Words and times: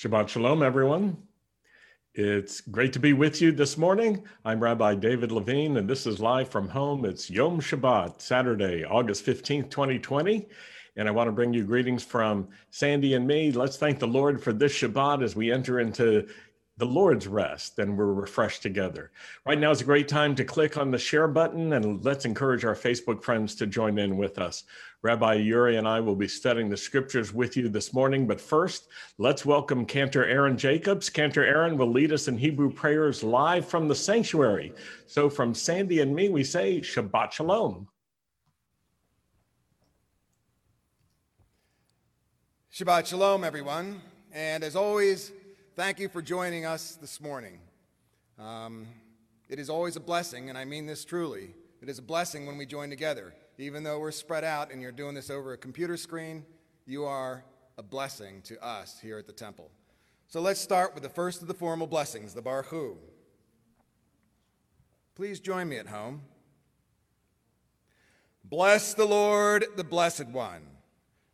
Shabbat 0.00 0.28
Shalom, 0.28 0.62
everyone. 0.62 1.18
It's 2.14 2.62
great 2.62 2.94
to 2.94 2.98
be 2.98 3.12
with 3.12 3.42
you 3.42 3.52
this 3.52 3.76
morning. 3.76 4.24
I'm 4.46 4.58
Rabbi 4.58 4.94
David 4.94 5.30
Levine, 5.30 5.76
and 5.76 5.86
this 5.86 6.06
is 6.06 6.20
live 6.20 6.48
from 6.48 6.70
home. 6.70 7.04
It's 7.04 7.28
Yom 7.28 7.60
Shabbat, 7.60 8.18
Saturday, 8.18 8.82
August 8.82 9.26
15th, 9.26 9.68
2020. 9.68 10.48
And 10.96 11.06
I 11.06 11.10
want 11.10 11.28
to 11.28 11.32
bring 11.32 11.52
you 11.52 11.64
greetings 11.64 12.02
from 12.02 12.48
Sandy 12.70 13.12
and 13.12 13.26
me. 13.26 13.52
Let's 13.52 13.76
thank 13.76 13.98
the 13.98 14.06
Lord 14.06 14.42
for 14.42 14.54
this 14.54 14.72
Shabbat 14.72 15.22
as 15.22 15.36
we 15.36 15.52
enter 15.52 15.80
into 15.80 16.26
the 16.80 16.86
Lord's 16.86 17.28
rest 17.28 17.78
and 17.78 17.96
we're 17.96 18.14
refreshed 18.14 18.62
together. 18.62 19.10
Right 19.44 19.58
now 19.58 19.70
is 19.70 19.82
a 19.82 19.84
great 19.84 20.08
time 20.08 20.34
to 20.34 20.44
click 20.46 20.78
on 20.78 20.90
the 20.90 20.98
share 20.98 21.28
button 21.28 21.74
and 21.74 22.02
let's 22.02 22.24
encourage 22.24 22.64
our 22.64 22.74
Facebook 22.74 23.22
friends 23.22 23.54
to 23.56 23.66
join 23.66 23.98
in 23.98 24.16
with 24.16 24.38
us. 24.38 24.64
Rabbi 25.02 25.34
Yuri 25.34 25.76
and 25.76 25.86
I 25.86 26.00
will 26.00 26.16
be 26.16 26.26
studying 26.26 26.70
the 26.70 26.78
scriptures 26.78 27.34
with 27.34 27.54
you 27.54 27.68
this 27.68 27.92
morning, 27.92 28.26
but 28.26 28.40
first, 28.40 28.88
let's 29.18 29.44
welcome 29.44 29.84
Cantor 29.84 30.24
Aaron 30.24 30.56
Jacobs. 30.56 31.10
Cantor 31.10 31.44
Aaron 31.44 31.76
will 31.76 31.92
lead 31.92 32.12
us 32.12 32.28
in 32.28 32.38
Hebrew 32.38 32.72
prayers 32.72 33.22
live 33.22 33.68
from 33.68 33.86
the 33.86 33.94
sanctuary. 33.94 34.72
So 35.06 35.28
from 35.28 35.54
Sandy 35.54 36.00
and 36.00 36.14
me, 36.14 36.30
we 36.30 36.42
say 36.42 36.80
Shabbat 36.80 37.32
Shalom. 37.32 37.88
Shabbat 42.72 43.06
Shalom, 43.06 43.44
everyone. 43.44 44.00
And 44.32 44.64
as 44.64 44.76
always, 44.76 45.32
Thank 45.76 46.00
you 46.00 46.08
for 46.08 46.20
joining 46.20 46.66
us 46.66 46.96
this 46.96 47.20
morning. 47.20 47.60
Um, 48.40 48.88
it 49.48 49.60
is 49.60 49.70
always 49.70 49.94
a 49.94 50.00
blessing, 50.00 50.48
and 50.48 50.58
I 50.58 50.64
mean 50.64 50.84
this 50.84 51.04
truly. 51.04 51.54
It 51.80 51.88
is 51.88 52.00
a 52.00 52.02
blessing 52.02 52.44
when 52.44 52.58
we 52.58 52.66
join 52.66 52.90
together. 52.90 53.32
Even 53.56 53.84
though 53.84 54.00
we're 54.00 54.10
spread 54.10 54.42
out 54.42 54.72
and 54.72 54.82
you're 54.82 54.90
doing 54.90 55.14
this 55.14 55.30
over 55.30 55.52
a 55.52 55.56
computer 55.56 55.96
screen, 55.96 56.44
you 56.86 57.04
are 57.04 57.44
a 57.78 57.84
blessing 57.84 58.42
to 58.42 58.62
us 58.62 58.98
here 59.00 59.16
at 59.16 59.28
the 59.28 59.32
temple. 59.32 59.70
So 60.26 60.40
let's 60.40 60.60
start 60.60 60.92
with 60.92 61.04
the 61.04 61.08
first 61.08 61.40
of 61.40 61.46
the 61.46 61.54
formal 61.54 61.86
blessings, 61.86 62.34
the 62.34 62.42
Baruch 62.42 62.66
Hu. 62.66 62.98
Please 65.14 65.38
join 65.38 65.68
me 65.68 65.78
at 65.78 65.86
home. 65.86 66.22
Bless 68.44 68.92
the 68.92 69.06
Lord, 69.06 69.66
the 69.76 69.84
Blessed 69.84 70.26
One. 70.26 70.62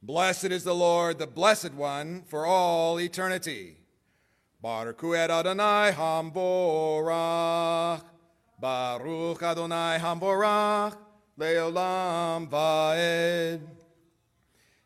Blessed 0.02 0.46
is 0.46 0.62
the 0.62 0.74
Lord, 0.74 1.18
the 1.18 1.26
Blessed 1.26 1.72
One, 1.72 2.22
for 2.26 2.44
all 2.44 3.00
eternity. 3.00 3.78
Baruch 4.60 5.04
Adonai 5.04 5.92
Hamborach. 5.92 8.02
Baruch 8.58 9.42
Adonai 9.42 9.98
Hamborach. 10.00 10.96
Leolam 11.38 12.48
Vaed. 12.48 13.60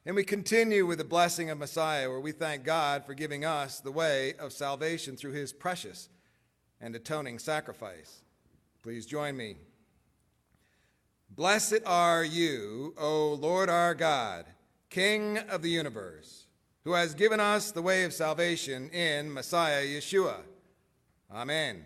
And 0.05 0.17
we 0.17 0.25
continue 0.25 0.87
with 0.87 0.99
the 0.99 1.05
blessing 1.05 1.51
of 1.51 1.59
Messiah, 1.59 2.09
where 2.09 2.21
we 2.21 2.33
thank 2.33 2.65
God 2.65 3.05
for 3.05 3.15
giving 3.15 3.45
us 3.45 3.81
the 3.81 3.93
way 3.93 4.35
of 4.35 4.53
salvation 4.53 5.17
through 5.17 5.33
his 5.33 5.53
precious 5.53 6.09
and 6.81 6.97
atoning 6.97 7.39
sacrifice. 7.39 8.23
Please 8.83 9.07
join 9.07 9.37
me. 9.37 9.57
Blessed 11.31 11.81
are 11.87 12.25
you, 12.25 12.95
O 12.99 13.35
Lord 13.35 13.71
our 13.71 13.95
God, 13.95 14.47
King 14.89 15.39
of 15.39 15.63
the 15.63 15.71
universe 15.71 16.40
who 16.91 16.97
has 16.97 17.15
given 17.15 17.39
us 17.39 17.71
the 17.71 17.81
way 17.81 18.03
of 18.03 18.13
salvation 18.13 18.91
in 18.91 19.33
Messiah 19.33 19.87
Yeshua. 19.87 20.39
Amen. 21.33 21.85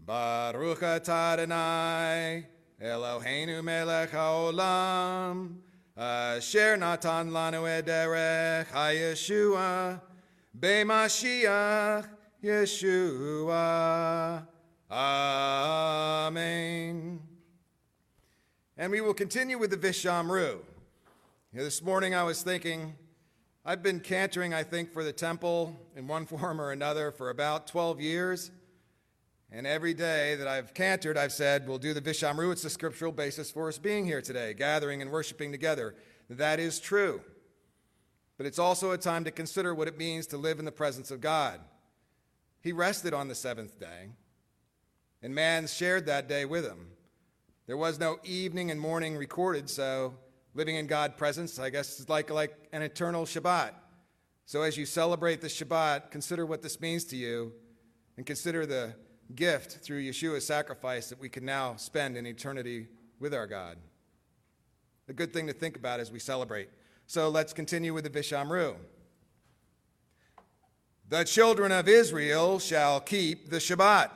Baruch 0.00 0.80
atah 0.80 1.34
Adonai, 1.34 2.46
Eloheinu 2.82 3.62
melech 3.62 4.12
haolam, 4.12 5.56
asher 5.94 6.78
natan 6.78 7.32
lanu 7.32 7.68
ederech 7.68 8.68
hayeshua, 8.68 10.00
b'mashiach 10.58 12.08
Yeshua. 12.42 14.46
Amen. 14.90 17.20
And 18.78 18.90
we 18.90 19.02
will 19.02 19.12
continue 19.12 19.58
with 19.58 19.70
the 19.70 19.76
Vishamru. 19.76 20.60
This 21.52 21.82
morning 21.82 22.14
I 22.14 22.22
was 22.22 22.42
thinking, 22.42 22.94
I've 23.64 23.82
been 23.82 24.00
cantering, 24.00 24.52
I 24.52 24.64
think, 24.64 24.92
for 24.92 25.04
the 25.04 25.12
temple 25.12 25.78
in 25.94 26.08
one 26.08 26.26
form 26.26 26.60
or 26.60 26.72
another 26.72 27.12
for 27.12 27.30
about 27.30 27.68
12 27.68 28.00
years. 28.00 28.50
And 29.52 29.66
every 29.66 29.94
day 29.94 30.34
that 30.36 30.48
I've 30.48 30.74
cantered, 30.74 31.16
I've 31.16 31.32
said, 31.32 31.68
we'll 31.68 31.78
do 31.78 31.94
the 31.94 32.00
Vishamru. 32.00 32.50
It's 32.50 32.62
the 32.62 32.70
scriptural 32.70 33.12
basis 33.12 33.50
for 33.50 33.68
us 33.68 33.78
being 33.78 34.06
here 34.06 34.22
today, 34.22 34.54
gathering 34.54 35.02
and 35.02 35.12
worshiping 35.12 35.52
together. 35.52 35.94
That 36.28 36.58
is 36.58 36.80
true. 36.80 37.20
But 38.36 38.46
it's 38.46 38.58
also 38.58 38.92
a 38.92 38.98
time 38.98 39.24
to 39.24 39.30
consider 39.30 39.74
what 39.74 39.88
it 39.88 39.98
means 39.98 40.26
to 40.28 40.38
live 40.38 40.58
in 40.58 40.64
the 40.64 40.72
presence 40.72 41.10
of 41.10 41.20
God. 41.20 41.60
He 42.62 42.72
rested 42.72 43.12
on 43.12 43.28
the 43.28 43.34
seventh 43.34 43.78
day, 43.78 44.08
and 45.22 45.34
man 45.34 45.66
shared 45.66 46.06
that 46.06 46.28
day 46.28 46.44
with 46.44 46.64
him. 46.64 46.88
There 47.66 47.76
was 47.76 48.00
no 48.00 48.18
evening 48.24 48.70
and 48.70 48.80
morning 48.80 49.16
recorded, 49.16 49.68
so 49.68 50.14
living 50.54 50.76
in 50.76 50.86
God's 50.86 51.14
presence, 51.16 51.58
I 51.58 51.70
guess, 51.70 51.98
is 52.00 52.08
like, 52.08 52.30
like 52.30 52.54
an 52.72 52.82
eternal 52.82 53.24
Shabbat. 53.24 53.72
So 54.44 54.62
as 54.62 54.76
you 54.76 54.84
celebrate 54.84 55.40
the 55.40 55.48
Shabbat, 55.48 56.10
consider 56.10 56.44
what 56.44 56.62
this 56.62 56.80
means 56.80 57.04
to 57.06 57.16
you 57.16 57.52
and 58.16 58.26
consider 58.26 58.66
the 58.66 58.94
gift 59.34 59.84
through 59.84 60.02
Yeshua's 60.02 60.46
sacrifice 60.46 61.08
that 61.08 61.18
we 61.18 61.28
can 61.28 61.44
now 61.44 61.76
spend 61.76 62.16
in 62.16 62.26
eternity 62.26 62.88
with 63.18 63.32
our 63.32 63.46
God. 63.46 63.78
A 65.08 65.12
good 65.12 65.32
thing 65.32 65.46
to 65.46 65.52
think 65.52 65.76
about 65.76 66.00
as 66.00 66.12
we 66.12 66.18
celebrate. 66.18 66.68
So 67.06 67.28
let's 67.28 67.52
continue 67.52 67.94
with 67.94 68.04
the 68.04 68.10
Vishamru. 68.10 68.76
The 71.08 71.24
children 71.24 71.72
of 71.72 71.88
Israel 71.88 72.58
shall 72.58 73.00
keep 73.00 73.50
the 73.50 73.56
Shabbat, 73.56 74.10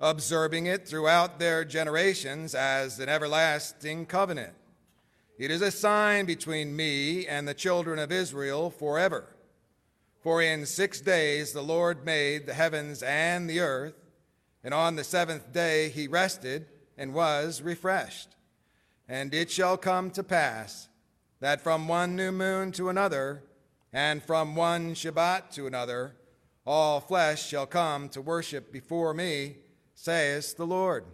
observing 0.00 0.66
it 0.66 0.86
throughout 0.86 1.38
their 1.38 1.64
generations 1.64 2.54
as 2.54 2.98
an 2.98 3.08
everlasting 3.08 4.06
covenant. 4.06 4.54
It 5.38 5.52
is 5.52 5.62
a 5.62 5.70
sign 5.70 6.26
between 6.26 6.74
me 6.74 7.24
and 7.24 7.46
the 7.46 7.54
children 7.54 8.00
of 8.00 8.10
Israel 8.10 8.70
forever. 8.70 9.36
For 10.20 10.42
in 10.42 10.66
six 10.66 11.00
days 11.00 11.52
the 11.52 11.62
Lord 11.62 12.04
made 12.04 12.44
the 12.44 12.54
heavens 12.54 13.04
and 13.04 13.48
the 13.48 13.60
earth, 13.60 13.94
and 14.64 14.74
on 14.74 14.96
the 14.96 15.04
seventh 15.04 15.52
day 15.52 15.90
he 15.90 16.08
rested 16.08 16.66
and 16.96 17.14
was 17.14 17.62
refreshed. 17.62 18.34
And 19.08 19.32
it 19.32 19.48
shall 19.48 19.76
come 19.76 20.10
to 20.10 20.24
pass 20.24 20.88
that 21.38 21.60
from 21.60 21.86
one 21.86 22.16
new 22.16 22.32
moon 22.32 22.72
to 22.72 22.88
another, 22.88 23.44
and 23.92 24.20
from 24.20 24.56
one 24.56 24.94
Shabbat 24.94 25.50
to 25.52 25.68
another, 25.68 26.16
all 26.66 26.98
flesh 26.98 27.46
shall 27.46 27.64
come 27.64 28.08
to 28.08 28.20
worship 28.20 28.72
before 28.72 29.14
me, 29.14 29.58
saith 29.94 30.56
the 30.56 30.66
Lord. 30.66 31.04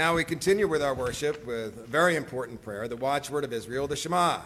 Now 0.00 0.14
we 0.14 0.24
continue 0.24 0.66
with 0.66 0.82
our 0.82 0.94
worship 0.94 1.44
with 1.44 1.76
a 1.76 1.86
very 1.86 2.16
important 2.16 2.62
prayer, 2.62 2.88
the 2.88 2.96
watchword 2.96 3.44
of 3.44 3.52
Israel, 3.52 3.86
the 3.86 3.96
Shema. 3.96 4.40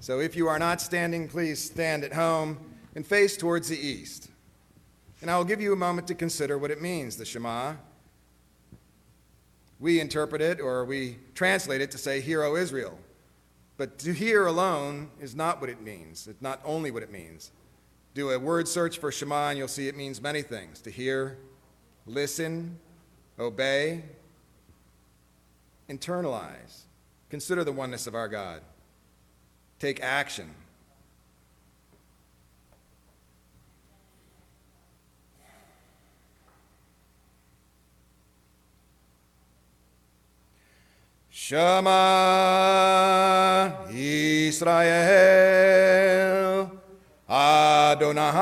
So 0.00 0.18
if 0.18 0.34
you 0.34 0.48
are 0.48 0.58
not 0.58 0.80
standing, 0.80 1.28
please 1.28 1.62
stand 1.62 2.04
at 2.04 2.14
home 2.14 2.56
and 2.94 3.06
face 3.06 3.36
towards 3.36 3.68
the 3.68 3.78
east. 3.78 4.30
And 5.20 5.30
I 5.30 5.36
will 5.36 5.44
give 5.44 5.60
you 5.60 5.74
a 5.74 5.76
moment 5.76 6.06
to 6.08 6.14
consider 6.14 6.56
what 6.56 6.70
it 6.70 6.80
means, 6.80 7.18
the 7.18 7.26
Shema. 7.26 7.74
We 9.78 10.00
interpret 10.00 10.40
it 10.40 10.58
or 10.58 10.86
we 10.86 11.18
translate 11.34 11.82
it 11.82 11.90
to 11.90 11.98
say, 11.98 12.22
Hear, 12.22 12.42
O 12.42 12.56
Israel. 12.56 12.98
But 13.76 13.98
to 13.98 14.14
hear 14.14 14.46
alone 14.46 15.10
is 15.20 15.36
not 15.36 15.60
what 15.60 15.68
it 15.68 15.82
means. 15.82 16.26
It's 16.26 16.40
not 16.40 16.62
only 16.64 16.90
what 16.90 17.02
it 17.02 17.12
means. 17.12 17.50
Do 18.14 18.30
a 18.30 18.38
word 18.38 18.66
search 18.66 18.96
for 18.96 19.12
Shema 19.12 19.50
and 19.50 19.58
you'll 19.58 19.68
see 19.68 19.88
it 19.88 19.98
means 19.98 20.22
many 20.22 20.40
things 20.40 20.80
to 20.80 20.90
hear, 20.90 21.36
listen, 22.06 22.78
obey, 23.38 24.04
internalize, 25.92 26.82
consider 27.30 27.64
the 27.64 27.72
oneness 27.72 28.06
of 28.06 28.14
our 28.14 28.28
God, 28.28 28.62
take 29.78 30.02
action. 30.02 30.48
Shema 41.30 41.72
Israel 43.90 44.72
Adonai 47.28 48.32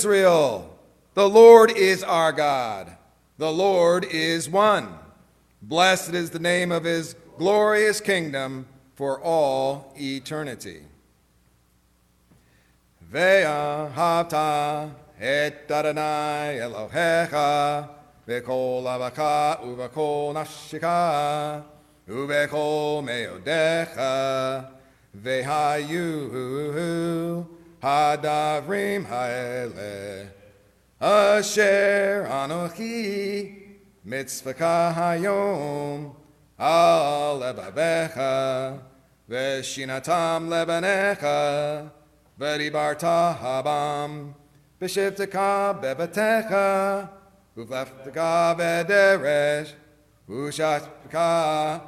Israel, 0.00 0.78
the 1.12 1.28
Lord 1.28 1.70
is 1.76 2.02
our 2.02 2.32
God. 2.32 2.96
The 3.36 3.52
Lord 3.52 4.06
is 4.06 4.48
one. 4.48 4.88
Blessed 5.60 6.14
is 6.14 6.30
the 6.30 6.38
name 6.38 6.72
of 6.72 6.84
his 6.84 7.14
glorious 7.36 8.00
kingdom 8.00 8.64
for 8.94 9.20
all 9.20 9.92
eternity. 10.00 10.84
Ve'ahavta 13.12 14.90
et 15.20 15.70
Adonai 15.70 16.60
Elohecha 16.62 17.86
v'kol 18.26 18.84
avaka 18.84 19.60
uv'kol 19.62 20.32
nafshika 20.32 21.62
uv'kol 22.08 23.04
meodecha 23.04 24.66
hadavrim 27.82 29.04
ha'eleh 29.06 30.26
asher 31.00 32.26
anochi 32.28 33.56
mitzvaka 34.06 34.92
hayom 34.94 36.14
al 36.58 37.40
lebavecha 37.40 38.78
v'shinatam 39.28 40.48
lebanecha 40.52 41.90
v'dibarta 42.38 43.36
habam 43.38 44.34
v'shivtaka 44.80 45.80
bebetecha 45.80 47.08
uvleftaka 47.56 48.56
v'deresh 48.58 49.72
ushatka 50.28 51.80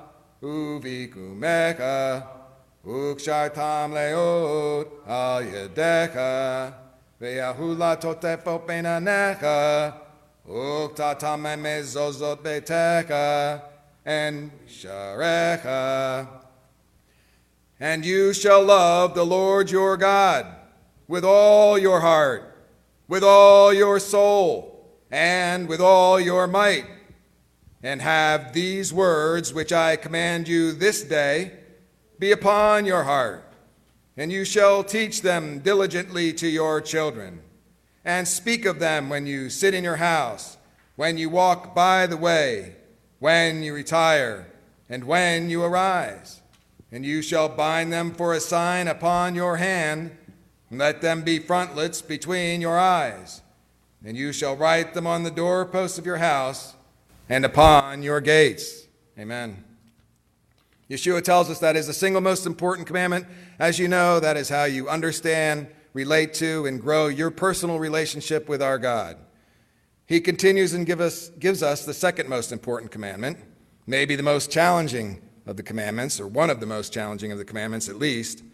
uvikumecha 2.84 3.50
ukshartam 3.52 3.92
leot 3.92 4.88
al 5.06 5.42
yedecha 5.42 6.82
Ve'ahula 7.22 7.96
totefo 8.00 8.66
beinanecha, 8.66 9.94
uktatam 10.48 11.44
mezozot 11.62 12.38
betecha, 12.38 13.62
and 14.04 14.50
sharecha. 14.66 16.26
And 17.78 18.04
you 18.04 18.32
shall 18.32 18.64
love 18.64 19.14
the 19.14 19.24
Lord 19.24 19.70
your 19.70 19.96
God 19.96 20.46
with 21.06 21.24
all 21.24 21.78
your 21.78 22.00
heart, 22.00 22.56
with 23.06 23.22
all 23.22 23.72
your 23.72 24.00
soul, 24.00 24.90
and 25.08 25.68
with 25.68 25.80
all 25.80 26.18
your 26.18 26.48
might. 26.48 26.86
And 27.84 28.02
have 28.02 28.52
these 28.52 28.92
words 28.92 29.54
which 29.54 29.72
I 29.72 29.94
command 29.94 30.48
you 30.48 30.72
this 30.72 31.04
day 31.04 31.52
be 32.22 32.30
upon 32.30 32.86
your 32.86 33.02
heart 33.02 33.42
and 34.16 34.30
you 34.30 34.44
shall 34.44 34.84
teach 34.84 35.22
them 35.22 35.58
diligently 35.58 36.32
to 36.32 36.46
your 36.46 36.80
children, 36.80 37.40
and 38.04 38.28
speak 38.28 38.64
of 38.64 38.78
them 38.78 39.08
when 39.08 39.26
you 39.26 39.50
sit 39.50 39.74
in 39.74 39.82
your 39.82 39.96
house, 39.96 40.56
when 40.94 41.18
you 41.18 41.28
walk 41.28 41.74
by 41.74 42.06
the 42.06 42.16
way, 42.16 42.76
when 43.18 43.64
you 43.64 43.74
retire, 43.74 44.46
and 44.88 45.02
when 45.02 45.50
you 45.50 45.64
arise. 45.64 46.42
And 46.92 47.04
you 47.04 47.22
shall 47.22 47.48
bind 47.48 47.92
them 47.92 48.12
for 48.12 48.34
a 48.34 48.40
sign 48.40 48.86
upon 48.86 49.34
your 49.34 49.56
hand, 49.56 50.16
and 50.70 50.78
let 50.78 51.00
them 51.00 51.22
be 51.22 51.40
frontlets 51.40 52.02
between 52.02 52.60
your 52.60 52.78
eyes. 52.78 53.40
And 54.04 54.16
you 54.16 54.32
shall 54.32 54.54
write 54.54 54.94
them 54.94 55.08
on 55.08 55.24
the 55.24 55.30
doorposts 55.32 55.98
of 55.98 56.06
your 56.06 56.18
house 56.18 56.76
and 57.28 57.44
upon 57.44 58.04
your 58.04 58.20
gates. 58.20 58.86
Amen. 59.18 59.64
Yeshua 60.92 61.24
tells 61.24 61.48
us 61.48 61.58
that 61.60 61.74
is 61.74 61.86
the 61.86 61.94
single 61.94 62.20
most 62.20 62.44
important 62.44 62.86
commandment. 62.86 63.26
As 63.58 63.78
you 63.78 63.88
know, 63.88 64.20
that 64.20 64.36
is 64.36 64.50
how 64.50 64.64
you 64.64 64.90
understand, 64.90 65.66
relate 65.94 66.34
to, 66.34 66.66
and 66.66 66.78
grow 66.78 67.06
your 67.06 67.30
personal 67.30 67.78
relationship 67.78 68.46
with 68.46 68.60
our 68.60 68.78
God. 68.78 69.16
He 70.04 70.20
continues 70.20 70.74
and 70.74 70.84
give 70.84 71.00
us, 71.00 71.30
gives 71.30 71.62
us 71.62 71.86
the 71.86 71.94
second 71.94 72.28
most 72.28 72.52
important 72.52 72.90
commandment, 72.90 73.38
maybe 73.86 74.16
the 74.16 74.22
most 74.22 74.50
challenging 74.50 75.22
of 75.46 75.56
the 75.56 75.62
commandments, 75.62 76.20
or 76.20 76.26
one 76.26 76.50
of 76.50 76.60
the 76.60 76.66
most 76.66 76.92
challenging 76.92 77.32
of 77.32 77.38
the 77.38 77.44
commandments 77.46 77.88
at 77.88 77.96
least. 77.96 78.44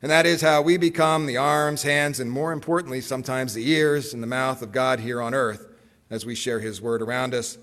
And 0.00 0.08
that 0.12 0.26
is 0.26 0.42
how 0.42 0.62
we 0.62 0.76
become 0.76 1.26
the 1.26 1.38
arms, 1.38 1.82
hands, 1.82 2.20
and 2.20 2.30
more 2.30 2.52
importantly, 2.52 3.00
sometimes 3.00 3.52
the 3.52 3.68
ears 3.68 4.14
and 4.14 4.22
the 4.22 4.28
mouth 4.28 4.62
of 4.62 4.70
God 4.70 5.00
here 5.00 5.20
on 5.20 5.34
earth 5.34 5.66
as 6.08 6.24
we 6.24 6.36
share 6.36 6.60
His 6.60 6.80
word 6.80 7.02
around 7.02 7.34
us 7.34 7.58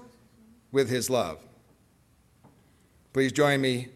with 0.70 0.90
His 0.90 1.10
love. 1.10 1.40
Please 3.14 3.32
join 3.32 3.62
me 3.62 3.88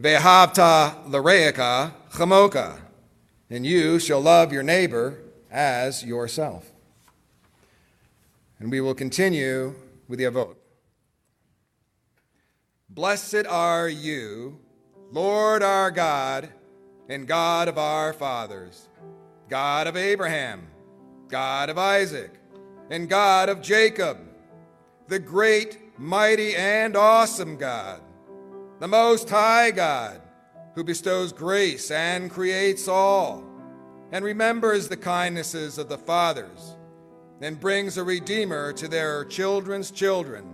Ve'ahavta 0.00 1.06
l'reika 1.08 1.92
chamoka, 2.12 2.80
and 3.50 3.66
you 3.66 3.98
shall 3.98 4.20
love 4.20 4.50
your 4.50 4.62
neighbor 4.62 5.18
as 5.50 6.02
yourself. 6.02 6.70
And 8.58 8.70
we 8.70 8.80
will 8.80 8.94
continue 8.94 9.74
with 10.08 10.18
the 10.18 10.24
avot. 10.24 10.54
Blessed 12.88 13.44
are 13.46 13.90
you, 13.90 14.58
Lord 15.12 15.62
our 15.62 15.90
God, 15.90 16.48
and 17.10 17.26
God 17.26 17.68
of 17.68 17.76
our 17.76 18.14
fathers, 18.14 18.88
God 19.50 19.86
of 19.86 19.98
Abraham, 19.98 20.66
God 21.28 21.68
of 21.68 21.76
Isaac, 21.76 22.30
and 22.88 23.06
God 23.06 23.50
of 23.50 23.60
Jacob, 23.60 24.16
the 25.08 25.18
great, 25.18 25.98
mighty, 25.98 26.56
and 26.56 26.96
awesome 26.96 27.56
God 27.56 28.00
the 28.80 28.88
Most 28.88 29.28
High 29.28 29.72
God, 29.72 30.22
who 30.74 30.82
bestows 30.82 31.34
grace 31.34 31.90
and 31.90 32.30
creates 32.30 32.88
all, 32.88 33.44
and 34.10 34.24
remembers 34.24 34.88
the 34.88 34.96
kindnesses 34.96 35.76
of 35.76 35.90
the 35.90 35.98
fathers, 35.98 36.78
and 37.42 37.60
brings 37.60 37.98
a 37.98 38.04
Redeemer 38.04 38.72
to 38.72 38.88
their 38.88 39.26
children's 39.26 39.90
children, 39.90 40.46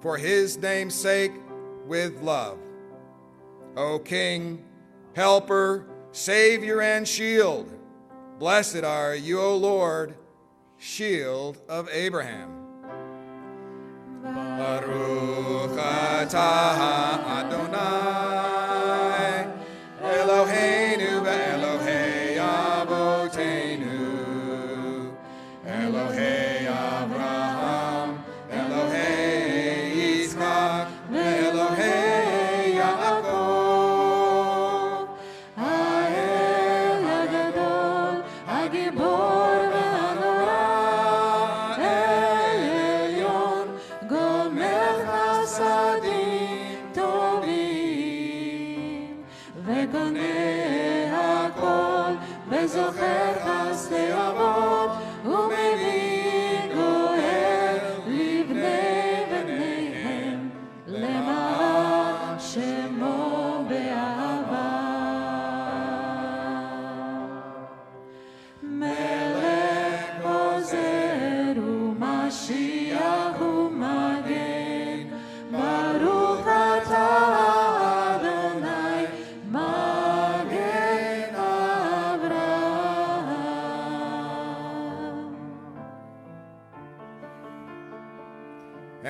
for 0.00 0.16
his 0.16 0.56
name's 0.58 0.94
sake, 0.94 1.32
with 1.86 2.22
love. 2.22 2.58
O 3.76 3.98
King, 3.98 4.64
Helper, 5.16 5.88
Savior, 6.12 6.80
and 6.80 7.06
Shield, 7.06 7.72
blessed 8.38 8.84
are 8.84 9.16
you, 9.16 9.40
O 9.40 9.56
Lord, 9.56 10.14
Shield 10.78 11.58
of 11.68 11.88
Abraham. 11.90 12.65
Baruch 14.34 15.78
atah 15.78 17.22
Adonai 17.38 18.55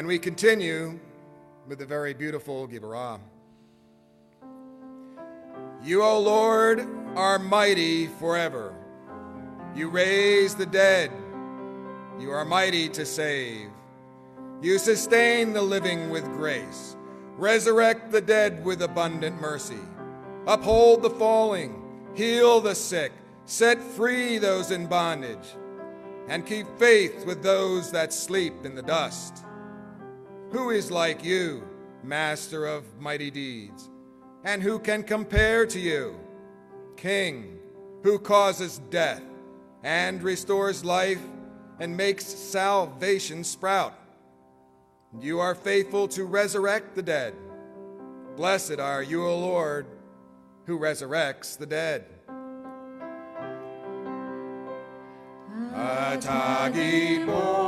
And 0.06 0.12
we 0.12 0.20
continue 0.20 1.00
with 1.66 1.80
the 1.80 1.84
very 1.84 2.14
beautiful 2.14 2.68
Gibarah. 2.68 3.18
You, 5.82 6.04
O 6.04 6.20
Lord, 6.20 6.86
are 7.16 7.40
mighty 7.40 8.06
forever. 8.06 8.72
You 9.74 9.88
raise 9.88 10.54
the 10.54 10.64
dead. 10.64 11.10
You 12.20 12.30
are 12.30 12.44
mighty 12.44 12.88
to 12.90 13.04
save. 13.04 13.68
You 14.62 14.78
sustain 14.78 15.52
the 15.52 15.62
living 15.62 16.08
with 16.08 16.24
grace. 16.26 16.96
Resurrect 17.36 18.12
the 18.12 18.20
dead 18.20 18.64
with 18.64 18.82
abundant 18.82 19.40
mercy. 19.40 19.82
Uphold 20.46 21.02
the 21.02 21.10
falling. 21.10 21.82
Heal 22.14 22.60
the 22.60 22.76
sick. 22.76 23.10
Set 23.44 23.82
free 23.82 24.38
those 24.38 24.70
in 24.70 24.86
bondage. 24.86 25.56
And 26.28 26.46
keep 26.46 26.68
faith 26.78 27.26
with 27.26 27.42
those 27.42 27.90
that 27.90 28.12
sleep 28.12 28.64
in 28.64 28.76
the 28.76 28.82
dust. 28.82 29.42
Who 30.66 30.72
is 30.72 30.90
like 30.90 31.24
you, 31.24 31.62
master 32.02 32.66
of 32.66 32.82
mighty 32.98 33.30
deeds? 33.30 33.88
And 34.42 34.60
who 34.60 34.80
can 34.80 35.04
compare 35.04 35.64
to 35.64 35.78
you? 35.78 36.18
King, 36.96 37.60
who 38.02 38.18
causes 38.18 38.80
death 38.90 39.22
and 39.84 40.20
restores 40.20 40.84
life 40.84 41.20
and 41.78 41.96
makes 41.96 42.26
salvation 42.26 43.44
sprout. 43.44 43.94
You 45.20 45.38
are 45.38 45.54
faithful 45.54 46.08
to 46.08 46.24
resurrect 46.24 46.96
the 46.96 47.02
dead. 47.02 47.36
Blessed 48.34 48.80
are 48.80 49.04
you, 49.04 49.24
O 49.24 49.38
Lord, 49.38 49.86
who 50.64 50.80
resurrects 50.80 51.56
the 51.56 51.66
dead. 51.66 52.06
Atagi 55.72 57.24
Bo. 57.24 57.65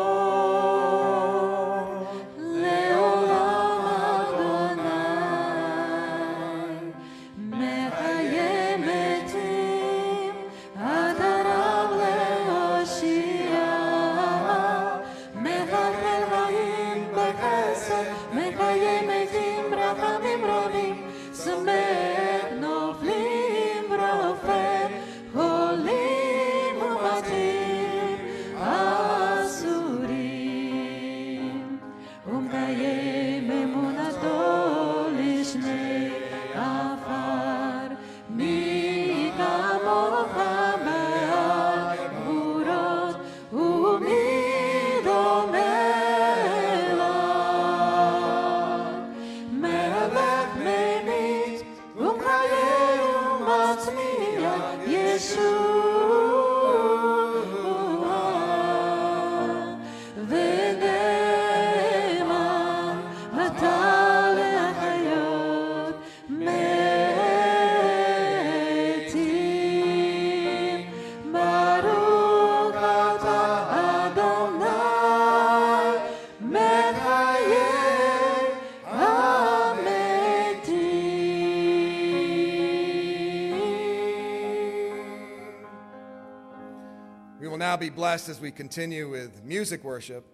Be 87.78 87.90
blessed 87.90 88.28
as 88.28 88.40
we 88.40 88.50
continue 88.50 89.08
with 89.08 89.44
music 89.44 89.84
worship. 89.84 90.24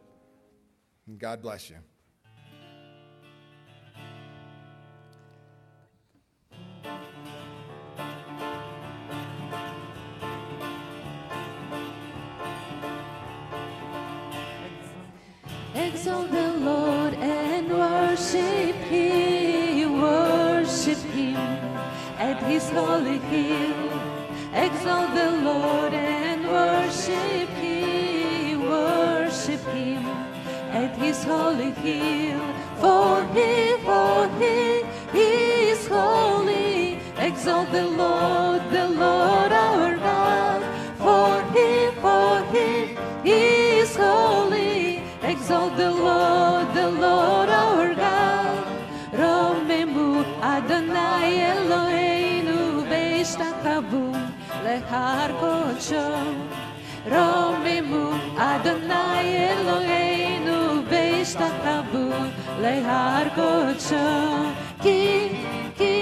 God 1.18 1.42
bless 1.42 1.70
you. 1.70 1.76
is 31.14 31.25
holy 31.25 31.71
hill, 31.85 32.42
for 32.83 33.23
he, 33.35 33.52
for 33.87 34.28
he, 34.40 34.59
he 35.16 35.30
is 35.73 35.87
holy. 35.87 36.99
Exalt 37.26 37.71
the 37.71 37.87
Lord, 38.02 38.62
the 38.76 38.87
Lord 38.88 39.52
our 39.66 39.97
God, 40.09 40.61
for 41.04 41.33
he, 41.54 41.71
for 42.02 42.33
he, 42.54 42.68
he 43.28 43.40
is 43.83 43.94
holy. 43.97 45.02
Exalt 45.23 45.76
the 45.76 45.90
Lord, 45.90 46.66
the 46.80 46.90
Lord 47.04 47.49
our 47.62 47.94
God. 47.94 48.64
Romemu 49.23 50.09
Adonai 50.54 51.30
Eloheinu 51.52 52.59
Beishtachavum 52.90 54.16
lehar 54.64 55.30
kocho. 55.42 56.06
Romemu 57.14 58.04
Adonai 58.50 59.26
Eloheinu 59.52 60.13
στα 61.35 61.50
ταμπούν 61.64 62.29
λέει 62.61 62.83
αρκότσο 63.19 64.07
Κι, 64.83 65.00
κι, 65.79 65.97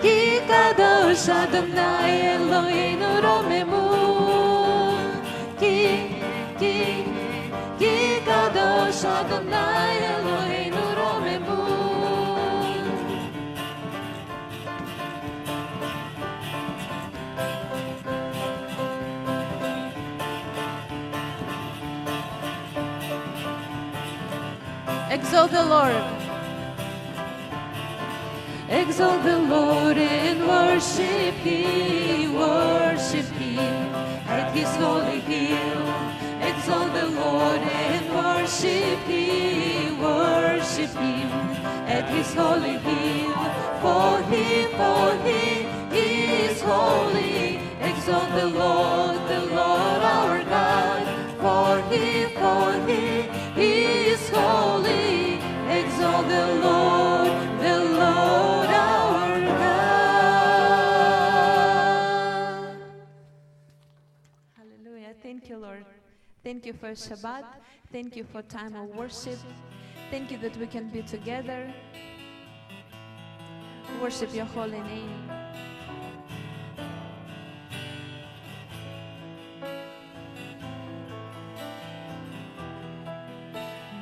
κι 0.00 0.16
καντός 0.50 1.22
Αδωνάι 1.40 2.14
Ελοήν 2.34 3.02
ρώμε 3.24 3.64
μου. 3.70 3.84
Κι, 5.58 5.78
κι, 6.58 7.04
κι 7.78 7.94
καντός 8.28 8.98
Αδωνάι 9.18 9.96
Ελοήν 10.14 10.45
Exalt 25.36 25.50
the 25.50 25.66
Lord. 25.66 26.04
Exalt 28.70 29.22
the 29.22 29.38
Lord 29.38 29.98
and 29.98 30.48
worship 30.48 31.34
Him, 31.44 32.34
worship 32.34 33.26
Him 33.36 33.94
at 34.26 34.56
His 34.56 34.74
holy 34.76 35.20
hill. 35.20 35.82
Exalt 36.40 36.90
the 36.94 37.08
Lord 37.20 37.60
and 37.60 38.04
worship 38.16 38.98
Him, 39.00 40.00
worship 40.00 40.92
Him 40.96 41.30
at 41.84 42.08
His 42.08 42.32
holy 42.32 42.78
hill. 42.78 43.34
For 43.82 44.22
He, 44.30 44.64
for 44.78 45.12
He 45.26 45.66
is 46.46 46.62
holy. 46.62 47.60
Exalt 47.82 48.30
the 48.32 48.46
Lord, 48.46 49.18
the 49.28 49.40
Lord 49.54 50.02
our 50.16 50.42
God. 50.44 51.04
For 51.42 51.82
He, 51.92 52.24
for 52.32 52.72
He 52.88 53.15
Thank 66.46 66.64
you 66.64 66.74
for 66.74 66.90
Shabbat. 66.90 67.44
Thank 67.90 68.16
you 68.16 68.22
for 68.22 68.40
time 68.42 68.76
of 68.76 68.94
worship. 68.94 69.38
Thank 70.10 70.30
you 70.30 70.38
that 70.38 70.56
we 70.56 70.68
can 70.68 70.88
be 70.90 71.02
together. 71.02 71.74
Worship 74.00 74.32
your 74.32 74.44
holy 74.44 74.80
name. 74.80 75.28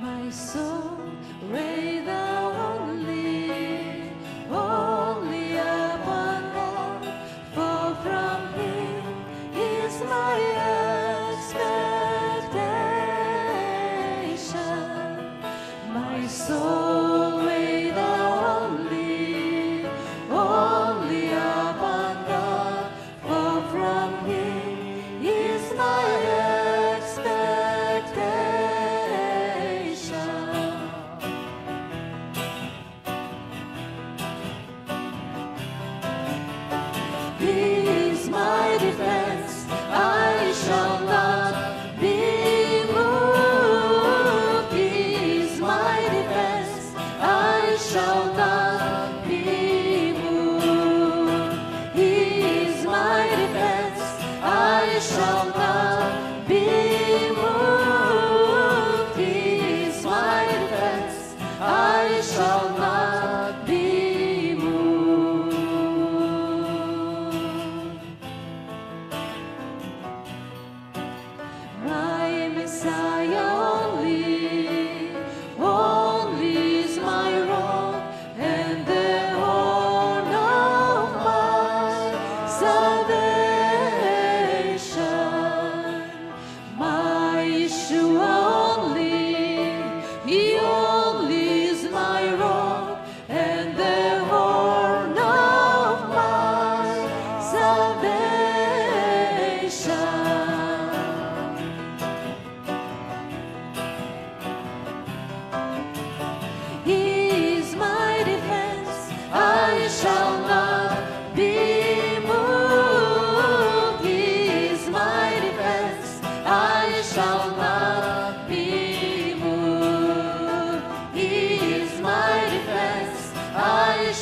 My 0.02 0.30
soul 0.30 1.00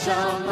shall 0.05 0.52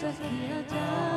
Sahiyata 0.00 1.09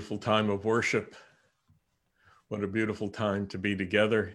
beautiful 0.00 0.16
time 0.16 0.48
of 0.48 0.64
worship. 0.64 1.14
What 2.48 2.64
a 2.64 2.66
beautiful 2.66 3.10
time 3.10 3.46
to 3.48 3.58
be 3.58 3.76
together 3.76 4.32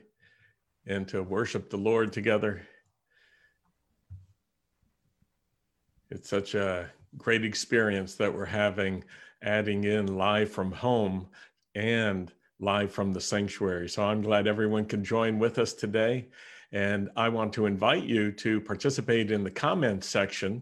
and 0.85 1.07
to 1.07 1.23
worship 1.23 1.71
the 1.71 1.77
Lord 1.77 2.13
together. 2.13 2.61
It's 6.11 6.29
such 6.29 6.53
a 6.53 6.91
great 7.17 7.43
experience 7.43 8.13
that 8.13 8.31
we're 8.31 8.45
having, 8.45 9.05
adding 9.41 9.85
in 9.85 10.15
live 10.15 10.51
from 10.51 10.71
home 10.71 11.29
and 11.73 12.31
live 12.59 12.91
from 12.91 13.11
the 13.11 13.19
sanctuary. 13.19 13.89
So 13.89 14.03
I'm 14.03 14.21
glad 14.21 14.45
everyone 14.45 14.85
can 14.85 15.03
join 15.03 15.39
with 15.39 15.57
us 15.57 15.73
today. 15.73 16.27
And 16.73 17.09
I 17.15 17.27
want 17.29 17.53
to 17.53 17.65
invite 17.65 18.03
you 18.03 18.31
to 18.33 18.61
participate 18.61 19.31
in 19.31 19.43
the 19.43 19.49
comments 19.49 20.07
section 20.07 20.61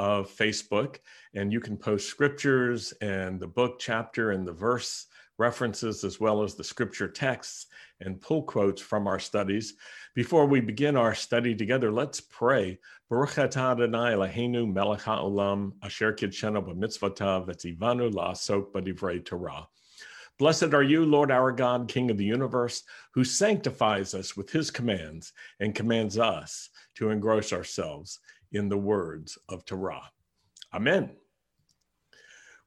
of 0.00 0.30
Facebook, 0.30 0.96
and 1.34 1.52
you 1.52 1.60
can 1.60 1.76
post 1.76 2.08
scriptures 2.08 2.94
and 3.02 3.38
the 3.38 3.46
book 3.46 3.78
chapter 3.78 4.30
and 4.30 4.48
the 4.48 4.52
verse 4.52 5.04
references, 5.36 6.04
as 6.04 6.18
well 6.18 6.42
as 6.42 6.54
the 6.54 6.64
scripture 6.64 7.06
texts 7.06 7.66
and 8.00 8.18
pull 8.18 8.42
quotes 8.44 8.80
from 8.80 9.06
our 9.06 9.18
studies. 9.18 9.74
Before 10.14 10.46
we 10.46 10.60
begin 10.60 10.96
our 10.96 11.14
study 11.14 11.54
together, 11.54 11.92
let's 11.92 12.18
pray. 12.18 12.78
Baruch 13.10 13.32
atah 13.32 13.72
Adonai 13.72 14.14
Eloheinu 14.14 14.72
melech 14.72 15.02
haolam 15.02 15.72
asher 15.82 16.14
b'mitzvotav 16.14 17.46
v'tzivanu 17.46 18.10
la'asok 18.10 18.72
b'divrei 18.72 19.22
Torah. 19.22 19.68
Blessed 20.38 20.72
are 20.72 20.82
you, 20.82 21.04
Lord 21.04 21.30
our 21.30 21.52
God, 21.52 21.88
King 21.88 22.10
of 22.10 22.16
the 22.16 22.24
universe, 22.24 22.84
who 23.12 23.22
sanctifies 23.22 24.14
us 24.14 24.34
with 24.34 24.48
his 24.48 24.70
commands 24.70 25.34
and 25.58 25.74
commands 25.74 26.18
us 26.18 26.70
to 26.94 27.10
engross 27.10 27.52
ourselves 27.52 28.18
in 28.52 28.68
the 28.68 28.78
words 28.78 29.38
of 29.48 29.64
Torah. 29.64 30.10
Amen. 30.74 31.10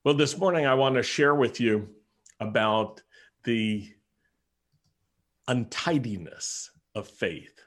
Well, 0.04 0.14
this 0.14 0.38
morning 0.38 0.66
I 0.66 0.74
want 0.74 0.96
to 0.96 1.04
share 1.04 1.36
with 1.36 1.60
you 1.60 1.90
about 2.40 3.02
the 3.44 3.90
untidiness 5.48 6.72
of 6.96 7.08
faith. 7.08 7.63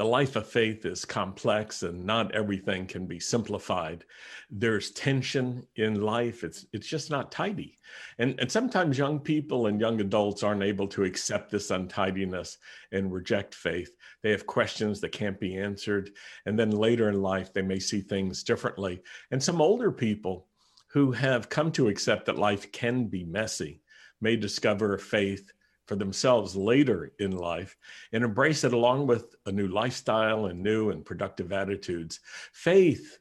The 0.00 0.06
life 0.06 0.34
of 0.36 0.46
faith 0.46 0.86
is 0.86 1.04
complex 1.04 1.82
and 1.82 2.06
not 2.06 2.34
everything 2.34 2.86
can 2.86 3.04
be 3.04 3.20
simplified. 3.20 4.06
There's 4.50 4.92
tension 4.92 5.66
in 5.76 6.00
life. 6.00 6.42
It's 6.42 6.64
it's 6.72 6.86
just 6.86 7.10
not 7.10 7.30
tidy. 7.30 7.76
And, 8.18 8.40
and 8.40 8.50
sometimes 8.50 8.96
young 8.96 9.20
people 9.20 9.66
and 9.66 9.78
young 9.78 10.00
adults 10.00 10.42
aren't 10.42 10.62
able 10.62 10.88
to 10.88 11.04
accept 11.04 11.50
this 11.50 11.70
untidiness 11.70 12.56
and 12.92 13.12
reject 13.12 13.54
faith. 13.54 13.90
They 14.22 14.30
have 14.30 14.46
questions 14.46 15.02
that 15.02 15.12
can't 15.12 15.38
be 15.38 15.58
answered. 15.58 16.08
And 16.46 16.58
then 16.58 16.70
later 16.70 17.10
in 17.10 17.20
life, 17.20 17.52
they 17.52 17.60
may 17.60 17.78
see 17.78 18.00
things 18.00 18.42
differently. 18.42 19.02
And 19.30 19.42
some 19.42 19.60
older 19.60 19.92
people 19.92 20.46
who 20.94 21.12
have 21.12 21.50
come 21.50 21.70
to 21.72 21.88
accept 21.88 22.24
that 22.24 22.38
life 22.38 22.72
can 22.72 23.08
be 23.08 23.24
messy 23.24 23.82
may 24.22 24.36
discover 24.36 24.96
faith 24.96 25.52
for 25.90 25.96
themselves 25.96 26.54
later 26.54 27.10
in 27.18 27.32
life 27.32 27.76
and 28.12 28.22
embrace 28.22 28.62
it 28.62 28.72
along 28.72 29.08
with 29.08 29.34
a 29.46 29.50
new 29.50 29.66
lifestyle 29.66 30.46
and 30.46 30.62
new 30.62 30.90
and 30.90 31.04
productive 31.04 31.52
attitudes. 31.52 32.20
Faith, 32.52 33.18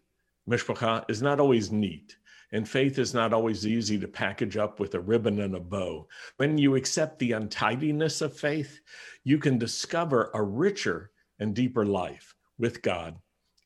mishpacha, 0.48 1.04
is 1.10 1.20
not 1.20 1.40
always 1.40 1.72
neat. 1.72 2.16
And 2.52 2.70
faith 2.70 3.00
is 3.00 3.12
not 3.12 3.34
always 3.34 3.66
easy 3.66 3.98
to 3.98 4.08
package 4.08 4.56
up 4.56 4.80
with 4.80 4.94
a 4.94 5.00
ribbon 5.00 5.40
and 5.40 5.56
a 5.56 5.60
bow. 5.60 6.08
When 6.38 6.60
you 6.60 6.76
accept 6.76 7.18
the 7.18 7.32
untidiness 7.32 8.22
of 8.22 8.38
faith, 8.38 8.82
you 9.24 9.40
can 9.40 9.58
discover 9.58 10.30
a 10.36 10.44
richer 10.44 11.10
and 11.40 11.56
deeper 11.56 11.88
life 11.88 12.36
with 12.60 12.84
God 12.84 13.16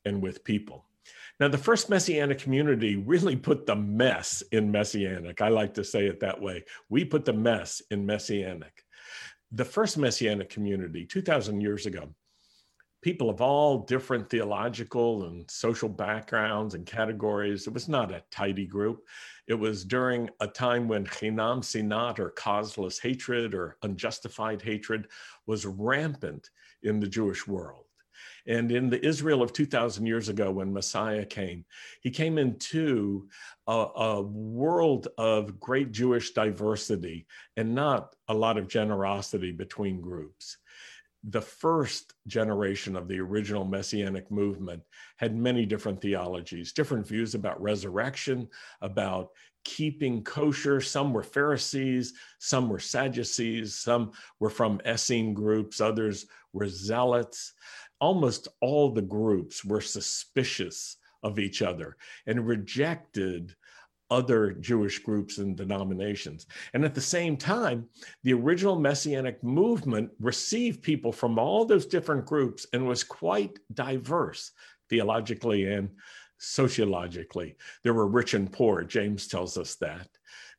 and 0.06 0.22
with 0.22 0.44
people. 0.44 0.86
Now, 1.40 1.48
the 1.48 1.58
first 1.58 1.90
Messianic 1.90 2.38
community 2.38 2.96
really 2.96 3.36
put 3.36 3.66
the 3.66 3.76
mess 3.76 4.42
in 4.52 4.72
Messianic. 4.72 5.42
I 5.42 5.48
like 5.48 5.74
to 5.74 5.84
say 5.84 6.06
it 6.06 6.20
that 6.20 6.40
way. 6.40 6.64
We 6.88 7.04
put 7.04 7.26
the 7.26 7.34
mess 7.34 7.82
in 7.90 8.06
Messianic. 8.06 8.83
The 9.56 9.64
first 9.64 9.96
Messianic 9.96 10.50
community, 10.50 11.06
2,000 11.06 11.60
years 11.60 11.86
ago, 11.86 12.12
people 13.02 13.30
of 13.30 13.40
all 13.40 13.84
different 13.84 14.28
theological 14.28 15.26
and 15.26 15.48
social 15.48 15.88
backgrounds 15.88 16.74
and 16.74 16.84
categories. 16.84 17.68
It 17.68 17.72
was 17.72 17.88
not 17.88 18.10
a 18.10 18.24
tidy 18.32 18.66
group. 18.66 19.04
It 19.46 19.54
was 19.54 19.84
during 19.84 20.28
a 20.40 20.48
time 20.48 20.88
when 20.88 21.06
chinam 21.06 21.60
sinat 21.60 22.18
or 22.18 22.30
causeless 22.30 22.98
hatred 22.98 23.54
or 23.54 23.76
unjustified 23.82 24.60
hatred 24.60 25.06
was 25.46 25.66
rampant 25.66 26.50
in 26.82 26.98
the 26.98 27.06
Jewish 27.06 27.46
world. 27.46 27.83
And 28.46 28.70
in 28.70 28.90
the 28.90 29.04
Israel 29.04 29.42
of 29.42 29.52
2,000 29.52 30.06
years 30.06 30.28
ago, 30.28 30.50
when 30.50 30.72
Messiah 30.72 31.24
came, 31.24 31.64
he 32.02 32.10
came 32.10 32.36
into 32.36 33.28
a, 33.66 33.86
a, 33.96 34.22
world 34.22 35.08
of 35.16 35.58
great 35.58 35.92
Jewish 35.92 36.32
diversity 36.32 37.26
and 37.56 37.74
not 37.74 38.14
a 38.28 38.34
lot 38.34 38.58
of 38.58 38.68
generosity 38.68 39.50
between 39.52 40.00
groups. 40.00 40.58
The 41.30 41.40
first 41.40 42.12
generation 42.26 42.96
of 42.96 43.08
the 43.08 43.18
original 43.18 43.64
Messianic 43.64 44.30
movement 44.30 44.82
had 45.16 45.34
many 45.34 45.64
different 45.64 46.02
theologies, 46.02 46.74
different 46.74 47.06
views 47.06 47.34
about 47.34 47.62
resurrection, 47.62 48.48
about 48.82 49.30
keeping 49.64 50.22
kosher. 50.22 50.80
Some 50.80 51.12
were 51.12 51.22
Pharisees, 51.22 52.14
some 52.38 52.68
were 52.68 52.78
Sadducees, 52.78 53.74
some 53.74 54.12
were 54.38 54.50
from 54.50 54.80
Essene 54.84 55.34
groups, 55.34 55.80
others 55.80 56.26
were 56.52 56.68
Zealots 56.68 57.52
almost 58.04 58.48
all 58.60 58.90
the 58.90 59.02
groups 59.02 59.64
were 59.64 59.80
suspicious 59.80 60.98
of 61.22 61.38
each 61.38 61.62
other 61.62 61.96
and 62.26 62.46
rejected 62.46 63.54
other 64.10 64.52
Jewish 64.52 64.98
groups 64.98 65.38
and 65.38 65.56
denominations. 65.56 66.46
And 66.74 66.84
at 66.84 66.94
the 66.94 67.00
same 67.00 67.38
time, 67.38 67.88
the 68.22 68.34
original 68.34 68.78
Messianic 68.78 69.42
movement 69.42 70.10
received 70.20 70.82
people 70.82 71.12
from 71.12 71.38
all 71.38 71.64
those 71.64 71.86
different 71.86 72.26
groups 72.26 72.66
and 72.74 72.86
was 72.86 73.02
quite 73.02 73.58
diverse 73.72 74.52
theologically 74.90 75.64
and 75.64 75.88
sociologically. 76.44 77.56
There 77.82 77.94
were 77.94 78.06
rich 78.06 78.34
and 78.34 78.50
poor, 78.50 78.84
James 78.84 79.26
tells 79.26 79.56
us 79.56 79.74
that. 79.76 80.08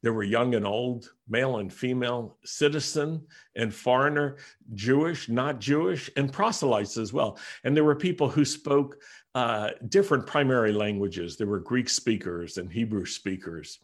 There 0.01 0.13
were 0.13 0.23
young 0.23 0.53
and 0.55 0.67
old, 0.67 1.09
male 1.27 1.57
and 1.57 1.73
female, 1.73 2.37
citizen 2.43 3.25
and 3.55 3.73
foreigner, 3.73 4.37
Jewish, 4.73 5.29
not 5.29 5.59
Jewish, 5.59 6.11
and 6.15 6.31
proselytes 6.31 6.97
as 6.97 7.11
well. 7.11 7.39
And 7.63 7.75
there 7.75 7.83
were 7.83 7.95
people 7.95 8.29
who 8.29 8.45
spoke 8.45 8.97
uh, 9.33 9.71
different 9.89 10.27
primary 10.27 10.73
languages. 10.73 11.37
There 11.37 11.47
were 11.47 11.59
Greek 11.59 11.89
speakers 11.89 12.57
and 12.57 12.71
Hebrew 12.71 13.05
speakers. 13.05 13.79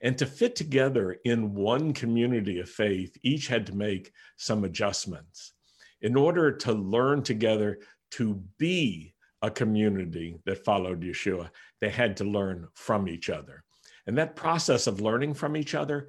And 0.00 0.16
to 0.18 0.26
fit 0.26 0.54
together 0.54 1.18
in 1.24 1.54
one 1.54 1.92
community 1.92 2.60
of 2.60 2.70
faith, 2.70 3.16
each 3.22 3.48
had 3.48 3.66
to 3.66 3.74
make 3.74 4.12
some 4.36 4.64
adjustments. 4.64 5.54
In 6.02 6.14
order 6.14 6.52
to 6.52 6.72
learn 6.72 7.22
together 7.22 7.80
to 8.12 8.40
be 8.58 9.14
a 9.42 9.50
community 9.50 10.38
that 10.44 10.64
followed 10.64 11.02
Yeshua, 11.02 11.50
they 11.80 11.90
had 11.90 12.16
to 12.16 12.24
learn 12.24 12.66
from 12.74 13.08
each 13.08 13.30
other. 13.30 13.62
And 14.06 14.16
that 14.18 14.36
process 14.36 14.86
of 14.86 15.00
learning 15.00 15.34
from 15.34 15.56
each 15.56 15.74
other 15.74 16.08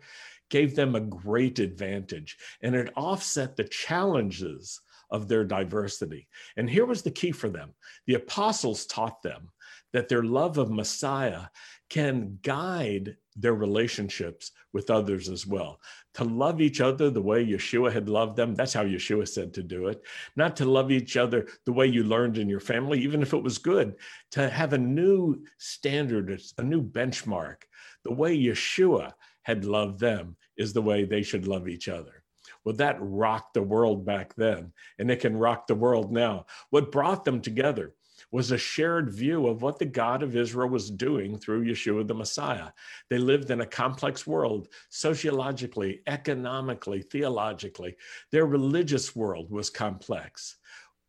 gave 0.50 0.76
them 0.76 0.96
a 0.96 1.02
great 1.02 1.60
advantage 1.60 2.38
and 2.62 2.76
it 2.76 2.92
offset 2.96 3.56
the 3.56 3.66
challenges 3.66 4.82
of 5.12 5.28
their 5.28 5.44
diversity. 5.44 6.28
And 6.58 6.70
here 6.70 6.86
was 6.86 7.02
the 7.02 7.12
key 7.12 7.32
for 7.32 7.50
them 7.50 7.74
the 8.08 8.16
apostles 8.16 8.86
taught 8.86 9.22
them 9.22 9.50
that 9.94 10.08
their 10.08 10.24
love 10.24 10.58
of 10.58 10.72
Messiah 10.72 11.46
can 11.90 12.38
guide 12.44 13.18
their 13.36 13.54
relationships 13.54 14.52
with 14.74 14.90
others 14.90 15.30
as 15.30 15.48
well. 15.48 15.80
To 16.16 16.24
love 16.24 16.62
each 16.62 16.82
other 16.82 17.10
the 17.10 17.22
way 17.22 17.46
Yeshua 17.46 17.92
had 17.92 18.10
loved 18.10 18.36
them, 18.36 18.54
that's 18.54 18.74
how 18.74 18.84
Yeshua 18.84 19.28
said 19.28 19.54
to 19.54 19.64
do 19.64 19.88
it. 19.88 20.02
Not 20.36 20.56
to 20.58 20.66
love 20.66 20.92
each 20.92 21.18
other 21.18 21.48
the 21.66 21.72
way 21.72 21.88
you 21.88 22.04
learned 22.04 22.38
in 22.38 22.50
your 22.50 22.60
family, 22.60 23.00
even 23.02 23.22
if 23.22 23.34
it 23.34 23.44
was 23.44 23.58
good, 23.58 23.96
to 24.32 24.50
have 24.50 24.74
a 24.74 24.78
new 24.78 25.44
standard, 25.58 26.42
a 26.58 26.64
new 26.64 26.84
benchmark. 26.84 27.64
The 28.04 28.14
way 28.14 28.38
Yeshua 28.38 29.14
had 29.44 29.66
loved 29.66 30.00
them 30.00 30.36
is 30.58 30.74
the 30.74 30.82
way 30.82 31.06
they 31.06 31.24
should 31.24 31.48
love 31.48 31.68
each 31.68 31.88
other. 31.88 32.24
Well, 32.66 32.76
that 32.76 32.98
rocked 33.00 33.54
the 33.54 33.64
world 33.64 34.06
back 34.06 34.36
then, 34.36 34.74
and 34.98 35.10
it 35.10 35.22
can 35.22 35.38
rock 35.38 35.68
the 35.68 35.76
world 35.76 36.12
now. 36.12 36.46
What 36.72 36.92
brought 36.92 37.24
them 37.24 37.42
together 37.42 37.94
was 38.32 38.52
a 38.52 38.58
shared 38.58 39.10
view 39.10 39.48
of 39.48 39.62
what 39.62 39.80
the 39.80 39.86
God 39.86 40.22
of 40.22 40.36
Israel 40.36 40.70
was 40.70 40.92
doing 40.92 41.38
through 41.38 41.66
Yeshua 41.66 42.08
the 42.08 42.14
Messiah. 42.14 42.70
They 43.10 43.18
lived 43.18 43.50
in 43.50 43.62
a 43.62 43.66
complex 43.66 44.28
world, 44.28 44.68
sociologically, 44.90 46.02
economically, 46.08 47.02
theologically. 47.02 47.96
Their 48.32 48.46
religious 48.46 49.16
world 49.16 49.50
was 49.50 49.70
complex. 49.70 50.58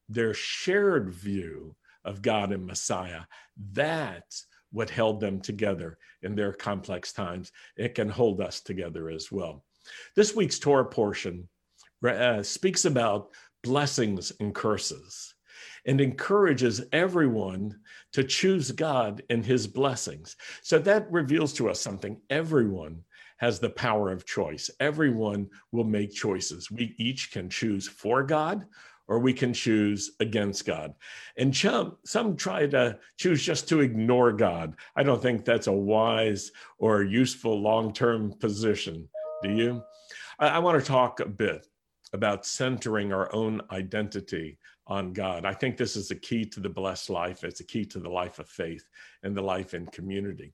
Their 0.08 0.34
shared 0.34 1.10
view 1.10 1.76
of 2.04 2.22
God 2.22 2.52
and 2.52 2.66
Messiah, 2.66 3.22
that's 3.72 4.46
what 4.72 4.88
held 4.88 5.20
them 5.20 5.40
together 5.40 5.98
in 6.22 6.34
their 6.34 6.52
complex 6.52 7.12
times. 7.12 7.52
It 7.76 7.94
can 7.94 8.08
hold 8.08 8.40
us 8.40 8.60
together 8.60 9.10
as 9.10 9.30
well. 9.30 9.64
This 10.16 10.34
week's 10.34 10.58
Torah 10.58 10.84
portion 10.84 11.48
uh, 12.06 12.42
speaks 12.42 12.84
about 12.86 13.30
blessings 13.62 14.32
and 14.40 14.54
curses 14.54 15.34
and 15.86 16.00
encourages 16.00 16.82
everyone 16.92 17.78
to 18.12 18.24
choose 18.24 18.70
God 18.70 19.22
and 19.30 19.44
his 19.44 19.66
blessings. 19.66 20.36
So 20.62 20.78
that 20.80 21.10
reveals 21.10 21.52
to 21.54 21.68
us 21.68 21.80
something. 21.80 22.20
Everyone 22.30 23.02
has 23.38 23.58
the 23.58 23.70
power 23.70 24.12
of 24.12 24.26
choice. 24.26 24.70
Everyone 24.80 25.48
will 25.72 25.84
make 25.84 26.12
choices. 26.12 26.70
We 26.70 26.94
each 26.98 27.30
can 27.30 27.48
choose 27.48 27.88
for 27.88 28.22
God 28.22 28.66
or 29.10 29.18
we 29.18 29.32
can 29.32 29.52
choose 29.52 30.12
against 30.20 30.64
God. 30.64 30.94
And 31.36 31.54
some, 31.54 31.96
some 32.04 32.36
try 32.36 32.66
to 32.68 32.98
choose 33.16 33.42
just 33.42 33.68
to 33.68 33.80
ignore 33.80 34.32
God. 34.32 34.76
I 34.94 35.02
don't 35.02 35.20
think 35.20 35.44
that's 35.44 35.66
a 35.66 35.72
wise 35.72 36.52
or 36.78 37.02
useful 37.02 37.60
long 37.60 37.92
term 37.92 38.32
position. 38.38 39.08
Do 39.42 39.50
you? 39.50 39.82
I, 40.38 40.48
I 40.48 40.58
want 40.60 40.80
to 40.80 40.86
talk 40.86 41.18
a 41.18 41.26
bit 41.26 41.66
about 42.12 42.46
centering 42.46 43.12
our 43.12 43.34
own 43.34 43.62
identity 43.72 44.58
on 44.90 45.12
God. 45.12 45.44
I 45.44 45.54
think 45.54 45.76
this 45.76 45.96
is 45.96 46.10
a 46.10 46.16
key 46.16 46.44
to 46.46 46.60
the 46.60 46.68
blessed 46.68 47.08
life. 47.08 47.44
It's 47.44 47.60
a 47.60 47.64
key 47.64 47.84
to 47.86 48.00
the 48.00 48.10
life 48.10 48.40
of 48.40 48.48
faith 48.48 48.84
and 49.22 49.36
the 49.36 49.42
life 49.42 49.72
in 49.72 49.86
community. 49.86 50.52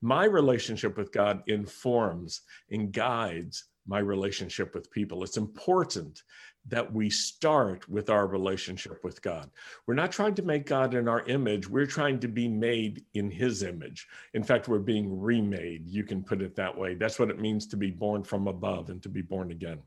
My 0.00 0.24
relationship 0.24 0.96
with 0.96 1.12
God 1.12 1.42
informs 1.48 2.42
and 2.70 2.92
guides 2.92 3.64
my 3.86 3.98
relationship 3.98 4.74
with 4.74 4.90
people. 4.90 5.24
It's 5.24 5.36
important 5.36 6.22
that 6.68 6.92
we 6.92 7.10
start 7.10 7.88
with 7.88 8.08
our 8.10 8.28
relationship 8.28 9.02
with 9.02 9.20
God. 9.20 9.50
We're 9.86 9.94
not 9.94 10.12
trying 10.12 10.34
to 10.36 10.42
make 10.42 10.66
God 10.66 10.94
in 10.94 11.08
our 11.08 11.24
image, 11.26 11.68
we're 11.68 11.86
trying 11.86 12.20
to 12.20 12.28
be 12.28 12.46
made 12.46 13.04
in 13.14 13.30
his 13.30 13.64
image. 13.64 14.06
In 14.34 14.44
fact, 14.44 14.68
we're 14.68 14.78
being 14.78 15.20
remade. 15.20 15.88
You 15.88 16.04
can 16.04 16.22
put 16.22 16.40
it 16.40 16.54
that 16.54 16.76
way. 16.76 16.94
That's 16.94 17.18
what 17.18 17.30
it 17.30 17.40
means 17.40 17.66
to 17.68 17.76
be 17.76 17.90
born 17.90 18.22
from 18.22 18.46
above 18.46 18.90
and 18.90 19.02
to 19.02 19.08
be 19.08 19.22
born 19.22 19.50
again. 19.50 19.80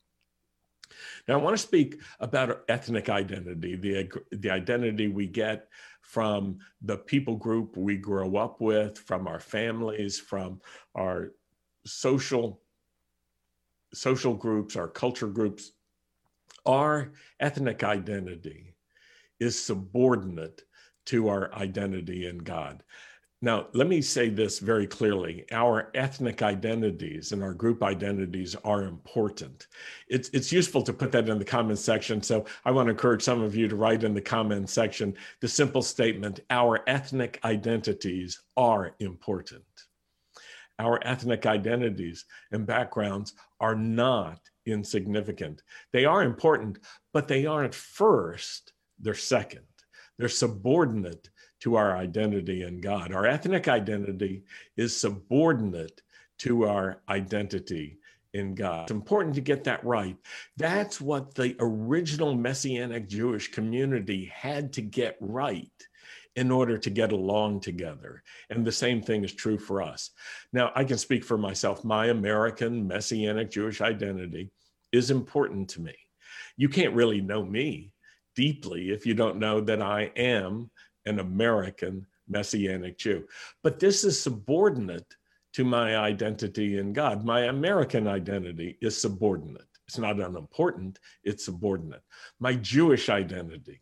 Now, 1.27 1.35
I 1.35 1.43
want 1.43 1.55
to 1.55 1.61
speak 1.61 2.01
about 2.19 2.63
ethnic 2.67 3.09
identity, 3.09 3.75
the, 3.75 4.09
the 4.31 4.49
identity 4.49 5.07
we 5.07 5.27
get 5.27 5.67
from 6.01 6.59
the 6.81 6.97
people 6.97 7.35
group 7.35 7.77
we 7.77 7.97
grow 7.97 8.37
up 8.37 8.61
with, 8.61 8.97
from 8.97 9.27
our 9.27 9.39
families, 9.39 10.19
from 10.19 10.61
our 10.93 11.31
social, 11.85 12.61
social 13.93 14.33
groups, 14.33 14.75
our 14.75 14.87
culture 14.87 15.27
groups. 15.27 15.71
Our 16.65 17.11
ethnic 17.39 17.83
identity 17.83 18.75
is 19.39 19.61
subordinate 19.61 20.63
to 21.05 21.27
our 21.27 21.53
identity 21.53 22.27
in 22.27 22.39
God. 22.39 22.83
Now, 23.41 23.67
let 23.73 23.87
me 23.87 24.01
say 24.01 24.29
this 24.29 24.59
very 24.59 24.87
clearly. 24.87 25.45
Our 25.51 25.91
ethnic 25.93 26.41
identities 26.41 27.31
and 27.31 27.43
our 27.43 27.53
group 27.53 27.83
identities 27.83 28.55
are 28.63 28.83
important. 28.83 29.67
It's, 30.07 30.29
it's 30.29 30.51
useful 30.51 30.81
to 30.83 30.93
put 30.93 31.11
that 31.11 31.27
in 31.27 31.37
the 31.37 31.45
comment 31.45 31.79
section. 31.79 32.23
So 32.23 32.45
I 32.63 32.71
want 32.71 32.87
to 32.87 32.91
encourage 32.91 33.21
some 33.21 33.41
of 33.41 33.55
you 33.55 33.67
to 33.67 33.75
write 33.75 34.03
in 34.03 34.13
the 34.13 34.21
comment 34.21 34.69
section 34.69 35.15
the 35.41 35.47
simple 35.47 35.81
statement 35.81 36.39
Our 36.49 36.83
ethnic 36.87 37.39
identities 37.43 38.41
are 38.55 38.95
important. 38.99 39.63
Our 40.79 40.99
ethnic 41.05 41.45
identities 41.45 42.25
and 42.51 42.65
backgrounds 42.65 43.33
are 43.59 43.75
not 43.75 44.39
insignificant. 44.65 45.61
They 45.93 46.05
are 46.05 46.23
important, 46.23 46.79
but 47.13 47.27
they 47.27 47.45
aren't 47.45 47.75
first, 47.75 48.73
they're 48.99 49.13
second. 49.13 49.65
They're 50.17 50.29
subordinate 50.29 51.29
to 51.65 51.77
our 51.77 51.97
identity 51.97 52.61
in 52.61 52.79
God. 52.79 53.11
Our 53.11 53.25
ethnic 53.25 53.67
identity 53.67 54.43
is 54.77 54.95
subordinate 54.95 56.03
to 56.37 56.67
our 56.67 57.01
identity 57.09 57.97
in 58.35 58.53
God. 58.53 58.83
It's 58.83 58.91
important 58.91 59.33
to 59.33 59.41
get 59.41 59.63
that 59.63 59.83
right. 59.83 60.15
That's 60.57 61.01
what 61.01 61.33
the 61.33 61.55
original 61.59 62.35
Messianic 62.35 63.09
Jewish 63.09 63.49
community 63.49 64.31
had 64.31 64.73
to 64.73 64.83
get 64.83 65.17
right 65.19 65.71
in 66.35 66.51
order 66.51 66.77
to 66.77 66.89
get 66.91 67.11
along 67.11 67.61
together. 67.61 68.21
And 68.51 68.63
the 68.63 68.71
same 68.71 69.01
thing 69.01 69.23
is 69.23 69.33
true 69.33 69.57
for 69.57 69.81
us. 69.81 70.11
Now, 70.53 70.71
I 70.75 70.83
can 70.83 70.99
speak 70.99 71.23
for 71.23 71.35
myself. 71.39 71.83
My 71.83 72.09
American 72.09 72.87
Messianic 72.87 73.49
Jewish 73.49 73.81
identity 73.81 74.51
is 74.91 75.09
important 75.09 75.67
to 75.69 75.81
me. 75.81 75.95
You 76.57 76.69
can't 76.69 76.93
really 76.93 77.21
know 77.21 77.43
me 77.43 77.91
deeply 78.35 78.91
if 78.91 79.07
you 79.07 79.15
don't 79.15 79.39
know 79.39 79.61
that 79.61 79.81
I 79.81 80.11
am 80.15 80.69
an 81.05 81.19
American 81.19 82.05
Messianic 82.27 82.97
Jew. 82.97 83.25
But 83.63 83.79
this 83.79 84.03
is 84.03 84.21
subordinate 84.21 85.15
to 85.53 85.63
my 85.63 85.95
identity 85.97 86.79
in 86.79 86.93
God. 86.93 87.23
My 87.23 87.45
American 87.45 88.07
identity 88.07 88.77
is 88.81 88.99
subordinate. 88.99 89.67
It's 89.87 89.97
not 89.99 90.19
unimportant, 90.19 90.99
it's 91.23 91.45
subordinate. 91.45 92.01
My 92.39 92.55
Jewish 92.55 93.09
identity 93.09 93.81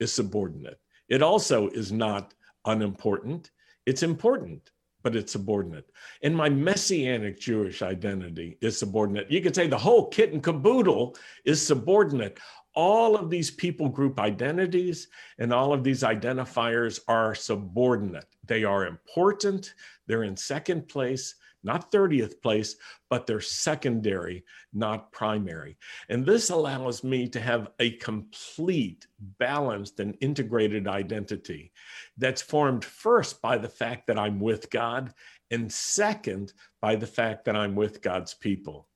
is 0.00 0.12
subordinate. 0.12 0.80
It 1.08 1.22
also 1.22 1.68
is 1.68 1.92
not 1.92 2.34
unimportant, 2.64 3.52
it's 3.86 4.02
important, 4.02 4.72
but 5.02 5.14
it's 5.14 5.32
subordinate. 5.32 5.88
And 6.22 6.36
my 6.36 6.48
Messianic 6.48 7.38
Jewish 7.38 7.82
identity 7.82 8.58
is 8.60 8.78
subordinate. 8.78 9.30
You 9.30 9.40
could 9.40 9.54
say 9.54 9.68
the 9.68 9.78
whole 9.78 10.08
kit 10.08 10.32
and 10.32 10.42
caboodle 10.42 11.16
is 11.44 11.64
subordinate 11.64 12.38
all 12.78 13.16
of 13.16 13.28
these 13.28 13.50
people 13.50 13.88
group 13.88 14.20
identities 14.20 15.08
and 15.40 15.52
all 15.52 15.72
of 15.72 15.82
these 15.82 16.04
identifiers 16.04 17.00
are 17.08 17.34
subordinate. 17.34 18.36
They 18.46 18.62
are 18.62 18.86
important, 18.86 19.74
they're 20.06 20.22
in 20.22 20.36
second 20.36 20.86
place, 20.86 21.34
not 21.64 21.90
30th 21.90 22.40
place, 22.40 22.76
but 23.10 23.26
they're 23.26 23.40
secondary, 23.40 24.44
not 24.72 25.10
primary. 25.10 25.76
And 26.08 26.24
this 26.24 26.50
allows 26.50 27.02
me 27.02 27.26
to 27.30 27.40
have 27.40 27.72
a 27.80 27.90
complete, 27.96 29.08
balanced, 29.40 29.98
and 29.98 30.16
integrated 30.20 30.86
identity 30.86 31.72
that's 32.16 32.42
formed 32.42 32.84
first 32.84 33.42
by 33.42 33.58
the 33.58 33.68
fact 33.68 34.06
that 34.06 34.20
I'm 34.20 34.38
with 34.38 34.70
God, 34.70 35.12
and 35.50 35.72
second 35.72 36.52
by 36.80 36.94
the 36.94 37.08
fact 37.08 37.44
that 37.46 37.56
I'm 37.56 37.74
with 37.74 38.02
God's 38.02 38.34
people. 38.34 38.86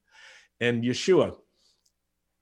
And 0.61 0.85
Yeshua 0.85 1.37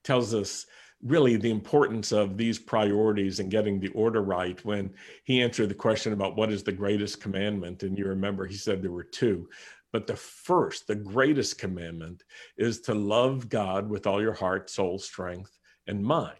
tells 0.05 0.35
us 0.35 0.67
really 1.03 1.37
the 1.37 1.51
importance 1.51 2.13
of 2.13 2.37
these 2.37 2.59
priorities 2.59 3.41
and 3.41 3.51
getting 3.51 3.81
the 3.81 3.89
order 3.89 4.23
right 4.23 4.63
when 4.65 4.93
he 5.25 5.43
answered 5.43 5.69
the 5.69 5.75
question 5.75 6.13
about 6.13 6.37
what 6.37 6.53
is 6.53 6.63
the 6.63 6.73
greatest 6.73 7.21
commandment. 7.21 7.83
And 7.83 7.97
you 7.97 8.07
remember 8.07 8.47
he 8.47 8.57
said 8.57 8.83
there 8.83 8.91
were 8.91 9.05
two. 9.05 9.49
But 9.93 10.07
the 10.07 10.17
first, 10.17 10.87
the 10.87 10.95
greatest 10.95 11.59
commandment 11.59 12.23
is 12.57 12.81
to 12.83 12.95
love 12.95 13.49
God 13.49 13.89
with 13.89 14.07
all 14.07 14.21
your 14.23 14.35
heart, 14.35 14.71
soul, 14.71 14.99
strength, 14.99 15.59
and 15.87 16.05
mind. 16.05 16.37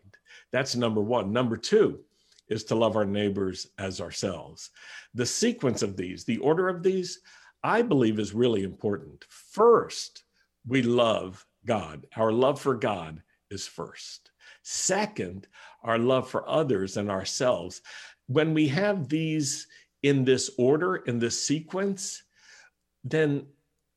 That's 0.53 0.77
number 0.77 1.01
one. 1.01 1.33
Number 1.33 1.57
two 1.57 2.01
is 2.49 2.65
to 2.65 2.75
love 2.75 2.97
our 2.97 3.05
neighbors 3.05 3.69
as 3.79 4.01
ourselves. 4.01 4.71
The 5.15 5.27
sequence 5.27 5.83
of 5.83 5.97
these, 5.97 6.25
the 6.25 6.39
order 6.39 6.69
of 6.69 6.83
these, 6.83 7.21
I 7.63 7.83
believe 7.83 8.19
is 8.19 8.35
really 8.35 8.63
important. 8.63 9.25
First, 9.29 10.25
we 10.67 10.83
love 10.83 11.45
God. 11.67 12.07
Our 12.17 12.33
love 12.33 12.61
for 12.61 12.75
God 12.75 13.23
is 13.51 13.67
first. 13.67 14.30
Second, 14.63 15.47
our 15.83 15.99
love 15.99 16.29
for 16.29 16.49
others 16.49 16.97
and 16.97 17.11
ourselves. 17.11 17.83
When 18.27 18.55
we 18.55 18.69
have 18.69 19.09
these 19.09 19.67
in 20.03 20.25
this 20.25 20.51
order, 20.59 20.97
in 20.97 21.19
this 21.19 21.43
sequence, 21.43 22.23
then 23.05 23.47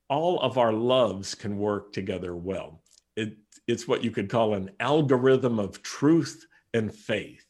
all 0.09 0.39
of 0.39 0.57
our 0.57 0.73
loves 0.73 1.35
can 1.35 1.57
work 1.57 1.93
together 1.93 2.35
well. 2.35 2.81
It, 3.15 3.37
it's 3.67 3.87
what 3.87 4.03
you 4.03 4.11
could 4.11 4.29
call 4.29 4.53
an 4.53 4.71
algorithm 4.79 5.59
of 5.59 5.81
truth 5.81 6.45
and 6.73 6.93
faith. 6.93 7.45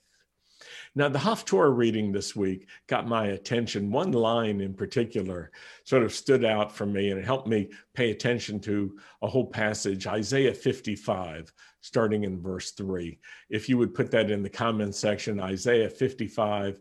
Now, 0.96 1.10
the 1.10 1.20
Haftorah 1.20 1.76
reading 1.76 2.12
this 2.12 2.36
week 2.36 2.68
got 2.88 3.08
my 3.08 3.28
attention. 3.28 3.92
One 3.92 4.12
line 4.12 4.62
in 4.62 4.76
particular 4.76 5.52
sort 5.86 6.04
of 6.04 6.14
stood 6.14 6.46
out 6.46 6.72
for 6.72 6.86
me 6.86 7.10
and 7.10 7.20
it 7.20 7.26
helped 7.26 7.48
me 7.48 7.72
pay 7.96 8.12
attention 8.12 8.60
to 8.62 8.98
a 9.24 9.28
whole 9.28 9.48
passage, 9.48 10.06
Isaiah 10.06 10.54
55, 10.54 11.52
starting 11.84 12.24
in 12.24 12.42
verse 12.42 12.72
3. 12.72 13.20
If 13.50 13.70
you 13.70 13.78
would 13.78 13.94
put 13.94 14.10
that 14.12 14.32
in 14.32 14.42
the 14.42 14.50
comment 14.50 14.96
section, 14.96 15.40
Isaiah 15.40 15.90
55, 15.90 16.80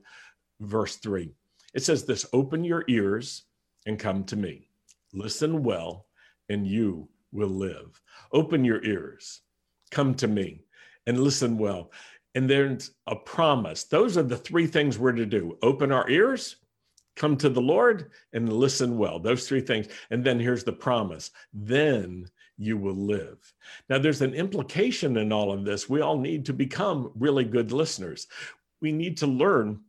verse 0.60 0.96
3. 0.96 1.30
It 1.74 1.82
says 1.82 2.04
this 2.04 2.24
Open 2.32 2.64
your 2.64 2.84
ears 2.88 3.44
and 3.86 3.98
come 3.98 4.24
to 4.24 4.36
me. 4.36 4.68
Listen 5.12 5.62
well, 5.62 6.06
and 6.48 6.66
you 6.66 7.08
will 7.32 7.50
live. 7.50 8.00
Open 8.32 8.64
your 8.64 8.82
ears, 8.82 9.42
come 9.90 10.14
to 10.14 10.28
me, 10.28 10.64
and 11.06 11.20
listen 11.20 11.58
well 11.58 11.90
and 12.34 12.48
there's 12.48 12.92
a 13.06 13.16
promise. 13.16 13.84
Those 13.84 14.16
are 14.16 14.22
the 14.22 14.36
three 14.36 14.66
things 14.66 14.98
we're 14.98 15.12
to 15.12 15.26
do 15.26 15.58
open 15.62 15.92
our 15.92 16.08
ears, 16.08 16.56
come 17.16 17.36
to 17.38 17.48
the 17.48 17.60
Lord, 17.60 18.10
and 18.32 18.52
listen 18.52 18.96
well. 18.96 19.18
Those 19.18 19.46
three 19.46 19.60
things. 19.60 19.88
And 20.10 20.24
then 20.24 20.40
here's 20.40 20.64
the 20.64 20.72
promise 20.72 21.30
then 21.52 22.26
you 22.62 22.76
will 22.76 22.94
live. 22.94 23.52
Now, 23.88 23.98
there's 23.98 24.22
an 24.22 24.34
implication 24.34 25.16
in 25.16 25.32
all 25.32 25.52
of 25.52 25.64
this. 25.64 25.88
We 25.88 26.00
all 26.00 26.18
need 26.18 26.46
to 26.46 26.52
become 26.52 27.12
really 27.14 27.44
good 27.44 27.72
listeners. 27.72 28.26
We 28.80 28.92
need 28.92 29.16
to 29.18 29.26
learn 29.26 29.80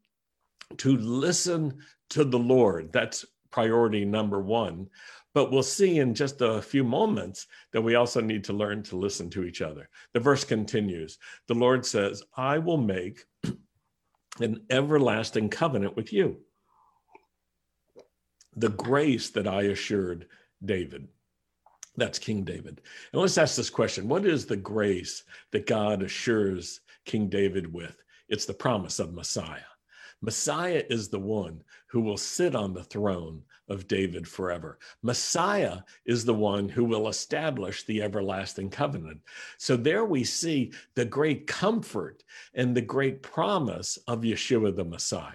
to 0.77 0.97
listen 0.97 1.79
to 2.09 2.23
the 2.23 2.39
Lord. 2.39 2.91
That's 2.91 3.25
priority 3.51 4.05
number 4.05 4.39
one. 4.41 4.89
But 5.33 5.51
we'll 5.51 5.63
see 5.63 5.99
in 5.99 6.13
just 6.13 6.41
a 6.41 6.61
few 6.61 6.83
moments 6.83 7.47
that 7.71 7.81
we 7.81 7.95
also 7.95 8.21
need 8.21 8.43
to 8.45 8.53
learn 8.53 8.83
to 8.83 8.95
listen 8.95 9.29
to 9.31 9.43
each 9.43 9.61
other. 9.61 9.89
The 10.13 10.19
verse 10.19 10.43
continues 10.43 11.17
The 11.47 11.55
Lord 11.55 11.85
says, 11.85 12.23
I 12.35 12.59
will 12.59 12.77
make 12.77 13.25
an 14.39 14.65
everlasting 14.69 15.49
covenant 15.49 15.95
with 15.95 16.13
you. 16.13 16.37
The 18.55 18.69
grace 18.69 19.31
that 19.31 19.47
I 19.47 19.63
assured 19.63 20.27
David. 20.63 21.07
That's 21.95 22.19
King 22.19 22.43
David. 22.43 22.81
And 23.11 23.21
let's 23.21 23.37
ask 23.37 23.55
this 23.55 23.69
question 23.69 24.07
What 24.07 24.25
is 24.25 24.45
the 24.45 24.57
grace 24.57 25.23
that 25.51 25.67
God 25.67 26.03
assures 26.03 26.81
King 27.05 27.29
David 27.29 27.71
with? 27.71 28.03
It's 28.29 28.45
the 28.45 28.53
promise 28.53 28.99
of 28.99 29.13
Messiah. 29.13 29.59
Messiah 30.21 30.83
is 30.89 31.09
the 31.09 31.19
one 31.19 31.61
who 31.87 31.99
will 31.99 32.17
sit 32.17 32.55
on 32.55 32.73
the 32.73 32.83
throne 32.83 33.43
of 33.67 33.87
David 33.87 34.27
forever. 34.27 34.79
Messiah 35.01 35.79
is 36.05 36.23
the 36.23 36.33
one 36.33 36.69
who 36.69 36.85
will 36.85 37.09
establish 37.09 37.83
the 37.83 38.01
everlasting 38.01 38.69
covenant. 38.69 39.19
So 39.57 39.75
there 39.75 40.05
we 40.05 40.23
see 40.23 40.71
the 40.95 41.05
great 41.05 41.45
comfort 41.45 42.23
and 42.53 42.75
the 42.75 42.81
great 42.81 43.21
promise 43.21 43.97
of 44.07 44.21
Yeshua 44.21 44.75
the 44.75 44.85
Messiah. 44.85 45.33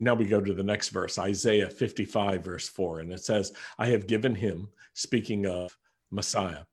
Now 0.00 0.14
we 0.14 0.26
go 0.26 0.40
to 0.40 0.54
the 0.54 0.62
next 0.62 0.90
verse, 0.90 1.18
Isaiah 1.18 1.68
55, 1.68 2.44
verse 2.44 2.68
4, 2.68 3.00
and 3.00 3.12
it 3.12 3.24
says, 3.24 3.52
I 3.78 3.86
have 3.86 4.06
given 4.06 4.34
him, 4.34 4.68
speaking 4.98 5.46
of 5.46 5.76
Messiah, 6.10 6.64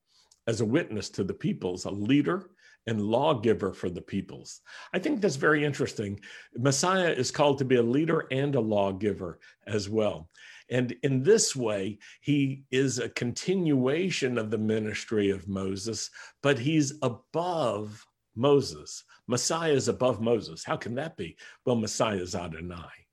as 0.48 0.62
a 0.62 0.66
witness 0.66 1.10
to 1.12 1.24
the 1.24 1.34
peoples, 1.34 1.86
a 1.86 1.92
leader 1.92 2.50
and 2.88 3.02
lawgiver 3.02 3.72
for 3.72 3.90
the 3.90 4.02
peoples. 4.02 4.62
I 4.94 5.00
think 5.00 5.22
that's 5.22 5.36
very 5.36 5.64
interesting. 5.64 6.20
Messiah 6.56 7.12
is 7.12 7.32
called 7.32 7.60
to 7.60 7.66
be 7.66 7.76
a 7.76 7.84
leader 7.84 8.28
and 8.32 8.56
a 8.56 8.60
lawgiver 8.60 9.40
as 9.68 9.90
well. 9.90 10.30
And 10.70 10.96
in 11.04 11.22
this 11.22 11.56
way, 11.56 12.00
he 12.22 12.64
is 12.72 12.98
a 12.98 13.10
continuation 13.10 14.38
of 14.40 14.50
the 14.50 14.58
ministry 14.58 15.30
of 15.30 15.48
Moses, 15.48 16.10
but 16.42 16.58
he's 16.58 16.94
above 17.04 18.04
Moses. 18.36 19.04
Messiah 19.28 19.72
is 19.74 19.88
above 19.88 20.20
Moses. 20.20 20.64
How 20.64 20.78
can 20.78 20.96
that 20.96 21.16
be? 21.16 21.38
Well, 21.66 21.76
Messiah 21.76 22.18
is 22.18 22.36
Adonai 22.36 23.05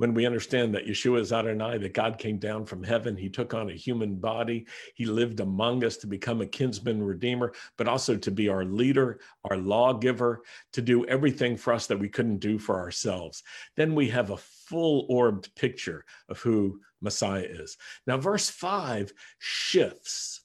when 0.00 0.14
we 0.14 0.24
understand 0.24 0.74
that 0.74 0.86
Yeshua 0.86 1.20
is 1.20 1.30
Adonai, 1.30 1.76
that 1.76 1.92
God 1.92 2.16
came 2.16 2.38
down 2.38 2.64
from 2.64 2.82
heaven, 2.82 3.14
he 3.14 3.28
took 3.28 3.52
on 3.52 3.68
a 3.68 3.74
human 3.74 4.14
body, 4.14 4.66
he 4.94 5.04
lived 5.04 5.40
among 5.40 5.84
us 5.84 5.98
to 5.98 6.06
become 6.06 6.40
a 6.40 6.46
kinsman 6.46 7.02
redeemer, 7.02 7.52
but 7.76 7.86
also 7.86 8.16
to 8.16 8.30
be 8.30 8.48
our 8.48 8.64
leader, 8.64 9.20
our 9.50 9.58
lawgiver, 9.58 10.40
to 10.72 10.80
do 10.80 11.04
everything 11.04 11.54
for 11.54 11.74
us 11.74 11.86
that 11.86 11.98
we 11.98 12.08
couldn't 12.08 12.38
do 12.38 12.58
for 12.58 12.78
ourselves. 12.80 13.42
Then 13.76 13.94
we 13.94 14.08
have 14.08 14.30
a 14.30 14.38
full 14.38 15.04
orbed 15.10 15.54
picture 15.54 16.06
of 16.30 16.40
who 16.40 16.80
Messiah 17.02 17.44
is. 17.46 17.76
Now, 18.06 18.16
verse 18.16 18.48
5 18.48 19.12
shifts, 19.38 20.40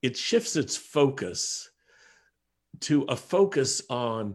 it 0.00 0.16
shifts 0.16 0.56
its 0.56 0.78
focus 0.78 1.70
to 2.80 3.02
a 3.02 3.16
focus 3.16 3.82
on 3.90 4.34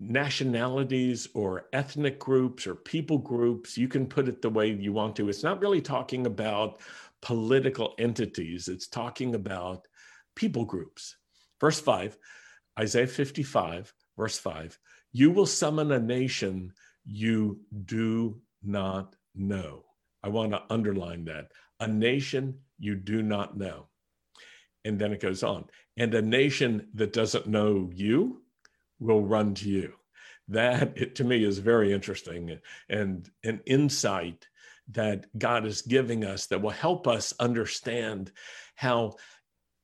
nationalities 0.00 1.28
or 1.34 1.66
ethnic 1.72 2.18
groups 2.18 2.66
or 2.66 2.74
people 2.74 3.18
groups. 3.18 3.78
You 3.78 3.88
can 3.88 4.06
put 4.06 4.28
it 4.28 4.42
the 4.42 4.50
way 4.50 4.70
you 4.72 4.92
want 4.92 5.16
to. 5.16 5.28
It's 5.28 5.42
not 5.42 5.60
really 5.60 5.80
talking 5.80 6.26
about 6.26 6.80
political 7.22 7.94
entities, 7.98 8.68
it's 8.68 8.86
talking 8.86 9.34
about 9.34 9.86
people 10.36 10.64
groups. 10.64 11.16
Verse 11.60 11.80
5, 11.80 12.18
Isaiah 12.78 13.06
55, 13.06 13.94
verse 14.18 14.38
5 14.38 14.78
You 15.12 15.30
will 15.30 15.46
summon 15.46 15.92
a 15.92 15.98
nation 15.98 16.72
you 17.06 17.60
do 17.86 18.40
not 18.62 19.16
know. 19.34 19.84
I 20.22 20.28
want 20.28 20.52
to 20.52 20.62
underline 20.70 21.24
that 21.26 21.52
a 21.80 21.88
nation 21.88 22.58
you 22.78 22.94
do 22.94 23.22
not 23.22 23.56
know. 23.56 23.88
And 24.84 24.98
then 24.98 25.12
it 25.12 25.20
goes 25.20 25.42
on, 25.42 25.64
and 25.96 26.12
a 26.14 26.20
nation 26.20 26.88
that 26.94 27.14
doesn't 27.14 27.46
know 27.46 27.90
you 27.94 28.43
will 28.98 29.22
run 29.22 29.54
to 29.54 29.68
you. 29.68 29.94
That 30.48 30.96
it, 30.96 31.14
to 31.16 31.24
me 31.24 31.44
is 31.44 31.58
very 31.58 31.92
interesting 31.92 32.58
and 32.88 33.30
an 33.44 33.60
insight 33.66 34.46
that 34.90 35.26
God 35.38 35.64
is 35.64 35.82
giving 35.82 36.24
us 36.24 36.46
that 36.46 36.60
will 36.60 36.70
help 36.70 37.06
us 37.06 37.32
understand 37.40 38.30
how 38.74 39.14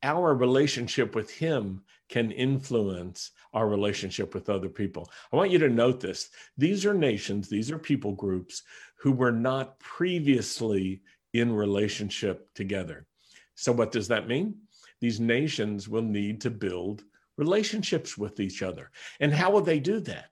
our 0.02 0.34
relationship 0.34 1.14
with 1.14 1.30
Him 1.30 1.82
can 2.08 2.30
influence 2.30 3.30
our 3.54 3.68
relationship 3.68 4.34
with 4.34 4.50
other 4.50 4.68
people. 4.68 5.10
I 5.32 5.36
want 5.36 5.50
you 5.50 5.58
to 5.58 5.68
note 5.68 6.00
this. 6.00 6.30
These 6.58 6.84
are 6.84 6.94
nations, 6.94 7.48
these 7.48 7.70
are 7.70 7.78
people 7.78 8.12
groups 8.12 8.62
who 8.96 9.12
were 9.12 9.32
not 9.32 9.78
previously 9.80 11.02
in 11.32 11.52
relationship 11.52 12.52
together. 12.54 13.06
So, 13.54 13.72
what 13.72 13.92
does 13.92 14.08
that 14.08 14.28
mean? 14.28 14.56
These 15.00 15.20
nations 15.20 15.88
will 15.88 16.02
need 16.02 16.40
to 16.42 16.50
build 16.50 17.04
relationships 17.40 18.16
with 18.16 18.38
each 18.38 18.62
other. 18.62 18.90
And 19.18 19.32
how 19.32 19.50
will 19.50 19.62
they 19.62 19.80
do 19.80 19.98
that? 20.00 20.30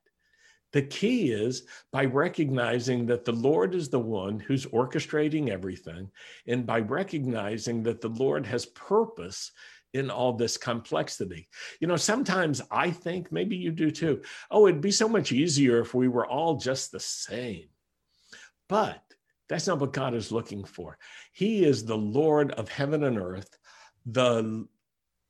The 0.73 0.83
key 0.83 1.33
is 1.33 1.63
by 1.91 2.05
recognizing 2.05 3.07
that 3.07 3.25
the 3.25 3.33
Lord 3.33 3.75
is 3.75 3.89
the 3.89 3.99
one 3.99 4.39
who's 4.39 4.67
orchestrating 4.67 5.49
everything, 5.49 6.11
and 6.47 6.67
by 6.67 6.81
recognizing 6.81 7.83
that 7.85 8.03
the 8.03 8.11
Lord 8.11 8.45
has 8.47 8.67
purpose 8.67 9.51
in 9.95 10.11
all 10.11 10.35
this 10.35 10.59
complexity. 10.59 11.49
You 11.81 11.89
know, 11.89 11.97
sometimes 11.97 12.61
I 12.71 12.91
think, 12.91 13.33
maybe 13.33 13.57
you 13.57 13.73
do 13.73 13.91
too, 13.91 14.21
oh, 14.51 14.67
it'd 14.67 14.83
be 14.83 14.91
so 14.91 15.09
much 15.09 15.33
easier 15.33 15.81
if 15.81 15.95
we 15.95 16.09
were 16.09 16.27
all 16.27 16.57
just 16.57 16.93
the 16.93 17.01
same. 17.01 17.69
But 18.69 19.03
that's 19.49 19.67
not 19.67 19.81
what 19.81 19.95
God 19.95 20.13
is 20.13 20.31
looking 20.31 20.65
for. 20.65 20.99
He 21.33 21.65
is 21.65 21.87
the 21.87 21.97
Lord 21.97 22.53
of 22.53 22.69
heaven 22.69 23.05
and 23.05 23.19
earth, 23.19 23.57
the 24.05 24.69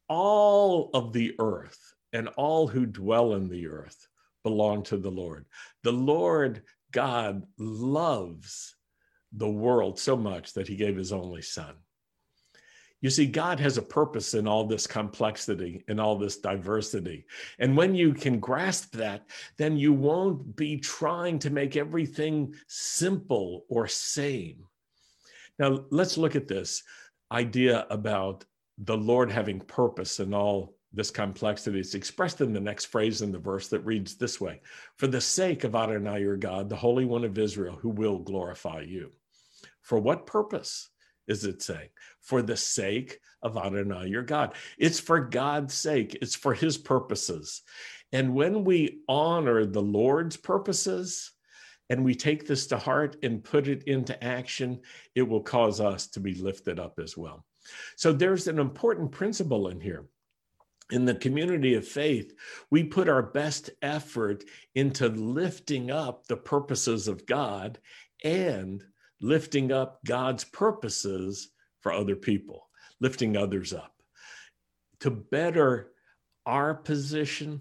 all 0.09 0.91
of 0.95 1.13
the 1.13 1.35
earth 1.39 1.95
and 2.13 2.29
all 2.37 2.67
who 2.67 2.87
dwell 2.87 3.35
in 3.35 3.49
the 3.49 3.67
earth 3.69 4.09
belong 4.43 4.83
to 4.85 4.97
the 4.97 5.11
Lord. 5.11 5.45
The 5.83 5.93
Lord 5.93 6.63
God 6.93 7.43
loves 7.59 8.75
the 9.33 9.49
world 9.49 9.99
so 9.99 10.17
much 10.17 10.55
that 10.55 10.69
he 10.69 10.77
gave 10.77 10.97
his 10.97 11.13
only 11.13 11.43
son. 11.43 11.75
You 13.01 13.11
see, 13.11 13.27
God 13.27 13.61
has 13.61 13.79
a 13.79 13.83
purpose 13.83 14.35
in 14.35 14.49
all 14.49 14.65
this 14.65 14.87
complexity, 14.87 15.85
in 15.87 16.01
all 16.01 16.17
this 16.17 16.39
diversity. 16.39 17.27
And 17.61 17.77
when 17.77 17.95
you 17.95 18.13
can 18.13 18.41
grasp 18.41 18.93
that, 18.97 19.27
then 19.57 19.77
you 19.77 19.93
won't 19.93 20.57
be 20.57 20.79
trying 20.79 21.39
to 21.41 21.51
make 21.51 21.77
everything 21.77 22.55
simple 22.67 23.67
or 23.69 23.87
same. 23.87 24.65
Now, 25.61 25.85
let's 25.91 26.19
look 26.19 26.35
at 26.35 26.49
this 26.49 26.83
idea 27.31 27.87
about 27.89 28.45
the 28.79 28.97
Lord 28.97 29.31
having 29.31 29.61
purpose 29.61 30.20
in 30.20 30.33
all 30.33 30.74
this 30.93 31.11
complexity 31.11 31.81
is 31.81 31.95
expressed 31.95 32.41
in 32.41 32.53
the 32.53 32.61
next 32.61 32.87
phrase 32.87 33.20
in 33.20 33.31
the 33.31 33.39
verse 33.39 33.68
that 33.68 33.85
reads 33.85 34.14
this 34.16 34.41
way 34.41 34.61
For 34.97 35.07
the 35.07 35.20
sake 35.20 35.64
of 35.64 35.74
Adonai 35.74 36.20
your 36.20 36.37
God, 36.37 36.68
the 36.68 36.76
Holy 36.76 37.05
One 37.05 37.24
of 37.24 37.39
Israel, 37.39 37.76
who 37.81 37.91
will 37.91 38.18
glorify 38.18 38.81
you. 38.81 39.12
For 39.83 39.99
what 39.99 40.26
purpose 40.26 40.89
is 41.26 41.45
it 41.45 41.62
saying? 41.62 41.91
For 42.20 42.41
the 42.41 42.57
sake 42.57 43.20
of 43.43 43.57
Adonai 43.57 44.07
your 44.09 44.22
God. 44.22 44.55
It's 44.79 45.01
for 45.01 45.20
God's 45.20 45.74
sake, 45.74 46.16
it's 46.22 46.35
for 46.35 46.55
his 46.55 46.79
purposes. 46.79 47.62
And 48.12 48.35
when 48.35 48.64
we 48.64 49.01
honor 49.09 49.66
the 49.66 49.83
Lord's 49.83 50.37
purposes, 50.37 51.33
and 51.91 52.05
we 52.05 52.14
take 52.14 52.47
this 52.47 52.66
to 52.66 52.79
heart 52.79 53.16
and 53.22 53.43
put 53.43 53.66
it 53.66 53.85
into 53.85 54.22
action, 54.22 54.81
it 55.14 55.22
will 55.22 55.41
cause 55.41 55.81
us 55.81 56.07
to 56.09 56.20
be 56.20 56.35
lifted 56.35 56.79
up 56.79 56.99
as 57.03 57.16
well. 57.16 57.47
So 57.97 58.12
there's 58.12 58.49
an 58.49 58.59
important 58.59 59.11
principle 59.12 59.69
in 59.69 59.81
here. 59.81 60.07
In 60.91 61.05
the 61.05 61.14
community 61.14 61.75
of 61.75 61.87
faith, 61.87 62.33
we 62.71 62.83
put 62.83 63.09
our 63.09 63.23
best 63.23 63.71
effort 63.83 64.45
into 64.75 65.09
lifting 65.09 65.91
up 65.91 66.27
the 66.27 66.37
purposes 66.37 67.09
of 67.09 67.27
God 67.27 67.79
and 68.25 68.83
lifting 69.21 69.71
up 69.71 70.01
God's 70.07 70.45
purposes 70.45 71.51
for 71.81 71.93
other 71.93 72.16
people, 72.16 72.69
lifting 73.01 73.37
others 73.37 73.73
up. 73.73 73.93
To 75.01 75.11
better 75.11 75.93
our 76.47 76.75
position 76.75 77.61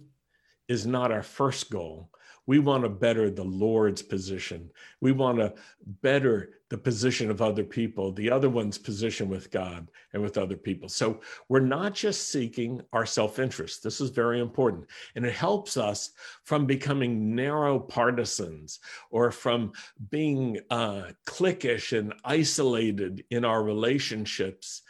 is 0.68 0.88
not 0.88 1.12
our 1.12 1.24
first 1.24 1.70
goal. 1.70 2.10
We 2.48 2.60
want 2.60 2.84
to 2.84 2.90
better 2.90 3.30
the 3.30 3.44
Lord's 3.44 4.02
position. 4.02 4.72
We 5.02 5.12
want 5.12 5.38
to 5.40 5.54
better 6.02 6.54
the 6.70 6.78
position 6.78 7.30
of 7.30 7.42
other 7.42 7.64
people, 7.64 8.12
the 8.12 8.32
other 8.32 8.50
one's 8.50 8.78
position 8.78 9.30
with 9.30 9.52
God 9.52 9.90
and 10.14 10.22
with 10.22 10.38
other 10.38 10.56
people. 10.56 10.90
So 10.90 11.22
we're 11.50 11.60
not 11.60 11.94
just 11.94 12.30
seeking 12.30 12.82
our 12.94 13.06
self 13.06 13.40
interest. 13.40 13.84
This 13.84 14.02
is 14.02 14.10
very 14.10 14.40
important. 14.40 14.88
And 15.16 15.26
it 15.26 15.34
helps 15.34 15.78
us 15.78 16.12
from 16.44 16.66
becoming 16.66 17.36
narrow 17.36 17.80
partisans 17.80 18.80
or 19.12 19.30
from 19.32 19.74
being 20.10 20.60
uh, 20.70 21.12
cliquish 21.26 21.98
and 21.98 22.14
isolated 22.24 23.26
in 23.30 23.44
our 23.44 23.62
relationships 23.62 24.84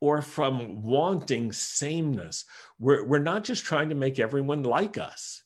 or 0.00 0.22
from 0.22 0.82
wanting 0.82 1.52
sameness. 1.52 2.46
We're, 2.78 3.04
we're 3.04 3.18
not 3.18 3.44
just 3.44 3.64
trying 3.64 3.90
to 3.90 3.94
make 3.94 4.18
everyone 4.18 4.62
like 4.62 4.96
us 4.96 5.42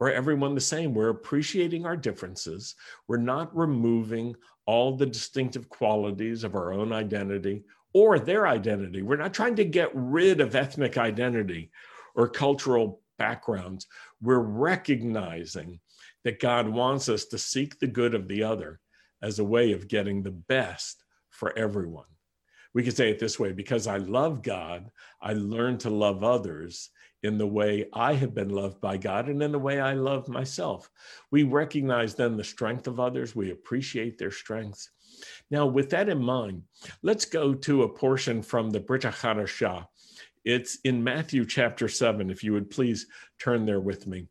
or 0.00 0.10
everyone 0.10 0.54
the 0.54 0.60
same. 0.60 0.94
We're 0.94 1.08
appreciating 1.08 1.86
our 1.86 1.96
differences. 1.96 2.74
We're 3.06 3.16
not 3.16 3.56
removing 3.56 4.36
all 4.66 4.96
the 4.96 5.06
distinctive 5.06 5.68
qualities 5.68 6.44
of 6.44 6.54
our 6.54 6.72
own 6.72 6.92
identity 6.92 7.64
or 7.92 8.18
their 8.18 8.46
identity. 8.46 9.02
We're 9.02 9.16
not 9.16 9.34
trying 9.34 9.56
to 9.56 9.64
get 9.64 9.90
rid 9.94 10.40
of 10.40 10.54
ethnic 10.54 10.98
identity 10.98 11.70
or 12.14 12.28
cultural 12.28 13.00
backgrounds. 13.18 13.86
We're 14.20 14.38
recognizing 14.38 15.80
that 16.24 16.40
God 16.40 16.68
wants 16.68 17.08
us 17.08 17.24
to 17.26 17.38
seek 17.38 17.78
the 17.78 17.86
good 17.86 18.14
of 18.14 18.28
the 18.28 18.42
other 18.42 18.80
as 19.22 19.38
a 19.38 19.44
way 19.44 19.72
of 19.72 19.88
getting 19.88 20.22
the 20.22 20.30
best 20.30 21.02
for 21.30 21.56
everyone 21.56 22.04
we 22.78 22.84
could 22.84 22.96
say 22.96 23.10
it 23.10 23.18
this 23.18 23.40
way 23.40 23.50
because 23.50 23.88
I 23.88 23.96
love 23.96 24.40
God, 24.40 24.92
I 25.20 25.32
learn 25.32 25.78
to 25.78 25.90
love 25.90 26.22
others 26.22 26.90
in 27.24 27.36
the 27.36 27.44
way 27.44 27.88
I 27.92 28.14
have 28.14 28.34
been 28.34 28.50
loved 28.50 28.80
by 28.80 28.98
God 28.98 29.28
and 29.28 29.42
in 29.42 29.50
the 29.50 29.58
way 29.58 29.80
I 29.80 29.94
love 29.94 30.28
myself. 30.28 30.88
We 31.32 31.42
recognize 31.42 32.14
then 32.14 32.36
the 32.36 32.44
strength 32.44 32.86
of 32.86 33.00
others, 33.00 33.34
we 33.34 33.50
appreciate 33.50 34.16
their 34.16 34.30
strengths. 34.30 34.90
Now, 35.50 35.66
with 35.66 35.90
that 35.90 36.08
in 36.08 36.22
mind, 36.22 36.62
let's 37.02 37.24
go 37.24 37.52
to 37.52 37.82
a 37.82 37.88
portion 37.88 38.42
from 38.42 38.70
the 38.70 38.78
Brit 38.78 39.02
Hadashah. 39.02 39.84
It's 40.44 40.78
in 40.84 41.02
Matthew 41.02 41.46
chapter 41.46 41.88
7, 41.88 42.30
if 42.30 42.44
you 42.44 42.52
would 42.52 42.70
please 42.70 43.08
turn 43.40 43.66
there 43.66 43.80
with 43.80 44.06
me. 44.06 44.28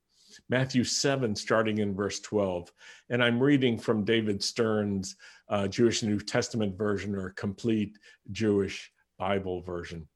Matthew 0.48 0.86
7, 0.86 1.36
starting 1.36 1.80
in 1.80 1.94
verse 1.94 2.22
12. 2.22 2.72
And 3.10 3.22
I'm 3.22 3.44
reading 3.44 3.78
from 3.78 4.06
David 4.06 4.42
Stern's 4.42 5.18
uh, 5.50 5.68
Jewish 5.68 6.04
New 6.04 6.20
Testament 6.20 6.78
version 6.78 7.16
or 7.16 7.28
a 7.28 7.34
complete 7.34 7.98
Jewish 8.32 8.92
Bible 9.18 9.62
version. 9.62 10.08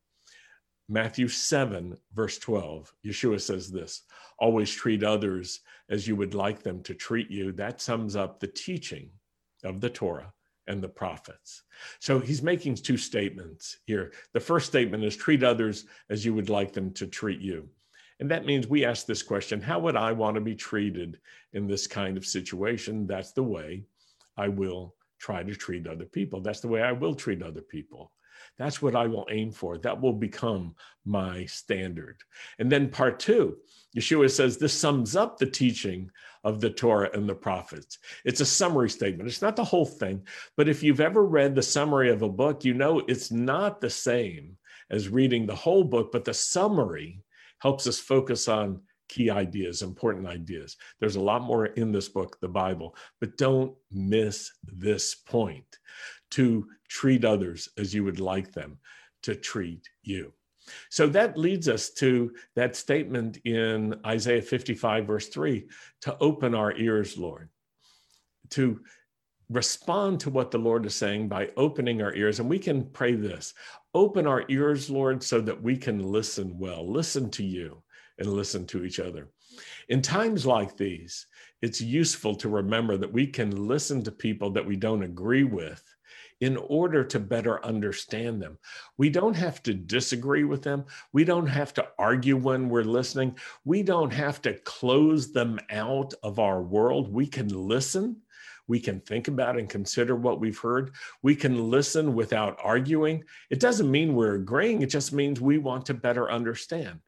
Matthew 0.90 1.30
7, 1.30 1.98
verse 2.14 2.38
12, 2.38 2.94
Yeshua 3.06 3.40
says 3.40 3.72
this 3.72 4.04
always 4.40 4.72
treat 4.72 5.04
others 5.04 5.62
as 5.90 6.08
you 6.08 6.16
would 6.16 6.34
like 6.34 6.64
them 6.64 6.82
to 6.84 6.94
treat 6.96 7.30
you. 7.30 7.52
That 7.52 7.80
sums 7.80 8.16
up 8.16 8.40
the 8.40 8.48
teaching 8.48 9.12
of 9.64 9.80
the 9.80 9.90
Torah 9.90 10.34
and 10.68 10.82
the 10.82 10.90
prophets. 10.90 11.64
So 12.00 12.20
he's 12.20 12.42
making 12.42 12.76
two 12.76 12.98
statements 12.98 13.78
here. 13.86 14.12
The 14.34 14.40
first 14.40 14.68
statement 14.68 15.04
is 15.04 15.16
treat 15.16 15.44
others 15.44 15.86
as 16.10 16.26
you 16.26 16.34
would 16.34 16.50
like 16.50 16.74
them 16.74 16.92
to 16.94 17.08
treat 17.08 17.40
you. 17.40 17.70
And 18.20 18.30
that 18.30 18.46
means 18.46 18.68
we 18.68 18.86
ask 18.86 19.06
this 19.06 19.24
question 19.24 19.62
How 19.62 19.80
would 19.80 19.96
I 19.96 20.12
want 20.12 20.36
to 20.36 20.42
be 20.42 20.56
treated 20.56 21.20
in 21.54 21.68
this 21.68 21.88
kind 21.88 22.18
of 22.18 22.26
situation? 22.26 23.08
That's 23.08 23.32
the 23.32 23.44
way 23.44 23.86
I 24.38 24.48
will 24.48 24.96
try 25.22 25.44
to 25.44 25.56
treat 25.56 25.88
other 25.88 26.06
people. 26.06 26.42
That's 26.42 26.60
the 26.60 26.68
way 26.68 26.82
I 26.82 26.92
will 26.92 27.14
treat 27.14 27.44
other 27.44 27.62
people. 27.62 28.12
That's 28.58 28.82
what 28.82 28.96
I 28.96 29.08
will 29.08 29.28
aim 29.30 29.52
for. 29.52 29.78
That 29.78 30.02
will 30.02 30.14
become 30.14 30.76
my 31.06 31.46
standard. 31.46 32.18
And 32.60 32.72
then 32.72 32.90
part 32.90 33.20
two, 33.20 33.58
Yeshua 33.96 34.32
says 34.32 34.58
this 34.58 34.74
sums 34.74 35.16
up 35.16 35.38
the 35.38 35.46
teaching 35.46 36.10
of 36.44 36.60
the 36.60 36.70
Torah 36.70 37.12
and 37.14 37.30
the 37.30 37.36
prophets. 37.36 38.00
It's 38.26 38.42
a 38.42 38.46
summary 38.46 38.90
statement. 38.90 39.30
It's 39.30 39.42
not 39.42 39.56
the 39.56 39.64
whole 39.64 39.86
thing, 39.86 40.26
but 40.58 40.68
if 40.68 40.82
you've 40.82 41.02
ever 41.02 41.24
read 41.24 41.56
the 41.56 41.62
summary 41.62 42.10
of 42.10 42.24
a 42.24 42.30
book, 42.30 42.66
you 42.66 42.74
know 42.74 43.00
it's 43.08 43.32
not 43.32 43.80
the 43.80 43.90
same 43.90 44.58
as 44.90 45.10
reading 45.10 45.46
the 45.46 45.56
whole 45.56 45.84
book, 45.84 46.12
but 46.12 46.26
the 46.26 46.34
summary 46.34 47.22
helps 47.60 47.86
us 47.86 48.00
focus 48.00 48.48
on 48.48 48.82
key 49.12 49.30
ideas, 49.30 49.82
important 49.82 50.26
ideas. 50.26 50.78
There's 51.00 51.18
a 51.18 51.22
lot 51.22 51.42
more 51.44 51.66
in 51.66 51.92
this 51.92 52.08
book, 52.08 52.40
the 52.40 52.48
Bible, 52.48 52.96
but 53.20 53.38
don't 53.38 53.76
miss 53.92 54.52
this 54.64 55.16
point 55.16 55.78
to 56.32 56.66
treat 56.88 57.26
others 57.26 57.68
as 57.78 57.94
you 57.94 58.06
would 58.06 58.22
like 58.22 58.54
them 58.54 58.80
to 59.24 59.36
treat 59.36 59.90
you. 60.02 60.32
So 60.90 61.08
that 61.08 61.38
leads 61.38 61.68
us 61.68 61.90
to 61.96 62.32
that 62.56 62.78
statement 62.78 63.38
in 63.44 64.00
Isaiah 64.06 64.42
55, 64.42 65.06
verse 65.06 65.28
3 65.28 65.68
to 66.02 66.18
open 66.20 66.56
our 66.56 66.74
ears, 66.78 67.18
Lord, 67.18 67.50
to 68.52 68.80
respond 69.50 70.22
to 70.22 70.30
what 70.30 70.52
the 70.52 70.58
Lord 70.58 70.86
is 70.86 70.96
saying 70.96 71.28
by 71.28 71.50
opening 71.58 72.02
our 72.02 72.14
ears. 72.14 72.40
And 72.40 72.50
we 72.50 72.60
can 72.60 72.86
pray 72.92 73.16
this 73.16 73.54
open 73.94 74.26
our 74.26 74.46
ears, 74.48 74.90
Lord, 74.90 75.22
so 75.22 75.42
that 75.42 75.62
we 75.62 75.76
can 75.76 76.00
listen 76.00 76.58
well, 76.58 76.90
listen 76.90 77.30
to 77.32 77.44
you 77.44 77.84
and 78.20 78.28
listen 78.32 78.66
to 78.68 78.84
each 78.84 79.00
other. 79.00 79.30
In 79.90 80.02
times 80.02 80.46
like 80.46 80.78
these, 80.78 81.28
it's 81.62 81.82
useful 81.82 82.36
to 82.36 82.50
remember 82.50 82.98
that 82.98 83.12
we 83.12 83.28
can 83.28 83.68
listen 83.68 84.04
to 84.04 84.12
people 84.12 84.50
that 84.52 84.66
we 84.66 84.76
don't 84.76 85.04
agree 85.04 85.44
with 85.44 85.84
in 86.42 86.58
order 86.58 87.04
to 87.04 87.20
better 87.20 87.64
understand 87.64 88.42
them. 88.42 88.58
We 88.98 89.10
don't 89.10 89.36
have 89.36 89.62
to 89.64 89.74
disagree 89.74 90.44
with 90.44 90.64
them. 90.64 90.86
We 91.14 91.24
don't 91.24 91.48
have 91.48 91.74
to 91.76 91.88
argue 92.00 92.36
when 92.36 92.68
we're 92.68 92.84
listening. 92.84 93.38
We 93.64 93.84
don't 93.84 94.12
have 94.12 94.42
to 94.42 94.56
close 94.60 95.32
them 95.32 95.60
out 95.70 96.14
of 96.24 96.40
our 96.40 96.64
world. 96.64 97.14
We 97.14 97.28
can 97.28 97.48
listen. 97.48 98.18
We 98.68 98.80
can 98.80 99.02
think 99.02 99.28
about 99.28 99.58
and 99.58 99.70
consider 99.70 100.16
what 100.16 100.40
we've 100.40 100.58
heard. 100.58 100.92
We 101.22 101.36
can 101.36 101.70
listen 101.70 102.16
without 102.16 102.58
arguing. 102.64 103.24
It 103.50 103.60
doesn't 103.60 103.92
mean 103.92 104.16
we're 104.16 104.36
agreeing, 104.36 104.82
it 104.82 104.90
just 104.90 105.14
means 105.14 105.40
we 105.40 105.58
want 105.58 105.86
to 105.88 105.94
better 105.94 106.32
understand. 106.32 107.00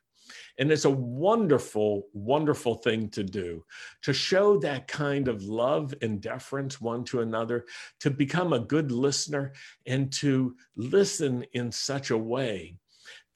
And 0.60 0.72
it's 0.72 0.86
a 0.86 0.90
wonderful, 0.90 2.08
wonderful 2.14 2.76
thing 2.76 3.10
to 3.10 3.24
do 3.24 3.66
to 4.04 4.14
show 4.14 4.60
that 4.60 4.88
kind 4.88 5.28
of 5.28 5.44
love 5.44 5.94
and 6.02 6.22
deference 6.22 6.80
one 6.80 7.04
to 7.06 7.22
another, 7.22 7.66
to 8.02 8.12
become 8.12 8.54
a 8.54 8.60
good 8.60 8.92
listener 8.92 9.54
and 9.88 10.12
to 10.14 10.56
listen 10.76 11.44
in 11.54 11.72
such 11.72 12.12
a 12.12 12.18
way 12.18 12.76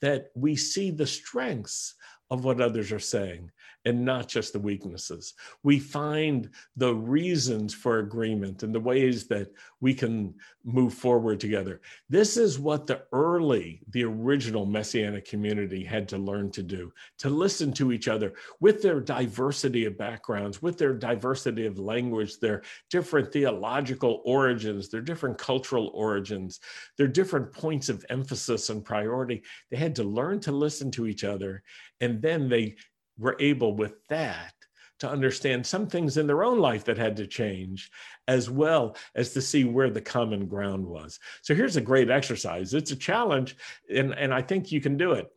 that 0.01 0.27
we 0.35 0.55
see 0.55 0.91
the 0.91 1.07
strengths 1.07 1.95
of 2.29 2.43
what 2.43 2.61
others 2.61 2.91
are 2.91 2.99
saying 2.99 3.51
and 3.87 4.03
not 4.03 4.27
just 4.27 4.51
the 4.51 4.59
weaknesses. 4.59 5.33
We 5.63 5.79
find 5.79 6.49
the 6.75 6.93
reasons 6.93 7.73
for 7.73 7.99
agreement 7.99 8.63
and 8.63 8.75
the 8.75 8.81
ways 8.81 9.27
that 9.27 9.47
we 9.79 9.93
can 9.93 10.35
move 10.65 10.93
forward 10.93 11.39
together. 11.39 11.79
This 12.09 12.35
is 12.35 12.59
what 12.59 12.85
the 12.85 13.03
early, 13.13 13.79
the 13.91 14.03
original 14.03 14.65
Messianic 14.65 15.25
community 15.25 15.85
had 15.85 16.05
to 16.09 16.17
learn 16.17 16.51
to 16.51 16.63
do 16.63 16.91
to 17.19 17.29
listen 17.29 17.71
to 17.73 17.93
each 17.93 18.09
other 18.09 18.33
with 18.59 18.81
their 18.81 18.99
diversity 18.99 19.85
of 19.85 19.97
backgrounds, 19.97 20.61
with 20.61 20.77
their 20.77 20.93
diversity 20.93 21.65
of 21.65 21.79
language, 21.79 22.39
their 22.39 22.63
different 22.89 23.31
theological 23.31 24.21
origins, 24.25 24.89
their 24.89 24.99
different 24.99 25.37
cultural 25.37 25.91
origins, 25.93 26.59
their 26.97 27.07
different 27.07 27.53
points 27.53 27.87
of 27.87 28.05
emphasis 28.09 28.69
and 28.69 28.83
priority. 28.83 29.43
They 29.71 29.77
had 29.77 29.95
to 29.95 30.03
learn 30.03 30.41
to 30.41 30.51
listen 30.51 30.91
to 30.91 31.07
each 31.07 31.23
other. 31.23 31.63
And 32.01 32.21
then 32.21 32.49
they 32.49 32.75
were 33.17 33.35
able 33.39 33.75
with 33.75 34.05
that 34.07 34.53
to 34.99 35.09
understand 35.09 35.65
some 35.65 35.87
things 35.87 36.17
in 36.17 36.25
their 36.25 36.43
own 36.43 36.59
life 36.59 36.83
that 36.85 36.97
had 36.97 37.15
to 37.15 37.27
change, 37.27 37.91
as 38.27 38.49
well 38.49 38.95
as 39.15 39.31
to 39.33 39.41
see 39.41 39.63
where 39.63 39.89
the 39.89 40.01
common 40.01 40.47
ground 40.47 40.85
was. 40.85 41.19
So 41.43 41.53
here's 41.53 41.75
a 41.77 41.81
great 41.81 42.09
exercise. 42.09 42.73
It's 42.73 42.91
a 42.91 42.95
challenge, 42.95 43.55
and, 43.93 44.13
and 44.13 44.33
I 44.33 44.41
think 44.41 44.71
you 44.71 44.81
can 44.81 44.97
do 44.97 45.11
it. 45.11 45.27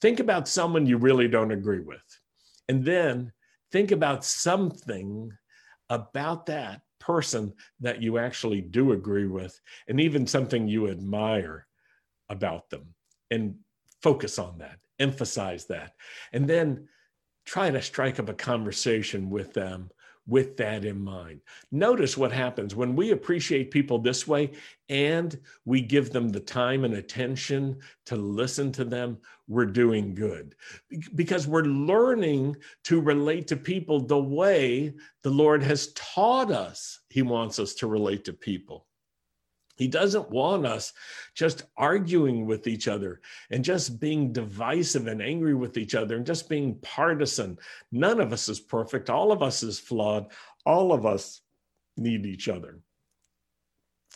Think 0.00 0.20
about 0.20 0.46
someone 0.46 0.86
you 0.86 0.98
really 0.98 1.26
don't 1.26 1.50
agree 1.50 1.80
with, 1.80 2.04
and 2.68 2.84
then 2.84 3.32
think 3.72 3.90
about 3.90 4.24
something 4.24 5.32
about 5.90 6.46
that 6.46 6.80
person 7.00 7.54
that 7.80 8.02
you 8.02 8.18
actually 8.18 8.60
do 8.60 8.92
agree 8.92 9.26
with, 9.26 9.58
and 9.88 10.00
even 10.00 10.26
something 10.26 10.68
you 10.68 10.88
admire 10.88 11.66
about 12.28 12.70
them, 12.70 12.94
and 13.32 13.56
focus 14.00 14.38
on 14.38 14.58
that, 14.58 14.78
emphasize 15.00 15.64
that. 15.66 15.92
And 16.32 16.46
then 16.46 16.86
try 17.48 17.70
to 17.70 17.80
strike 17.80 18.20
up 18.20 18.28
a 18.28 18.34
conversation 18.34 19.30
with 19.30 19.54
them 19.54 19.90
with 20.26 20.58
that 20.58 20.84
in 20.84 21.00
mind. 21.00 21.40
Notice 21.72 22.14
what 22.14 22.30
happens 22.30 22.74
when 22.74 22.94
we 22.94 23.12
appreciate 23.12 23.70
people 23.70 23.98
this 23.98 24.28
way 24.28 24.50
and 24.90 25.40
we 25.64 25.80
give 25.80 26.10
them 26.10 26.28
the 26.28 26.40
time 26.40 26.84
and 26.84 26.92
attention 26.92 27.78
to 28.04 28.16
listen 28.16 28.70
to 28.72 28.84
them, 28.84 29.16
we're 29.48 29.64
doing 29.64 30.14
good 30.14 30.54
because 31.14 31.46
we're 31.46 31.62
learning 31.62 32.54
to 32.84 33.00
relate 33.00 33.48
to 33.48 33.56
people 33.56 34.00
the 34.00 34.20
way 34.20 34.92
the 35.22 35.30
Lord 35.30 35.62
has 35.62 35.94
taught 35.94 36.50
us 36.50 37.00
He 37.08 37.22
wants 37.22 37.58
us 37.58 37.72
to 37.76 37.86
relate 37.86 38.26
to 38.26 38.34
people. 38.34 38.84
He 39.78 39.86
doesn't 39.86 40.28
want 40.28 40.66
us 40.66 40.92
just 41.34 41.62
arguing 41.76 42.46
with 42.46 42.66
each 42.66 42.88
other 42.88 43.20
and 43.50 43.64
just 43.64 44.00
being 44.00 44.32
divisive 44.32 45.06
and 45.06 45.22
angry 45.22 45.54
with 45.54 45.78
each 45.78 45.94
other 45.94 46.16
and 46.16 46.26
just 46.26 46.48
being 46.48 46.74
partisan. 46.82 47.58
None 47.92 48.20
of 48.20 48.32
us 48.32 48.48
is 48.48 48.58
perfect. 48.58 49.08
All 49.08 49.30
of 49.30 49.40
us 49.40 49.62
is 49.62 49.78
flawed. 49.78 50.26
All 50.66 50.92
of 50.92 51.06
us 51.06 51.42
need 51.96 52.26
each 52.26 52.48
other. 52.48 52.80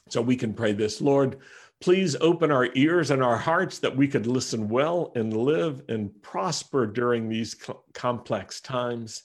So 0.08 0.20
we 0.20 0.34
can 0.34 0.52
pray 0.52 0.72
this 0.72 1.00
Lord, 1.00 1.38
please 1.80 2.16
open 2.20 2.50
our 2.50 2.68
ears 2.74 3.12
and 3.12 3.22
our 3.22 3.36
hearts 3.36 3.78
that 3.78 3.96
we 3.96 4.08
could 4.08 4.26
listen 4.26 4.68
well 4.68 5.12
and 5.14 5.36
live 5.36 5.82
and 5.88 6.10
prosper 6.22 6.86
during 6.86 7.28
these 7.28 7.56
complex 7.92 8.60
times. 8.60 9.22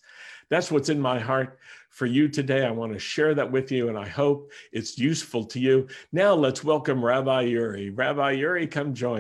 That's 0.50 0.72
what's 0.72 0.90
in 0.90 1.00
my 1.00 1.20
heart 1.20 1.58
for 1.98 2.06
you 2.06 2.28
today. 2.28 2.64
I 2.64 2.70
want 2.70 2.94
to 2.94 3.00
share 3.00 3.34
that 3.34 3.52
with 3.52 3.72
you, 3.72 3.90
and 3.90 3.98
I 3.98 4.08
hope 4.08 4.52
it's 4.72 5.00
useful 5.00 5.44
to 5.46 5.60
you. 5.60 5.88
Now, 6.12 6.36
let's 6.36 6.64
welcome 6.64 7.04
Rabbi 7.04 7.42
Yuri. 7.42 7.90
Rabbi 7.90 8.34
Yuri, 8.34 8.68
come 8.68 8.94
join. 8.94 9.20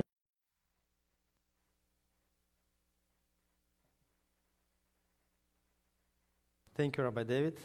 Thank 6.75 6.97
you, 6.97 7.03
Rabbi 7.03 7.23
David. 7.23 7.57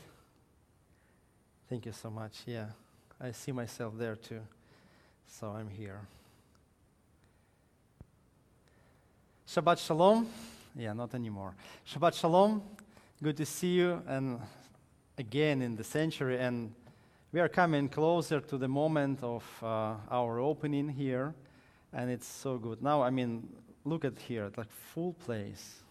Thank 1.68 1.84
you 1.84 1.92
so 1.92 2.08
much. 2.08 2.44
Yeah, 2.46 2.68
I 3.20 3.32
see 3.32 3.52
myself 3.52 3.92
there 3.98 4.16
too. 4.16 4.40
So 5.26 5.48
I'm 5.48 5.68
here. 5.68 6.00
Shabbat 9.46 9.76
Shalom. 9.86 10.26
Yeah, 10.74 10.94
not 10.94 11.14
anymore. 11.14 11.54
Shabbat 11.86 12.18
Shalom. 12.18 12.62
Good 13.22 13.36
to 13.36 13.44
see 13.44 13.74
you 13.74 14.02
and 14.06 14.40
again 15.18 15.62
in 15.62 15.76
the 15.76 15.84
century. 15.84 16.38
And 16.38 16.74
we 17.32 17.40
are 17.40 17.48
coming 17.48 17.88
closer 17.88 18.40
to 18.40 18.58
the 18.58 18.68
moment 18.68 19.22
of 19.22 19.44
uh, 19.62 19.94
our 20.10 20.38
opening 20.40 20.88
here. 20.88 21.34
And 21.92 22.10
it's 22.10 22.26
so 22.26 22.58
good. 22.58 22.82
Now, 22.82 23.02
I 23.02 23.10
mean, 23.10 23.48
look 23.84 24.04
at 24.04 24.18
here, 24.18 24.50
like 24.56 24.70
full 24.70 25.14
place. 25.14 25.82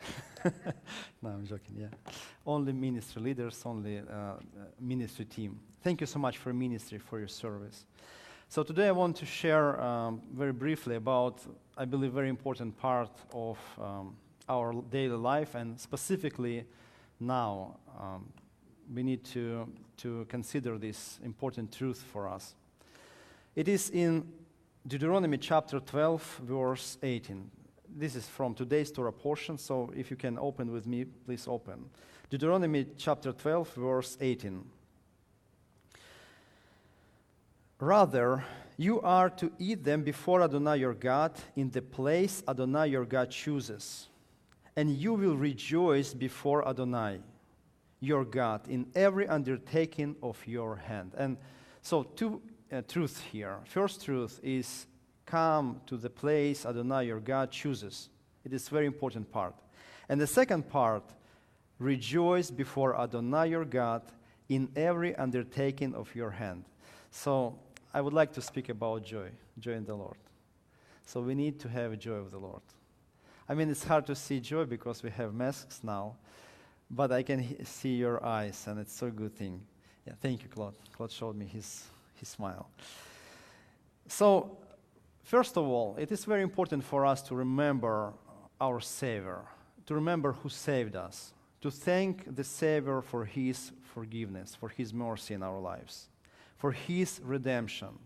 no, 0.44 1.30
I'm 1.30 1.46
joking, 1.46 1.76
yeah. 1.76 2.12
Only 2.46 2.72
ministry 2.72 3.22
leaders, 3.22 3.62
only 3.64 3.98
uh, 3.98 4.34
ministry 4.80 5.24
team. 5.24 5.58
Thank 5.82 6.00
you 6.00 6.06
so 6.06 6.18
much 6.18 6.38
for 6.38 6.52
ministry, 6.52 6.98
for 6.98 7.18
your 7.18 7.28
service. 7.28 7.84
So 8.48 8.62
today 8.62 8.88
I 8.88 8.92
want 8.92 9.16
to 9.16 9.26
share 9.26 9.80
um, 9.80 10.22
very 10.32 10.52
briefly 10.52 10.96
about, 10.96 11.40
I 11.76 11.84
believe, 11.84 12.12
very 12.12 12.28
important 12.28 12.78
part 12.78 13.10
of 13.34 13.58
um, 13.80 14.16
our 14.48 14.72
daily 14.90 15.16
life, 15.16 15.54
and 15.54 15.78
specifically 15.78 16.64
now 17.20 17.76
um, 18.00 18.24
we 18.92 19.02
need 19.02 19.24
to, 19.24 19.70
to 19.98 20.24
consider 20.28 20.78
this 20.78 21.18
important 21.24 21.72
truth 21.72 22.04
for 22.12 22.28
us. 22.28 22.54
It 23.54 23.68
is 23.68 23.90
in 23.90 24.26
Deuteronomy 24.86 25.38
chapter 25.38 25.80
12, 25.80 26.40
verse 26.44 26.98
18. 27.02 27.50
This 27.96 28.14
is 28.14 28.26
from 28.26 28.54
today's 28.54 28.90
Torah 28.90 29.12
portion, 29.12 29.58
so 29.58 29.92
if 29.96 30.10
you 30.10 30.16
can 30.16 30.38
open 30.38 30.70
with 30.72 30.86
me, 30.86 31.04
please 31.04 31.46
open. 31.48 31.86
Deuteronomy 32.30 32.86
chapter 32.96 33.32
12, 33.32 33.74
verse 33.74 34.16
18. 34.20 34.64
Rather, 37.80 38.44
you 38.76 39.00
are 39.00 39.30
to 39.30 39.50
eat 39.58 39.84
them 39.84 40.02
before 40.02 40.42
Adonai 40.42 40.78
your 40.78 40.94
God 40.94 41.32
in 41.56 41.70
the 41.70 41.82
place 41.82 42.42
Adonai 42.48 42.88
your 42.88 43.04
God 43.04 43.30
chooses 43.30 44.08
and 44.78 44.96
you 44.96 45.14
will 45.14 45.36
rejoice 45.36 46.14
before 46.14 46.66
Adonai, 46.68 47.18
your 48.00 48.24
God, 48.24 48.68
in 48.68 48.86
every 48.94 49.26
undertaking 49.26 50.16
of 50.22 50.38
your 50.46 50.76
hand. 50.76 51.12
And 51.16 51.36
so, 51.82 52.02
two 52.02 52.40
uh, 52.72 52.82
truths 52.86 53.20
here. 53.20 53.58
First 53.64 54.04
truth 54.04 54.40
is 54.42 54.86
come 55.26 55.80
to 55.86 55.96
the 55.96 56.10
place 56.10 56.64
Adonai, 56.64 57.06
your 57.06 57.20
God, 57.20 57.50
chooses. 57.50 58.08
It 58.44 58.52
is 58.52 58.68
very 58.68 58.86
important 58.86 59.30
part. 59.30 59.54
And 60.08 60.20
the 60.20 60.26
second 60.26 60.68
part, 60.68 61.04
rejoice 61.78 62.50
before 62.50 62.98
Adonai, 62.98 63.50
your 63.50 63.64
God, 63.64 64.02
in 64.48 64.70
every 64.76 65.14
undertaking 65.16 65.94
of 65.94 66.14
your 66.14 66.30
hand. 66.30 66.64
So, 67.10 67.58
I 67.92 68.00
would 68.00 68.12
like 68.12 68.32
to 68.34 68.42
speak 68.42 68.68
about 68.68 69.04
joy, 69.04 69.30
joy 69.58 69.72
in 69.72 69.84
the 69.84 69.94
Lord. 69.94 70.18
So, 71.04 71.20
we 71.20 71.34
need 71.34 71.58
to 71.60 71.68
have 71.68 71.98
joy 71.98 72.14
of 72.14 72.30
the 72.30 72.38
Lord. 72.38 72.62
I 73.48 73.54
mean, 73.54 73.70
it's 73.70 73.84
hard 73.84 74.06
to 74.06 74.14
see 74.14 74.40
joy 74.40 74.66
because 74.66 75.02
we 75.02 75.10
have 75.10 75.32
masks 75.32 75.80
now, 75.82 76.16
but 76.90 77.12
I 77.12 77.22
can 77.22 77.64
see 77.64 77.96
your 77.96 78.24
eyes, 78.24 78.66
and 78.66 78.78
it's 78.80 79.02
a 79.02 79.10
good 79.10 79.34
thing. 79.34 79.60
Yeah, 80.06 80.14
thank 80.20 80.42
you, 80.42 80.48
Claude. 80.48 80.74
Claude 80.92 81.10
showed 81.10 81.36
me 81.36 81.46
his, 81.46 81.84
his 82.14 82.28
smile. 82.28 82.70
So, 84.06 84.56
first 85.22 85.56
of 85.56 85.64
all, 85.64 85.96
it 85.98 86.10
is 86.10 86.24
very 86.24 86.42
important 86.42 86.82
for 86.82 87.04
us 87.04 87.20
to 87.22 87.34
remember 87.34 88.12
our 88.60 88.80
Savior, 88.80 89.42
to 89.86 89.94
remember 89.94 90.32
who 90.32 90.48
saved 90.48 90.96
us, 90.96 91.34
to 91.60 91.70
thank 91.70 92.34
the 92.34 92.44
Savior 92.44 93.02
for 93.02 93.24
his 93.24 93.72
forgiveness, 93.94 94.54
for 94.54 94.68
his 94.68 94.94
mercy 94.94 95.34
in 95.34 95.42
our 95.42 95.60
lives, 95.60 96.08
for 96.56 96.72
his 96.72 97.20
redemption. 97.22 97.98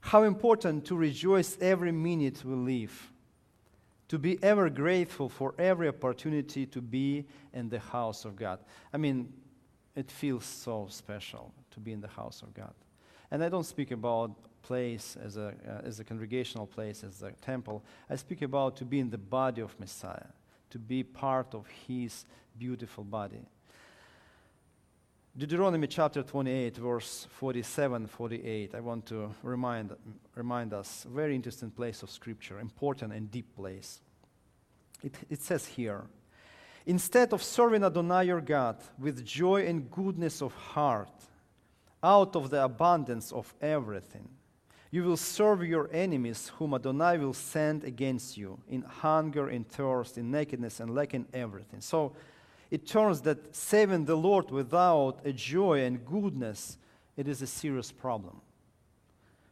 How 0.00 0.22
important 0.22 0.84
to 0.86 0.96
rejoice 0.96 1.58
every 1.60 1.92
minute 1.92 2.44
we 2.44 2.54
live 2.54 3.10
to 4.14 4.18
be 4.20 4.38
ever 4.44 4.70
grateful 4.70 5.28
for 5.28 5.56
every 5.58 5.88
opportunity 5.88 6.64
to 6.66 6.80
be 6.80 7.26
in 7.52 7.68
the 7.68 7.80
house 7.80 8.24
of 8.24 8.36
God. 8.36 8.60
I 8.92 8.96
mean, 8.96 9.32
it 9.96 10.08
feels 10.08 10.44
so 10.44 10.86
special 10.88 11.52
to 11.72 11.80
be 11.80 11.90
in 11.90 12.00
the 12.00 12.06
house 12.06 12.40
of 12.42 12.54
God. 12.54 12.74
And 13.32 13.42
I 13.42 13.48
don't 13.48 13.66
speak 13.66 13.90
about 13.90 14.30
place 14.62 15.16
as 15.20 15.36
a, 15.36 15.52
uh, 15.68 15.80
as 15.84 15.98
a 15.98 16.04
congregational 16.04 16.64
place, 16.64 17.02
as 17.02 17.24
a 17.24 17.32
temple. 17.32 17.82
I 18.08 18.14
speak 18.14 18.42
about 18.42 18.76
to 18.76 18.84
be 18.84 19.00
in 19.00 19.10
the 19.10 19.18
body 19.18 19.62
of 19.62 19.74
Messiah, 19.80 20.30
to 20.70 20.78
be 20.78 21.02
part 21.02 21.52
of 21.52 21.66
his 21.88 22.24
beautiful 22.56 23.02
body. 23.02 23.40
Deuteronomy 25.36 25.88
chapter 25.88 26.22
28, 26.22 26.76
verse 26.76 27.26
47 27.40 28.06
48. 28.06 28.72
I 28.72 28.78
want 28.78 29.04
to 29.06 29.34
remind, 29.42 29.90
remind 30.36 30.72
us 30.72 31.04
very 31.12 31.34
interesting 31.34 31.72
place 31.72 32.04
of 32.04 32.10
scripture, 32.10 32.60
important 32.60 33.12
and 33.12 33.28
deep 33.28 33.56
place. 33.56 34.00
It, 35.02 35.16
it 35.28 35.42
says 35.42 35.66
here 35.66 36.04
Instead 36.86 37.32
of 37.32 37.42
serving 37.42 37.82
Adonai 37.82 38.26
your 38.26 38.40
God 38.40 38.76
with 38.96 39.24
joy 39.24 39.66
and 39.66 39.90
goodness 39.90 40.40
of 40.40 40.54
heart, 40.54 41.10
out 42.00 42.36
of 42.36 42.50
the 42.50 42.62
abundance 42.62 43.32
of 43.32 43.52
everything, 43.60 44.28
you 44.92 45.02
will 45.02 45.16
serve 45.16 45.64
your 45.64 45.90
enemies, 45.92 46.52
whom 46.58 46.74
Adonai 46.74 47.18
will 47.18 47.32
send 47.32 47.82
against 47.82 48.36
you, 48.36 48.60
in 48.68 48.82
hunger, 48.82 49.50
in 49.50 49.64
thirst, 49.64 50.16
in 50.16 50.30
nakedness, 50.30 50.78
and 50.78 50.94
lacking 50.94 51.26
everything. 51.32 51.80
So 51.80 52.12
it 52.74 52.88
turns 52.88 53.20
that 53.20 53.54
saving 53.54 54.04
the 54.04 54.16
Lord 54.16 54.50
without 54.50 55.20
a 55.24 55.32
joy 55.32 55.84
and 55.84 56.04
goodness, 56.04 56.76
it 57.16 57.28
is 57.28 57.40
a 57.40 57.46
serious 57.46 57.92
problem. 57.92 58.40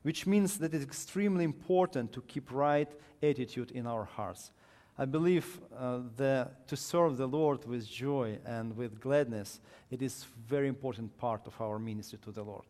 Which 0.02 0.26
means 0.26 0.58
that 0.58 0.74
it's 0.74 0.82
extremely 0.82 1.44
important 1.44 2.12
to 2.14 2.22
keep 2.22 2.50
right 2.50 2.90
attitude 3.22 3.70
in 3.70 3.86
our 3.86 4.02
hearts. 4.02 4.50
I 4.98 5.04
believe 5.04 5.60
uh, 5.78 6.00
that 6.16 6.66
to 6.66 6.76
serve 6.76 7.16
the 7.16 7.28
Lord 7.28 7.64
with 7.64 7.88
joy 7.88 8.38
and 8.44 8.76
with 8.76 9.00
gladness, 9.00 9.60
it 9.92 10.02
is 10.02 10.26
very 10.48 10.66
important 10.66 11.16
part 11.16 11.46
of 11.46 11.54
our 11.60 11.78
ministry 11.78 12.18
to 12.24 12.32
the 12.32 12.42
Lord. 12.42 12.64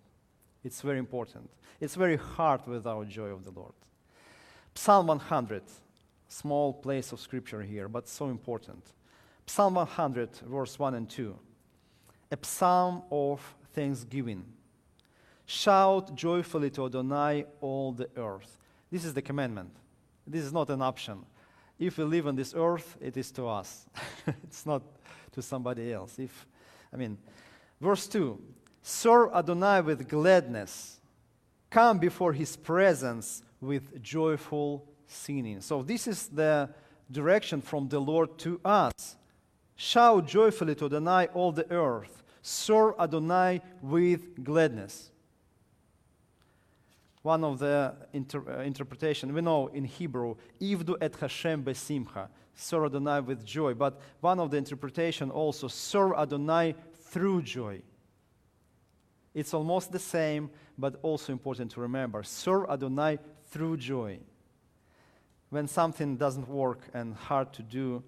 It's 0.63 0.83
very 0.83 0.99
important. 0.99 1.49
It's 1.81 1.95
very 1.95 2.17
hard 2.17 2.67
without 2.67 3.09
joy 3.09 3.29
of 3.29 3.45
the 3.45 3.53
Lord. 3.53 3.73
Psalm 4.75 5.07
100, 5.07 5.63
small 6.29 6.75
place 6.75 7.11
of 7.11 7.21
scripture 7.21 7.63
here, 7.63 7.89
but 7.89 8.07
so 8.07 8.29
important. 8.29 8.85
Psalm 9.53 9.75
100, 9.75 10.37
verse 10.47 10.79
1 10.79 10.95
and 10.95 11.09
2. 11.09 11.39
A 12.31 12.39
psalm 12.43 13.03
of 13.11 13.41
thanksgiving. 13.75 14.45
Shout 15.47 16.15
joyfully 16.15 16.71
to 16.71 16.87
Adonai, 16.87 17.45
all 17.61 17.93
the 17.93 18.09
earth. 18.17 18.59
This 18.91 19.05
is 19.05 19.15
the 19.15 19.23
commandment. 19.23 19.71
This 20.27 20.45
is 20.45 20.53
not 20.53 20.71
an 20.71 20.81
option 20.81 21.25
if 21.87 21.99
we 21.99 22.05
live 22.05 22.27
on 22.27 22.37
this 22.37 22.55
earth, 22.57 22.97
it 23.01 23.17
is 23.17 23.31
to 23.33 23.49
us. 23.49 23.87
it's 24.45 24.65
not 24.65 24.83
to 25.33 25.43
somebody 25.43 25.93
else. 25.93 26.19
If, 26.19 26.47
I 26.93 26.97
mean, 26.97 27.19
verse 27.81 28.07
2 28.07 28.41
Serve 28.83 29.33
Adonai 29.35 29.81
with 29.81 30.09
gladness, 30.09 31.01
come 31.71 31.99
before 31.99 32.33
his 32.33 32.57
presence 32.57 33.43
with 33.61 34.03
joyful 34.03 34.89
singing. 35.07 35.61
So, 35.61 35.83
this 35.83 36.07
is 36.07 36.29
the 36.29 36.71
direction 37.11 37.61
from 37.61 37.89
the 37.89 38.01
Lord 38.01 38.39
to 38.39 38.61
us. 38.65 39.17
Shout 39.85 40.29
joyfully 40.29 40.77
to 40.77 40.85
Adonai, 40.85 41.27
all 41.35 41.51
the 41.51 41.69
earth. 41.73 42.23
Serve 42.41 42.95
Adonai 43.01 43.61
with 43.83 44.45
gladness. 44.45 45.11
One 47.23 47.43
of 47.43 47.59
the 47.59 47.97
inter- 48.13 48.45
uh, 48.49 48.63
interpretation 48.63 49.35
we 49.35 49.41
know 49.41 49.67
in 49.67 49.85
Hebrew, 49.85 50.37
"Ivdu 50.61 50.99
et 51.01 51.17
Hashem 51.17 51.65
besimcha," 51.65 52.29
serve 52.55 52.95
Adonai 52.95 53.23
with 53.23 53.45
joy. 53.45 53.75
But 53.75 54.01
one 54.21 54.39
of 54.39 54.53
the 54.53 54.57
interpretation 54.57 55.33
also, 55.33 55.67
serve 55.67 56.13
Adonai 56.13 56.77
through 57.11 57.43
joy. 57.43 57.83
It's 59.35 59.53
almost 59.53 59.91
the 59.91 59.99
same, 59.99 60.49
but 60.79 60.95
also 61.03 61.33
important 61.33 61.73
to 61.73 61.81
remember. 61.81 62.23
Serve 62.23 62.71
Adonai 62.71 63.19
through 63.47 63.79
joy. 63.79 64.21
When 65.51 65.67
something 65.67 66.17
doesn't 66.17 66.49
work 66.49 66.89
and 66.95 67.17
hard 67.17 67.53
to 67.55 67.63
do, 67.65 68.05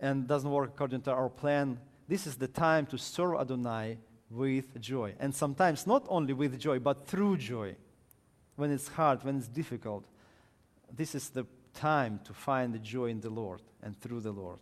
and 0.00 0.26
doesn't 0.26 0.50
work 0.50 0.70
according 0.74 1.02
to 1.02 1.12
our 1.12 1.28
plan, 1.28 1.78
this 2.06 2.26
is 2.26 2.36
the 2.36 2.48
time 2.48 2.86
to 2.86 2.98
serve 2.98 3.40
Adonai 3.40 3.98
with 4.30 4.80
joy. 4.80 5.14
And 5.18 5.34
sometimes 5.34 5.86
not 5.86 6.06
only 6.08 6.32
with 6.32 6.58
joy, 6.58 6.78
but 6.78 7.06
through 7.06 7.38
joy 7.38 7.76
when 8.56 8.70
it's 8.70 8.88
hard, 8.88 9.24
when 9.24 9.36
it's 9.36 9.48
difficult, 9.48 10.04
this 10.94 11.14
is 11.14 11.28
the 11.30 11.46
time 11.74 12.20
to 12.24 12.32
find 12.32 12.74
the 12.74 12.78
joy 12.78 13.06
in 13.06 13.20
the 13.20 13.30
Lord 13.30 13.60
and 13.82 13.98
through 14.00 14.20
the 14.20 14.32
Lord. 14.32 14.58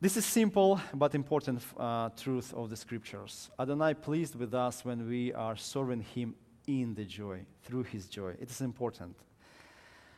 This 0.00 0.16
is 0.16 0.24
simple 0.24 0.80
but 0.94 1.14
important 1.14 1.62
uh, 1.76 2.10
truth 2.16 2.52
of 2.54 2.70
the 2.70 2.76
scriptures. 2.76 3.50
Adonai 3.58 3.94
pleased 3.94 4.34
with 4.34 4.52
us 4.52 4.84
when 4.84 5.08
we 5.08 5.32
are 5.32 5.56
serving 5.56 6.00
Him 6.00 6.34
in 6.66 6.94
the 6.94 7.04
joy, 7.04 7.40
through 7.62 7.84
His 7.84 8.06
joy. 8.06 8.34
It 8.40 8.50
is 8.50 8.60
important. 8.60 9.16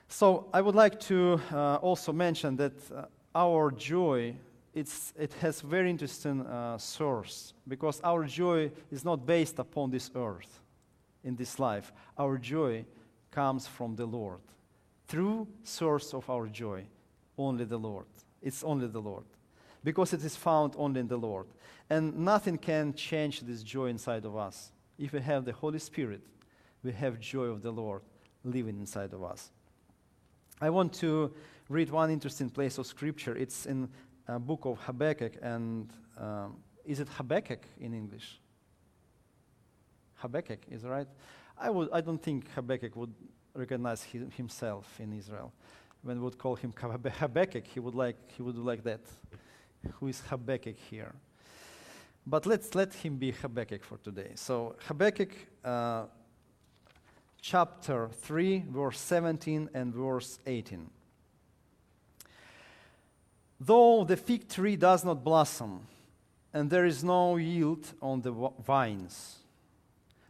So 0.08 0.48
I 0.52 0.60
would 0.60 0.74
like 0.74 1.00
to 1.00 1.40
uh, 1.52 1.76
also 1.76 2.12
mention 2.12 2.56
that 2.56 2.72
uh, 2.90 3.04
our 3.34 3.70
joy 3.70 4.36
it's, 4.74 5.12
it 5.16 5.32
has 5.34 5.60
very 5.60 5.88
interesting 5.88 6.44
uh, 6.44 6.76
source 6.78 7.54
because 7.68 8.00
our 8.02 8.24
joy 8.24 8.72
is 8.90 9.04
not 9.04 9.24
based 9.24 9.60
upon 9.60 9.90
this 9.90 10.10
earth 10.16 10.60
in 11.22 11.36
this 11.36 11.60
life. 11.60 11.92
Our 12.18 12.38
joy 12.38 12.84
comes 13.30 13.68
from 13.68 13.94
the 13.94 14.04
Lord. 14.04 14.40
Through 15.06 15.46
source 15.62 16.12
of 16.12 16.28
our 16.28 16.48
joy, 16.48 16.86
only 17.38 17.64
the 17.64 17.76
Lord. 17.76 18.06
It's 18.42 18.64
only 18.64 18.88
the 18.88 19.00
Lord. 19.00 19.24
Because 19.84 20.12
it 20.12 20.24
is 20.24 20.34
found 20.34 20.74
only 20.76 21.00
in 21.00 21.08
the 21.08 21.16
Lord. 21.16 21.46
And 21.88 22.18
nothing 22.18 22.58
can 22.58 22.94
change 22.94 23.42
this 23.42 23.62
joy 23.62 23.86
inside 23.86 24.24
of 24.24 24.36
us. 24.36 24.72
If 24.98 25.12
we 25.12 25.20
have 25.20 25.44
the 25.44 25.52
Holy 25.52 25.78
Spirit, 25.78 26.22
we 26.82 26.90
have 26.92 27.20
joy 27.20 27.44
of 27.44 27.62
the 27.62 27.70
Lord 27.70 28.02
living 28.42 28.78
inside 28.80 29.12
of 29.12 29.22
us. 29.22 29.50
I 30.60 30.70
want 30.70 30.92
to 30.94 31.32
read 31.68 31.90
one 31.90 32.10
interesting 32.10 32.50
place 32.50 32.78
of 32.78 32.86
scripture. 32.86 33.36
It's 33.36 33.66
in 33.66 33.88
a 34.28 34.38
book 34.38 34.64
of 34.64 34.78
Habakkuk, 34.80 35.34
and 35.42 35.90
um, 36.18 36.56
is 36.84 37.00
it 37.00 37.08
Habakkuk 37.08 37.60
in 37.80 37.94
English? 37.94 38.40
Habakkuk 40.16 40.60
is 40.70 40.84
right. 40.84 41.08
I, 41.58 41.70
would, 41.70 41.88
I 41.92 42.00
don't 42.00 42.22
think 42.22 42.50
Habakkuk 42.54 42.96
would 42.96 43.14
recognize 43.54 44.02
himself 44.36 44.98
in 44.98 45.12
Israel. 45.12 45.52
When 46.02 46.18
we 46.18 46.24
would 46.24 46.38
call 46.38 46.56
him 46.56 46.72
Habakkuk, 46.76 47.66
he 47.66 47.80
would 47.80 47.94
like 47.94 48.16
he 48.36 48.42
would 48.42 48.56
do 48.56 48.62
like 48.62 48.82
that. 48.84 49.00
Who 50.00 50.08
is 50.08 50.20
Habakkuk 50.28 50.76
here? 50.90 51.14
But 52.26 52.46
let's 52.46 52.74
let 52.74 52.92
him 52.92 53.16
be 53.16 53.32
Habakkuk 53.32 53.84
for 53.84 53.98
today. 53.98 54.32
So 54.34 54.76
Habakkuk, 54.86 55.30
uh, 55.64 56.04
chapter 57.40 58.08
three, 58.08 58.64
verse 58.68 58.98
seventeen 58.98 59.70
and 59.74 59.94
verse 59.94 60.38
eighteen. 60.46 60.90
Though 63.64 64.04
the 64.04 64.16
fig 64.16 64.48
tree 64.48 64.76
does 64.76 65.04
not 65.04 65.24
blossom, 65.24 65.86
and 66.52 66.70
there 66.70 66.84
is 66.84 67.02
no 67.02 67.36
yield 67.36 67.86
on 68.00 68.20
the 68.20 68.32
vines 68.64 69.38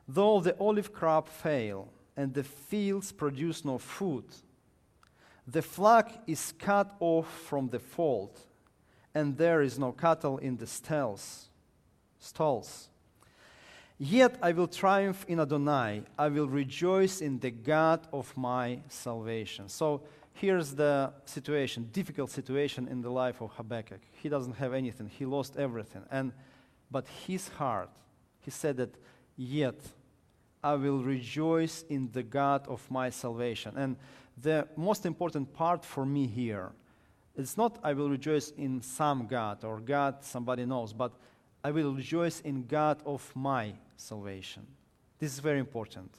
Though 0.06 0.40
the 0.40 0.56
olive 0.58 0.92
crop 0.92 1.28
fail 1.28 1.88
and 2.16 2.34
the 2.34 2.44
fields 2.44 3.10
produce 3.12 3.64
no 3.64 3.78
food, 3.78 4.24
the 5.46 5.62
flock 5.62 6.10
is 6.26 6.52
cut 6.58 6.94
off 7.00 7.28
from 7.48 7.68
the 7.68 7.78
fold, 7.78 8.38
and 9.14 9.36
there 9.36 9.62
is 9.62 9.78
no 9.78 9.92
cattle 9.92 10.38
in 10.38 10.56
the 10.56 10.66
stalls. 10.66 11.48
stalls. 12.18 12.88
Yet 13.98 14.38
I 14.42 14.52
will 14.52 14.66
triumph 14.66 15.24
in 15.28 15.40
Adonai. 15.40 16.02
I 16.18 16.28
will 16.28 16.48
rejoice 16.48 17.20
in 17.20 17.38
the 17.38 17.50
God 17.50 18.06
of 18.12 18.36
my 18.36 18.80
salvation. 18.88 19.68
So 19.68 20.02
here's 20.34 20.74
the 20.74 21.12
situation, 21.24 21.88
difficult 21.92 22.30
situation 22.30 22.86
in 22.88 23.00
the 23.00 23.10
life 23.10 23.40
of 23.40 23.50
Habakkuk. 23.52 24.00
He 24.12 24.28
doesn't 24.28 24.56
have 24.56 24.74
anything. 24.74 25.08
He 25.08 25.24
lost 25.24 25.56
everything. 25.56 26.02
And 26.10 26.32
but 26.90 27.08
his 27.26 27.48
heart, 27.48 27.90
he 28.40 28.50
said 28.50 28.76
that 28.76 28.94
Yet 29.36 29.80
I 30.62 30.74
will 30.74 31.02
rejoice 31.02 31.84
in 31.88 32.10
the 32.12 32.22
God 32.22 32.66
of 32.68 32.88
my 32.90 33.10
salvation. 33.10 33.74
And 33.76 33.96
the 34.40 34.68
most 34.76 35.06
important 35.06 35.52
part 35.52 35.84
for 35.84 36.06
me 36.06 36.26
here 36.26 36.72
it's 37.36 37.56
not 37.56 37.80
I 37.82 37.94
will 37.94 38.08
rejoice 38.08 38.50
in 38.50 38.80
some 38.80 39.26
God 39.26 39.64
or 39.64 39.80
God 39.80 40.22
somebody 40.22 40.64
knows, 40.64 40.92
but 40.92 41.12
I 41.64 41.72
will 41.72 41.92
rejoice 41.92 42.38
in 42.40 42.66
God 42.66 43.02
of 43.04 43.28
my 43.34 43.74
salvation. 43.96 44.64
This 45.18 45.32
is 45.32 45.40
very 45.40 45.58
important 45.58 46.16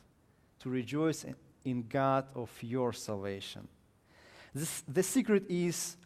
to 0.59 0.69
rejoice 0.69 1.25
in 1.63 1.85
God 1.87 2.25
of 2.35 2.51
your 2.61 2.91
salvation. 2.91 3.65
This, 4.55 4.83
the 4.87 5.03
secret 5.03 5.43
is 5.49 5.97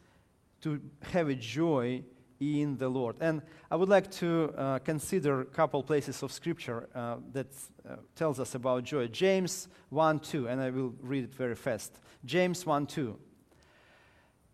to 0.62 0.82
have 1.04 1.30
a 1.30 1.36
joy 1.36 2.04
in 2.40 2.78
the 2.78 2.90
Lord. 2.90 3.18
And 3.22 3.44
I 3.70 3.76
would 3.76 3.90
like 3.90 4.10
to 4.14 4.52
uh, 4.58 4.80
consider 4.80 5.42
a 5.42 5.46
couple 5.46 5.84
places 5.84 6.24
of 6.24 6.32
scripture 6.32 6.90
uh, 6.96 7.18
that 7.34 7.48
uh, 7.88 7.98
tells 8.16 8.40
us 8.40 8.56
about 8.56 8.86
joy. 8.86 9.08
James 9.08 9.68
1 9.90 10.20
2, 10.22 10.48
and 10.48 10.60
I 10.60 10.72
will 10.72 10.96
read 11.00 11.26
it 11.26 11.36
very 11.36 11.54
fast. 11.54 12.00
James 12.26 12.66
1 12.66 12.88
2. 12.88 13.20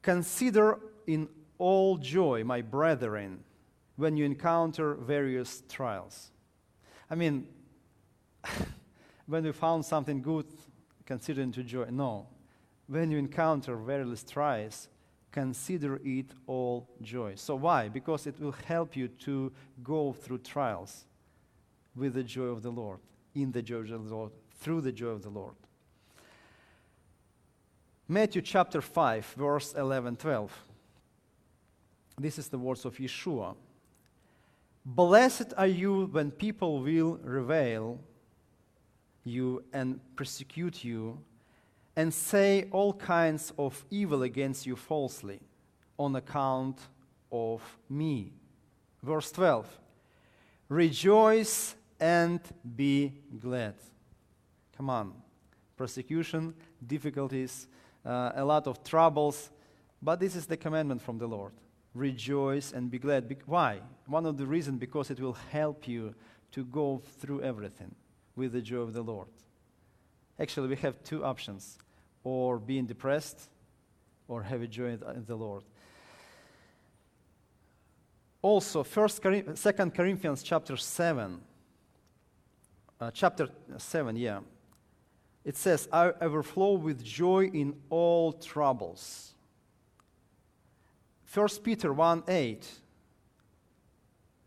Consider 0.01 0.77
in 1.07 1.29
all 1.57 1.97
joy, 1.97 2.43
my 2.43 2.61
brethren, 2.61 3.45
when 3.95 4.17
you 4.17 4.25
encounter 4.25 4.95
various 4.95 5.63
trials. 5.69 6.31
I 7.09 7.15
mean, 7.15 7.47
when 9.25 9.45
we 9.45 9.53
found 9.53 9.85
something 9.85 10.21
good, 10.21 10.47
consider 11.05 11.41
into 11.41 11.63
joy. 11.63 11.87
No. 11.89 12.27
When 12.87 13.11
you 13.11 13.17
encounter 13.17 13.75
various 13.75 14.23
trials, 14.23 14.89
consider 15.31 15.99
it 16.03 16.27
all 16.47 16.87
joy. 17.01 17.33
So, 17.35 17.55
why? 17.55 17.89
Because 17.89 18.27
it 18.27 18.39
will 18.39 18.55
help 18.67 18.95
you 18.95 19.07
to 19.07 19.51
go 19.83 20.13
through 20.13 20.39
trials 20.39 21.05
with 21.95 22.13
the 22.13 22.23
joy 22.23 22.45
of 22.45 22.61
the 22.61 22.71
Lord, 22.71 22.99
in 23.33 23.51
the 23.51 23.61
joy 23.61 23.77
of 23.77 23.89
the 23.89 24.15
Lord, 24.15 24.31
through 24.59 24.81
the 24.81 24.91
joy 24.91 25.07
of 25.07 25.23
the 25.23 25.29
Lord. 25.29 25.55
Matthew 28.07 28.43
chapter 28.43 28.81
5, 28.81 29.25
verse 29.37 29.73
11 29.73 30.17
12. 30.17 30.51
This 32.17 32.37
is 32.37 32.47
the 32.47 32.57
words 32.57 32.85
of 32.85 32.95
Yeshua. 32.97 33.55
Blessed 34.85 35.53
are 35.57 35.67
you 35.67 36.05
when 36.11 36.29
people 36.29 36.81
will 36.81 37.17
revile 37.23 37.99
you 39.23 39.63
and 39.73 39.99
persecute 40.15 40.83
you 40.83 41.17
and 41.95 42.13
say 42.13 42.67
all 42.71 42.93
kinds 42.93 43.53
of 43.57 43.85
evil 43.89 44.23
against 44.23 44.65
you 44.65 44.75
falsely 44.75 45.39
on 45.97 46.15
account 46.15 46.79
of 47.31 47.61
me. 47.89 48.33
Verse 49.01 49.31
12 49.31 49.67
Rejoice 50.67 51.75
and 51.99 52.41
be 52.75 53.13
glad. 53.39 53.75
Come 54.75 54.89
on. 54.89 55.13
Persecution, 55.77 56.53
difficulties, 56.85 57.67
uh, 58.05 58.31
a 58.35 58.43
lot 58.43 58.67
of 58.67 58.83
troubles, 58.83 59.51
but 60.01 60.19
this 60.19 60.35
is 60.35 60.45
the 60.45 60.57
commandment 60.57 61.01
from 61.01 61.17
the 61.17 61.27
Lord. 61.27 61.53
Rejoice 61.93 62.71
and 62.71 62.89
be 62.89 62.99
glad. 62.99 63.27
Be- 63.27 63.37
why? 63.45 63.79
One 64.07 64.25
of 64.25 64.37
the 64.37 64.45
reasons 64.45 64.79
because 64.79 65.11
it 65.11 65.19
will 65.19 65.37
help 65.51 65.87
you 65.87 66.13
to 66.51 66.65
go 66.65 67.01
through 67.19 67.41
everything 67.41 67.93
with 68.35 68.53
the 68.53 68.61
joy 68.61 68.77
of 68.77 68.93
the 68.93 69.01
Lord. 69.01 69.27
Actually, 70.39 70.69
we 70.69 70.75
have 70.77 71.01
two 71.03 71.23
options 71.23 71.77
or 72.25 72.57
being 72.57 72.85
depressed 72.85 73.49
or 74.27 74.41
have 74.41 74.61
a 74.61 74.67
joy 74.67 74.87
in 74.87 75.23
the 75.25 75.35
Lord. 75.35 75.63
Also, 78.41 78.83
First, 78.83 79.21
Second 79.53 79.93
Corinthians 79.93 80.43
chapter 80.43 80.75
seven, 80.75 81.39
uh, 82.99 83.11
chapter 83.11 83.47
seven, 83.77 84.15
yeah, 84.15 84.41
it 85.43 85.55
says, 85.55 85.87
"I 85.91 86.13
overflow 86.19 86.73
with 86.73 87.03
joy 87.03 87.45
in 87.45 87.79
all 87.89 88.33
troubles." 88.33 89.33
First 91.23 91.63
Peter 91.63 91.93
one 91.93 92.23
eight, 92.27 92.81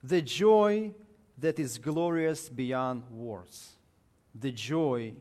the 0.03 0.23
joy 0.23 0.95
that 1.37 1.59
is 1.59 1.79
glorious 1.79 2.49
beyond 2.49 3.09
words, 3.11 3.77
the 4.35 4.51
joy 4.51 5.15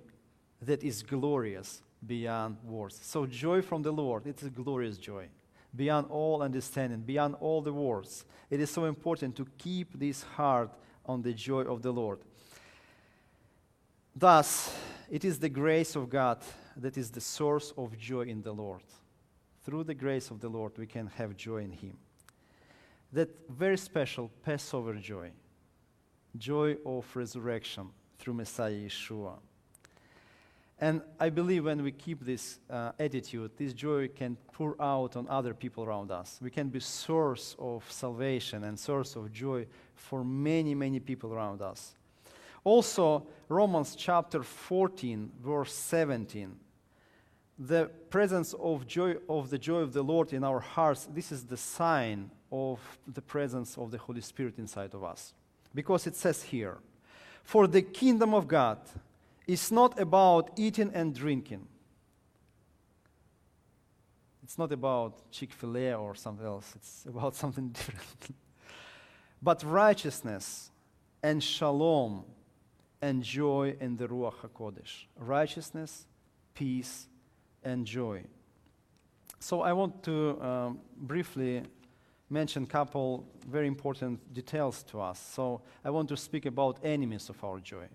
that 0.61 0.83
is 0.83 1.03
glorious 1.03 1.83
beyond 2.07 2.57
words. 2.63 2.99
So, 3.03 3.25
joy 3.25 3.61
from 3.61 3.81
the 3.81 3.91
Lord, 3.91 4.25
it's 4.25 4.43
a 4.43 4.49
glorious 4.49 4.97
joy. 4.97 5.29
beyond 5.75 6.07
all 6.09 6.41
understanding, 6.41 7.01
beyond 7.01 7.35
all 7.39 7.61
the 7.61 7.73
words. 7.73 8.25
It 8.49 8.59
is 8.59 8.69
so 8.69 8.85
important 8.85 9.35
to 9.35 9.45
keep 9.57 9.99
this 9.99 10.23
heart 10.23 10.71
on 11.05 11.21
the 11.21 11.33
joy 11.33 11.61
of 11.61 11.81
the 11.81 11.91
Lord. 11.91 12.19
Thus, 14.15 14.75
it 15.09 15.23
is 15.23 15.39
the 15.39 15.49
grace 15.49 15.95
of 15.95 16.09
God 16.09 16.39
that 16.75 16.97
is 16.97 17.11
the 17.11 17.21
source 17.21 17.73
of 17.77 17.97
joy 17.97 18.23
in 18.23 18.41
the 18.41 18.51
Lord. 18.51 18.81
Through 19.63 19.83
the 19.83 19.93
grace 19.93 20.31
of 20.31 20.39
the 20.39 20.49
Lord, 20.49 20.77
we 20.77 20.87
can 20.87 21.07
have 21.07 21.35
joy 21.35 21.57
in 21.57 21.71
Him. 21.71 21.97
That 23.13 23.29
very 23.49 23.77
special 23.77 24.31
Passover 24.43 24.95
joy, 24.95 25.31
joy 26.37 26.77
of 26.85 27.05
resurrection 27.15 27.89
through 28.17 28.33
Messiah 28.33 28.71
Yeshua. 28.71 29.37
And 30.79 31.01
I 31.19 31.29
believe 31.29 31.65
when 31.65 31.81
we 31.81 31.91
keep 31.91 32.23
this 32.23 32.59
uh, 32.69 32.91
attitude, 32.99 33.51
this 33.57 33.73
joy 33.73 34.09
can 34.09 34.37
pour 34.53 34.79
out 34.79 35.15
on 35.15 35.27
other 35.27 35.55
people 35.55 35.83
around 35.83 36.11
us. 36.11 36.39
We 36.41 36.51
can 36.51 36.69
be 36.69 36.79
source 36.79 37.55
of 37.57 37.83
salvation 37.91 38.63
and 38.63 38.79
source 38.79 39.15
of 39.15 39.31
joy 39.31 39.65
for 39.95 40.23
many, 40.23 40.75
many 40.75 40.99
people 40.99 41.33
around 41.33 41.63
us. 41.63 41.95
Also, 42.63 43.25
Romans 43.49 43.95
chapter 43.95 44.43
14, 44.43 45.31
verse 45.41 45.73
17. 45.73 46.55
The 47.57 47.89
presence 48.11 48.53
of 48.53 48.85
joy 48.85 49.15
of 49.27 49.49
the 49.49 49.57
joy 49.57 49.79
of 49.79 49.93
the 49.93 50.03
Lord 50.03 50.31
in 50.31 50.43
our 50.43 50.59
hearts, 50.59 51.07
this 51.11 51.31
is 51.31 51.45
the 51.45 51.57
sign 51.57 52.29
of 52.51 52.79
the 53.07 53.21
presence 53.21 53.79
of 53.79 53.89
the 53.89 53.97
Holy 53.97 54.21
Spirit 54.21 54.59
inside 54.59 54.93
of 54.93 55.03
us. 55.03 55.33
Because 55.73 56.05
it 56.05 56.15
says 56.15 56.43
here, 56.43 56.77
For 57.43 57.65
the 57.65 57.81
kingdom 57.81 58.35
of 58.35 58.47
God 58.47 58.77
is 59.47 59.71
not 59.71 59.99
about 59.99 60.51
eating 60.57 60.91
and 60.93 61.15
drinking. 61.15 61.67
It's 64.43 64.57
not 64.57 64.71
about 64.71 65.31
Chick 65.31 65.51
fil 65.53 65.77
A 65.77 65.93
or 65.93 66.15
something 66.15 66.45
else, 66.45 66.73
it's 66.75 67.05
about 67.07 67.35
something 67.43 67.69
different. 67.69 68.35
but 69.41 69.63
righteousness 69.63 70.71
and 71.23 71.43
shalom 71.43 72.23
and 73.01 73.23
joy 73.23 73.75
in 73.79 73.97
the 73.97 74.07
Ruach 74.07 74.35
HaKodesh. 74.35 75.05
Righteousness, 75.17 76.07
peace, 76.53 77.07
and 77.63 77.85
joy. 77.85 78.23
So 79.39 79.61
I 79.61 79.73
want 79.73 80.01
to 80.03 80.41
um, 80.41 80.79
briefly 80.95 81.63
mention 82.29 82.63
a 82.63 82.67
couple 82.67 83.27
very 83.47 83.67
important 83.67 84.33
details 84.33 84.83
to 84.83 84.99
us. 84.99 85.19
So 85.19 85.61
I 85.85 85.89
want 85.89 86.09
to 86.09 86.17
speak 86.17 86.45
about 86.45 86.79
enemies 86.83 87.29
of 87.29 87.41
our 87.43 87.59
joy. 87.59 87.87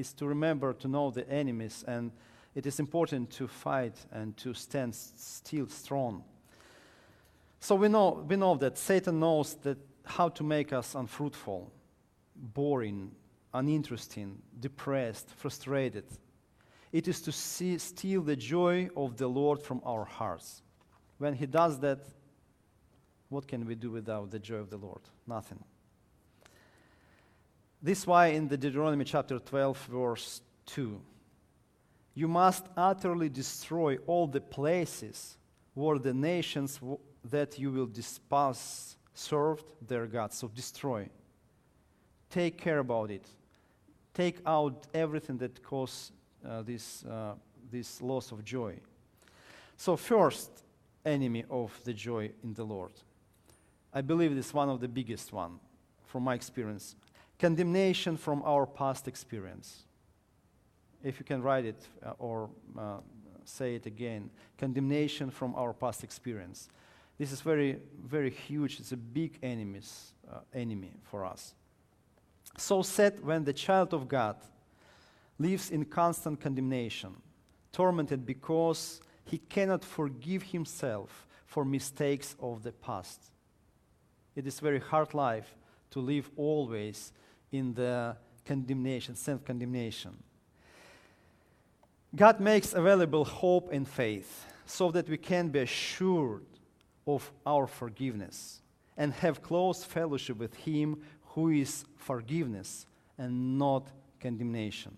Is 0.00 0.14
to 0.14 0.26
remember 0.26 0.72
to 0.72 0.88
know 0.88 1.10
the 1.10 1.28
enemies, 1.28 1.84
and 1.86 2.10
it 2.54 2.64
is 2.64 2.80
important 2.80 3.30
to 3.32 3.46
fight 3.46 3.94
and 4.10 4.34
to 4.38 4.54
stand 4.54 4.94
still 4.94 5.68
strong. 5.68 6.24
So 7.60 7.74
we 7.74 7.88
know, 7.88 8.24
we 8.26 8.36
know 8.36 8.56
that 8.56 8.78
Satan 8.78 9.20
knows 9.20 9.56
that 9.56 9.76
how 10.06 10.30
to 10.30 10.42
make 10.42 10.72
us 10.72 10.94
unfruitful, 10.94 11.70
boring, 12.34 13.10
uninteresting, 13.52 14.38
depressed, 14.58 15.28
frustrated. 15.36 16.06
It 16.92 17.06
is 17.06 17.20
to 17.20 17.32
see, 17.32 17.76
steal 17.76 18.22
the 18.22 18.36
joy 18.36 18.88
of 18.96 19.18
the 19.18 19.28
Lord 19.28 19.62
from 19.62 19.82
our 19.84 20.06
hearts. 20.06 20.62
When 21.18 21.34
he 21.34 21.44
does 21.44 21.78
that, 21.80 22.00
what 23.28 23.46
can 23.46 23.66
we 23.66 23.74
do 23.74 23.90
without 23.90 24.30
the 24.30 24.38
joy 24.38 24.56
of 24.56 24.70
the 24.70 24.78
Lord? 24.78 25.02
Nothing. 25.26 25.62
This 27.82 28.00
is 28.00 28.06
why 28.06 28.26
in 28.28 28.48
the 28.48 28.58
Deuteronomy 28.58 29.04
chapter 29.04 29.38
12, 29.38 29.86
verse 29.86 30.42
2, 30.66 31.00
you 32.14 32.28
must 32.28 32.66
utterly 32.76 33.28
destroy 33.28 33.96
all 34.06 34.26
the 34.26 34.40
places 34.40 35.38
where 35.74 35.98
the 35.98 36.12
nations 36.12 36.76
w- 36.76 36.98
that 37.24 37.58
you 37.58 37.70
will 37.70 37.86
despise 37.86 38.96
served 39.14 39.64
their 39.86 40.06
gods. 40.06 40.36
So 40.36 40.48
destroy. 40.48 41.08
Take 42.28 42.58
care 42.58 42.80
about 42.80 43.10
it. 43.10 43.26
Take 44.12 44.40
out 44.44 44.86
everything 44.92 45.38
that 45.38 45.62
causes 45.62 46.12
uh, 46.46 46.62
this, 46.62 47.04
uh, 47.04 47.34
this 47.70 48.02
loss 48.02 48.32
of 48.32 48.44
joy. 48.44 48.74
So, 49.76 49.96
first 49.96 50.50
enemy 51.04 51.44
of 51.48 51.72
the 51.84 51.94
joy 51.94 52.30
in 52.42 52.52
the 52.52 52.64
Lord. 52.64 52.92
I 53.92 54.02
believe 54.02 54.32
it 54.32 54.38
is 54.38 54.52
one 54.52 54.68
of 54.68 54.80
the 54.80 54.88
biggest 54.88 55.32
one 55.32 55.58
from 56.06 56.24
my 56.24 56.34
experience. 56.34 56.94
Condemnation 57.40 58.16
from 58.16 58.42
our 58.44 58.66
past 58.66 59.08
experience. 59.08 59.84
If 61.02 61.18
you 61.18 61.24
can 61.24 61.42
write 61.42 61.64
it 61.64 61.88
uh, 62.04 62.12
or 62.18 62.50
uh, 62.78 62.98
say 63.44 63.74
it 63.74 63.86
again, 63.86 64.30
condemnation 64.58 65.30
from 65.30 65.54
our 65.54 65.72
past 65.72 66.04
experience. 66.04 66.68
This 67.18 67.32
is 67.32 67.40
very, 67.40 67.78
very 68.06 68.30
huge. 68.30 68.78
It's 68.78 68.92
a 68.92 68.96
big 68.96 69.38
enemies, 69.42 70.12
uh, 70.30 70.38
enemy 70.54 70.92
for 71.02 71.24
us. 71.24 71.54
So 72.56 72.82
said 72.82 73.24
when 73.24 73.44
the 73.44 73.52
child 73.52 73.94
of 73.94 74.08
God 74.08 74.36
lives 75.38 75.70
in 75.70 75.84
constant 75.86 76.40
condemnation, 76.40 77.16
tormented 77.72 78.26
because 78.26 79.00
he 79.24 79.38
cannot 79.38 79.84
forgive 79.84 80.42
himself 80.42 81.26
for 81.46 81.64
mistakes 81.64 82.36
of 82.40 82.62
the 82.62 82.72
past. 82.72 83.32
It 84.36 84.46
is 84.46 84.60
very 84.60 84.80
hard 84.80 85.14
life 85.14 85.56
to 85.90 86.00
live 86.00 86.30
always 86.36 87.12
in 87.52 87.74
the 87.74 88.16
condemnation, 88.44 89.16
self 89.16 89.44
condemnation. 89.44 90.16
God 92.14 92.40
makes 92.40 92.72
available 92.72 93.24
hope 93.24 93.72
and 93.72 93.86
faith 93.86 94.46
so 94.66 94.90
that 94.90 95.08
we 95.08 95.16
can 95.16 95.48
be 95.48 95.60
assured 95.60 96.44
of 97.06 97.30
our 97.46 97.66
forgiveness 97.66 98.62
and 98.96 99.12
have 99.14 99.42
close 99.42 99.84
fellowship 99.84 100.36
with 100.38 100.54
Him 100.54 101.00
who 101.34 101.50
is 101.50 101.84
forgiveness 101.96 102.86
and 103.16 103.58
not 103.58 103.88
condemnation. 104.20 104.96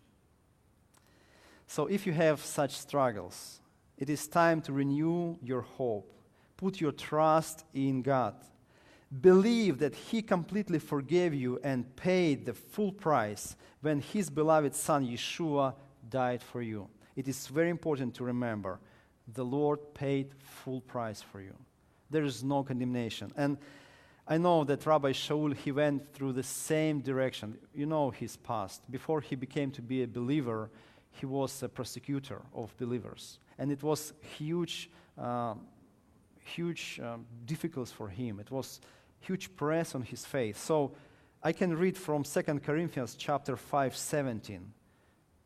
So, 1.67 1.87
if 1.87 2.07
you 2.07 2.13
have 2.13 2.41
such 2.41 2.77
struggles, 2.77 3.61
it 3.97 4.11
is 4.11 4.27
time 4.27 4.61
to 4.63 4.73
renew 4.73 5.37
your 5.43 5.63
hope. 5.63 6.13
Put 6.57 6.81
your 6.81 6.93
trust 6.93 7.65
in 7.75 8.03
God. 8.03 8.35
Believe 9.21 9.79
that 9.79 9.95
He 9.95 10.23
completely 10.23 10.79
forgave 10.79 11.35
you 11.35 11.61
and 11.63 11.95
paid 11.97 12.47
the 12.47 12.55
full 12.55 12.93
price 12.93 13.57
when 13.81 14.01
His 14.01 14.31
beloved 14.31 14.75
Son 14.75 15.07
Yeshua 15.07 15.75
died 16.09 16.43
for 16.43 16.63
you. 16.63 16.89
It 17.17 17.29
is 17.29 17.47
very 17.47 17.71
important 17.71 18.15
to 18.15 18.25
remember 18.25 18.81
the 19.35 19.45
Lord 19.45 19.95
paid 19.95 20.33
full 20.39 20.81
price 20.81 21.23
for 21.23 21.41
you. 21.41 21.55
There 22.11 22.25
is 22.25 22.43
no 22.43 22.63
condemnation. 22.63 23.33
And 23.37 23.59
I 24.27 24.39
know 24.39 24.65
that 24.65 24.87
Rabbi 24.87 25.13
Shaul, 25.13 25.55
he 25.55 25.73
went 25.73 26.13
through 26.15 26.33
the 26.33 26.43
same 26.43 27.01
direction. 27.01 27.59
You 27.75 27.87
know 27.87 28.11
his 28.11 28.37
past. 28.37 28.91
Before 28.91 29.21
he 29.21 29.35
became 29.35 29.71
to 29.73 29.83
be 29.83 30.03
a 30.03 30.07
believer, 30.07 30.71
he 31.11 31.27
was 31.27 31.63
a 31.63 31.69
persecutor 31.69 32.43
of 32.55 32.77
believers. 32.79 33.39
And 33.59 33.71
it 33.71 33.83
was 33.83 34.13
huge, 34.39 34.91
uh, 35.19 35.55
huge 36.45 37.01
um, 37.03 37.27
difficulties 37.45 37.93
for 37.93 38.09
him. 38.09 38.41
It 38.41 38.51
was 38.51 38.81
huge 39.23 39.55
press 39.57 39.95
on 39.95 40.03
his 40.03 40.25
faith. 40.25 40.59
So 40.59 40.93
I 41.43 41.53
can 41.53 41.77
read 41.77 41.97
from 41.97 42.23
2 42.25 42.43
Corinthians 42.61 43.15
chapter 43.15 43.57
5, 43.57 43.97
17. 43.97 44.73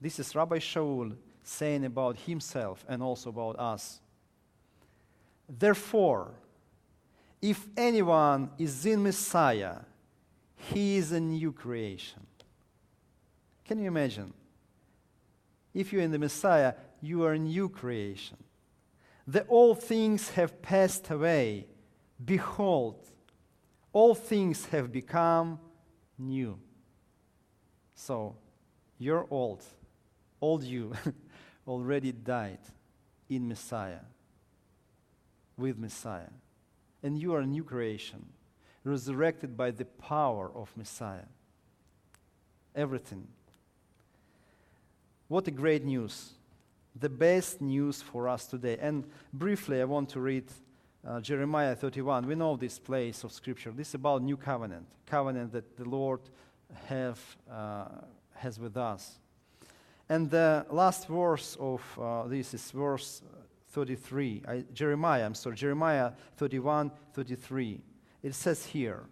This 0.01 0.18
is 0.18 0.35
Rabbi 0.35 0.59
Shaul 0.59 1.16
saying 1.43 1.85
about 1.85 2.18
himself 2.18 2.85
and 2.89 3.03
also 3.03 3.31
about 3.31 3.59
us. 3.59 4.01
Therefore, 5.49 6.35
if 7.41 7.66
anyone 7.77 8.51
is 8.59 8.85
in 8.85 9.03
Messiah, 9.03 9.77
he 10.57 10.97
is 10.97 11.12
a 11.12 11.20
new 11.20 11.53
creation. 11.53 12.27
Can 13.64 13.79
you 13.79 13.87
imagine? 13.87 14.33
If 15.72 15.93
you're 15.93 16.03
in 16.03 16.11
the 16.11 16.18
Messiah, 16.18 16.74
you 17.01 17.24
are 17.24 17.35
a 17.35 17.39
new 17.39 17.68
creation. 17.68 18.39
The 19.27 19.47
old 19.47 19.83
things 19.83 20.31
have 20.31 20.62
passed 20.62 21.11
away. 21.11 21.66
Behold, 22.24 22.97
all 23.97 24.14
things 24.14 24.66
have 24.66 24.92
become 24.92 25.59
new. 26.18 26.59
So, 27.94 28.36
you're 28.99 29.26
old. 29.30 29.64
Old 30.40 30.62
you 30.62 30.92
already 31.66 32.12
died 32.12 32.59
in 33.30 33.49
Messiah, 33.49 34.05
with 35.57 35.78
Messiah 35.78 36.28
and 37.07 37.16
you 37.16 37.32
are 37.34 37.40
a 37.40 37.47
new 37.47 37.62
creation, 37.62 38.26
resurrected 38.82 39.57
by 39.57 39.70
the 39.70 39.84
power 39.84 40.51
of 40.53 40.76
Messiah. 40.76 41.28
Everything. 42.74 43.28
What 45.28 45.47
a 45.47 45.53
great 45.53 45.84
news. 45.84 46.32
The 46.99 47.09
best 47.09 47.61
news 47.61 48.03
for 48.03 48.28
us 48.28 48.47
today. 48.47 48.76
And 48.80 49.05
briefly, 49.32 49.80
I 49.80 49.84
want 49.84 50.09
to 50.11 50.20
read 50.20 50.47
uh, 51.07 51.20
Jeremiah 51.20 51.74
31. 51.74 52.26
We 52.26 52.34
know 52.34 52.57
this 52.57 52.78
place 52.78 53.24
of 53.24 53.32
Scripture. 53.32 53.70
This 53.70 53.88
is 53.88 53.94
about 53.94 54.22
new 54.22 54.36
covenant, 54.36 54.86
covenant 55.07 55.52
that 55.52 55.76
the 55.76 55.84
Lord 55.84 56.20
have, 56.86 57.20
uh, 57.50 57.86
has 58.34 58.59
with 58.59 58.76
us. 58.76 59.18
And 60.09 60.30
the 60.30 60.66
last 60.70 61.09
verse 61.09 61.57
of 61.61 61.82
uh, 62.00 62.26
this 62.28 62.54
is 62.54 62.70
verse 62.70 63.22
33. 63.70 64.42
I, 64.46 64.64
Jeremiah, 64.72 65.24
I'm 65.24 65.34
sorry, 65.34 65.57
Jeremiah 65.57 66.12
31, 66.36 66.90
33. 67.12 67.80
It 68.22 68.34
says 68.34 68.64
here, 68.66 69.04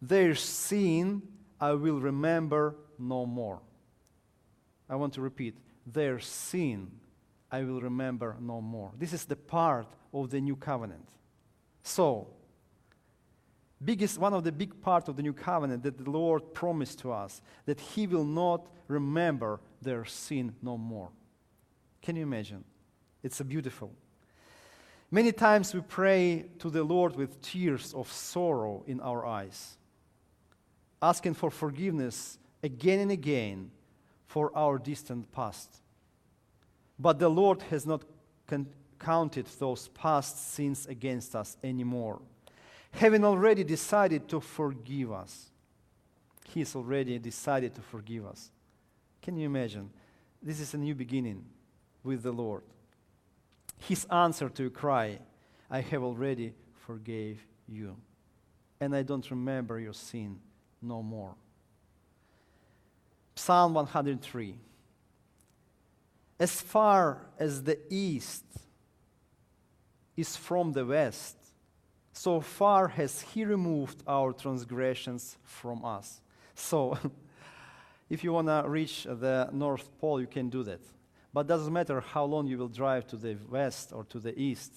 Their 0.00 0.34
sin 0.34 1.22
I 1.60 1.72
will 1.72 2.00
remember 2.00 2.76
no 2.98 3.24
more. 3.24 3.60
I 4.88 4.96
want 4.96 5.14
to 5.14 5.20
repeat, 5.20 5.56
their 5.86 6.18
sin 6.18 6.90
I 7.52 7.62
will 7.64 7.82
remember 7.82 8.36
no 8.40 8.62
more. 8.62 8.92
This 8.98 9.12
is 9.12 9.26
the 9.26 9.36
part 9.36 9.86
of 10.14 10.30
the 10.30 10.40
new 10.40 10.56
covenant. 10.56 11.06
So, 11.82 12.28
biggest 13.84 14.16
one 14.16 14.32
of 14.32 14.42
the 14.42 14.50
big 14.50 14.80
part 14.80 15.08
of 15.08 15.16
the 15.16 15.22
new 15.22 15.34
covenant 15.34 15.82
that 15.82 15.98
the 15.98 16.10
Lord 16.10 16.54
promised 16.54 17.00
to 17.00 17.12
us 17.12 17.42
that 17.66 17.78
he 17.78 18.06
will 18.06 18.24
not 18.24 18.66
remember 18.88 19.60
their 19.82 20.06
sin 20.06 20.54
no 20.62 20.78
more. 20.78 21.10
Can 22.00 22.16
you 22.16 22.22
imagine? 22.22 22.64
It's 23.22 23.40
a 23.40 23.44
beautiful. 23.44 23.92
Many 25.10 25.30
times 25.30 25.74
we 25.74 25.82
pray 25.82 26.46
to 26.58 26.70
the 26.70 26.82
Lord 26.82 27.16
with 27.16 27.42
tears 27.42 27.92
of 27.92 28.10
sorrow 28.10 28.82
in 28.86 28.98
our 29.00 29.26
eyes, 29.26 29.76
asking 31.02 31.34
for 31.34 31.50
forgiveness 31.50 32.38
again 32.62 33.00
and 33.00 33.10
again 33.10 33.70
for 34.26 34.50
our 34.56 34.78
distant 34.78 35.30
past. 35.32 35.81
But 37.02 37.18
the 37.18 37.28
Lord 37.28 37.62
has 37.62 37.84
not 37.84 38.02
con- 38.46 38.68
counted 39.00 39.46
those 39.58 39.88
past 39.88 40.54
sins 40.54 40.86
against 40.86 41.34
us 41.34 41.56
anymore. 41.64 42.20
Having 42.92 43.24
already 43.24 43.64
decided 43.64 44.28
to 44.28 44.40
forgive 44.40 45.10
us, 45.10 45.50
He 46.46 46.60
has 46.60 46.76
already 46.76 47.18
decided 47.18 47.74
to 47.74 47.80
forgive 47.80 48.24
us. 48.24 48.52
Can 49.20 49.36
you 49.36 49.46
imagine? 49.46 49.90
This 50.40 50.60
is 50.60 50.74
a 50.74 50.78
new 50.78 50.94
beginning 50.94 51.44
with 52.04 52.22
the 52.22 52.30
Lord. 52.30 52.62
His 53.78 54.04
answer 54.04 54.48
to 54.50 54.66
a 54.66 54.70
cry, 54.70 55.18
I 55.68 55.80
have 55.80 56.04
already 56.04 56.54
forgave 56.86 57.44
you, 57.66 57.96
and 58.78 58.94
I 58.94 59.02
don't 59.02 59.28
remember 59.28 59.80
your 59.80 59.94
sin 59.94 60.38
no 60.80 61.02
more. 61.02 61.34
Psalm 63.34 63.74
103. 63.74 64.56
As 66.42 66.60
far 66.60 67.18
as 67.38 67.62
the 67.62 67.78
east 67.88 68.44
is 70.16 70.34
from 70.34 70.72
the 70.72 70.84
west, 70.84 71.36
so 72.12 72.40
far 72.40 72.88
has 72.88 73.20
he 73.20 73.44
removed 73.44 74.02
our 74.08 74.32
transgressions 74.32 75.36
from 75.44 75.84
us. 75.84 76.20
So, 76.56 76.98
if 78.10 78.24
you 78.24 78.32
want 78.32 78.48
to 78.48 78.64
reach 78.66 79.04
the 79.04 79.50
North 79.52 79.88
Pole, 80.00 80.20
you 80.20 80.26
can 80.26 80.48
do 80.48 80.64
that. 80.64 80.80
But 81.32 81.46
doesn't 81.46 81.72
matter 81.72 82.00
how 82.00 82.24
long 82.24 82.48
you 82.48 82.58
will 82.58 82.74
drive 82.82 83.06
to 83.06 83.16
the 83.16 83.36
west 83.48 83.92
or 83.92 84.02
to 84.06 84.18
the 84.18 84.36
east. 84.36 84.72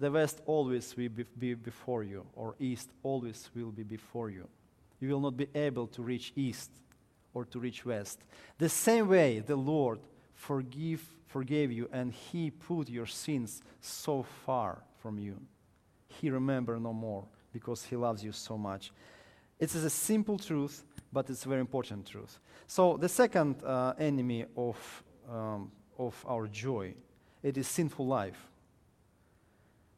The 0.00 0.10
west 0.10 0.40
always 0.44 0.96
will 0.96 1.10
be 1.38 1.54
before 1.54 2.02
you, 2.02 2.26
or 2.34 2.56
east 2.58 2.90
always 3.04 3.48
will 3.54 3.70
be 3.70 3.84
before 3.84 4.28
you. 4.28 4.48
You 4.98 5.10
will 5.10 5.20
not 5.20 5.36
be 5.36 5.46
able 5.54 5.86
to 5.86 6.02
reach 6.02 6.32
east 6.34 6.72
or 7.32 7.44
to 7.44 7.60
reach 7.60 7.86
west. 7.86 8.18
The 8.58 8.68
same 8.68 9.06
way 9.06 9.38
the 9.38 9.54
Lord 9.54 10.00
forgive, 10.46 11.02
forgave 11.26 11.72
you 11.72 11.88
and 11.92 12.12
he 12.12 12.50
put 12.50 12.88
your 12.88 13.06
sins 13.06 13.62
so 13.80 14.22
far 14.44 14.82
from 14.98 15.18
you. 15.18 15.40
He 16.08 16.30
remember 16.30 16.78
no 16.78 16.92
more 16.92 17.24
because 17.52 17.84
he 17.84 17.96
loves 17.96 18.22
you 18.22 18.32
so 18.32 18.58
much. 18.58 18.92
It 19.58 19.74
is 19.74 19.84
a 19.84 19.90
simple 19.90 20.38
truth, 20.38 20.84
but 21.12 21.30
it's 21.30 21.46
a 21.46 21.48
very 21.48 21.60
important 21.60 22.06
truth. 22.06 22.38
So 22.66 22.96
the 22.96 23.08
second 23.08 23.62
uh, 23.62 23.94
enemy 23.98 24.46
of, 24.56 25.04
um, 25.30 25.70
of 25.98 26.24
our 26.28 26.46
joy, 26.46 26.94
it 27.42 27.56
is 27.56 27.66
sinful 27.68 28.06
life. 28.06 28.48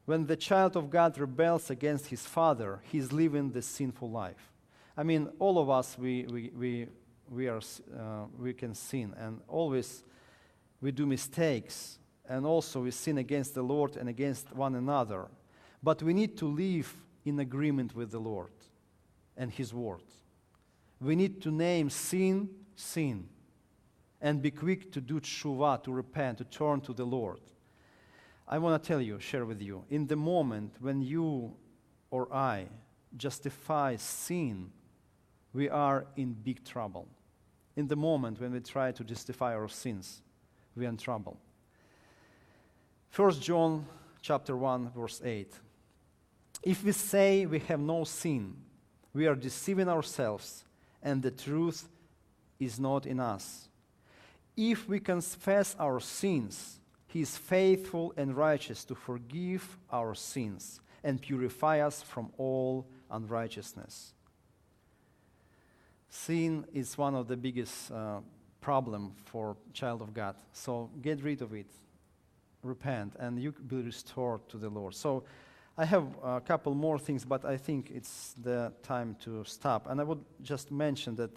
When 0.05 0.25
the 0.25 0.37
child 0.37 0.77
of 0.77 0.89
God 0.89 1.17
rebels 1.17 1.69
against 1.69 2.07
his 2.07 2.25
father, 2.25 2.79
he's 2.83 3.11
living 3.11 3.51
the 3.51 3.61
sinful 3.61 4.09
life. 4.09 4.53
I 4.95 5.03
mean, 5.03 5.29
all 5.39 5.59
of 5.59 5.69
us, 5.69 5.97
we, 5.97 6.25
we, 6.25 6.51
we, 6.57 6.87
we, 7.29 7.47
are, 7.47 7.59
uh, 7.59 8.25
we 8.39 8.53
can 8.53 8.73
sin, 8.73 9.13
and 9.17 9.41
always 9.47 10.03
we 10.81 10.91
do 10.91 11.05
mistakes, 11.05 11.99
and 12.27 12.45
also 12.45 12.81
we 12.81 12.91
sin 12.91 13.17
against 13.17 13.55
the 13.55 13.61
Lord 13.61 13.97
and 13.97 14.09
against 14.09 14.53
one 14.53 14.75
another. 14.75 15.27
But 15.81 16.03
we 16.03 16.13
need 16.13 16.37
to 16.37 16.47
live 16.47 16.93
in 17.25 17.39
agreement 17.39 17.95
with 17.95 18.11
the 18.11 18.19
Lord 18.19 18.51
and 19.35 19.51
His 19.51 19.73
Word. 19.73 20.01
We 20.99 21.15
need 21.15 21.41
to 21.43 21.51
name 21.51 21.89
sin, 21.89 22.49
sin, 22.75 23.27
and 24.21 24.41
be 24.41 24.51
quick 24.51 24.91
to 24.93 25.01
do 25.01 25.19
tshuva, 25.19 25.83
to 25.83 25.91
repent, 25.91 26.39
to 26.39 26.43
turn 26.43 26.81
to 26.81 26.93
the 26.93 27.05
Lord. 27.05 27.39
I 28.47 28.57
want 28.59 28.81
to 28.81 28.87
tell 28.87 29.01
you, 29.01 29.19
share 29.19 29.45
with 29.45 29.61
you, 29.61 29.83
in 29.89 30.07
the 30.07 30.15
moment 30.15 30.75
when 30.79 31.01
you 31.01 31.53
or 32.09 32.33
I 32.33 32.67
justify 33.15 33.95
sin, 33.97 34.71
we 35.53 35.69
are 35.69 36.05
in 36.15 36.33
big 36.33 36.63
trouble. 36.63 37.07
In 37.75 37.87
the 37.87 37.95
moment 37.95 38.39
when 38.39 38.53
we 38.53 38.59
try 38.59 38.91
to 38.91 39.03
justify 39.03 39.53
our 39.53 39.67
sins, 39.67 40.21
we 40.77 40.85
are 40.85 40.89
in 40.89 40.97
trouble. 40.97 41.37
1 43.15 43.31
John 43.39 43.85
chapter 44.21 44.55
1 44.55 44.91
verse 44.95 45.21
8. 45.23 45.51
If 46.63 46.83
we 46.83 46.91
say 46.91 47.45
we 47.45 47.59
have 47.59 47.79
no 47.79 48.03
sin, 48.03 48.55
we 49.13 49.27
are 49.27 49.35
deceiving 49.35 49.89
ourselves 49.89 50.63
and 51.01 51.21
the 51.21 51.31
truth 51.31 51.87
is 52.59 52.79
not 52.79 53.05
in 53.05 53.19
us. 53.19 53.69
If 54.55 54.87
we 54.87 54.99
confess 54.99 55.75
our 55.79 55.99
sins, 55.99 56.79
he 57.07 57.21
is 57.21 57.37
faithful 57.37 58.13
and 58.17 58.35
righteous 58.35 58.83
to 58.85 58.95
forgive 58.95 59.77
our 59.91 60.13
sins 60.13 60.81
and 61.03 61.21
purify 61.21 61.79
us 61.79 62.01
from 62.01 62.31
all 62.37 62.87
unrighteousness. 63.09 64.13
Sin 66.09 66.65
is 66.73 66.97
one 66.97 67.15
of 67.15 67.27
the 67.27 67.37
biggest 67.37 67.91
uh, 67.91 68.19
problem 68.67 69.13
for 69.23 69.55
child 69.71 70.01
of 70.01 70.13
God. 70.13 70.35
So 70.51 70.89
get 71.01 71.23
rid 71.23 71.41
of 71.41 71.53
it, 71.53 71.71
repent, 72.63 73.13
and 73.17 73.41
you 73.41 73.53
will 73.53 73.81
be 73.81 73.85
restored 73.85 74.41
to 74.49 74.57
the 74.57 74.67
Lord. 74.67 74.93
So 74.93 75.23
I 75.77 75.85
have 75.85 76.05
a 76.21 76.41
couple 76.41 76.75
more 76.75 76.99
things, 76.99 77.23
but 77.23 77.45
I 77.45 77.55
think 77.55 77.91
it's 77.95 78.35
the 78.43 78.73
time 78.83 79.15
to 79.23 79.45
stop. 79.45 79.87
And 79.89 80.01
I 80.01 80.03
would 80.03 80.21
just 80.41 80.69
mention 80.69 81.15
that 81.15 81.31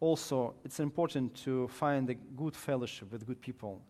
also 0.00 0.52
it's 0.62 0.78
important 0.78 1.34
to 1.44 1.68
find 1.68 2.10
a 2.10 2.14
good 2.36 2.54
fellowship 2.54 3.10
with 3.12 3.26
good 3.26 3.40
people, 3.40 3.80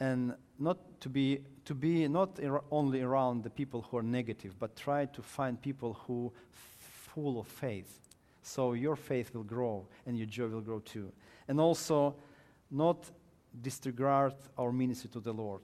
and 0.00 0.34
not 0.58 0.78
to 1.02 1.08
be 1.08 1.38
to 1.64 1.74
be 1.74 2.08
not 2.08 2.40
only 2.70 3.02
around 3.02 3.44
the 3.44 3.50
people 3.50 3.80
who 3.82 3.96
are 3.96 4.06
negative, 4.20 4.54
but 4.58 4.74
try 4.74 5.06
to 5.06 5.22
find 5.22 5.62
people 5.62 5.92
who 6.08 6.32
full 6.50 7.38
of 7.38 7.46
faith. 7.46 8.00
So 8.42 8.74
your 8.74 8.96
faith 8.96 9.32
will 9.34 9.46
grow 9.46 9.86
and 10.06 10.18
your 10.18 10.26
joy 10.26 10.48
will 10.48 10.64
grow 10.64 10.80
too. 10.80 11.12
And 11.48 11.60
also, 11.60 12.14
not 12.70 13.04
disregard 13.60 14.34
our 14.58 14.72
ministry 14.72 15.10
to 15.10 15.20
the 15.20 15.32
Lord. 15.32 15.62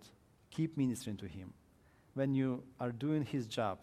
Keep 0.50 0.76
ministering 0.76 1.16
to 1.18 1.26
Him. 1.26 1.52
When 2.14 2.34
you 2.34 2.62
are 2.78 2.92
doing 2.92 3.24
His 3.24 3.46
job, 3.46 3.78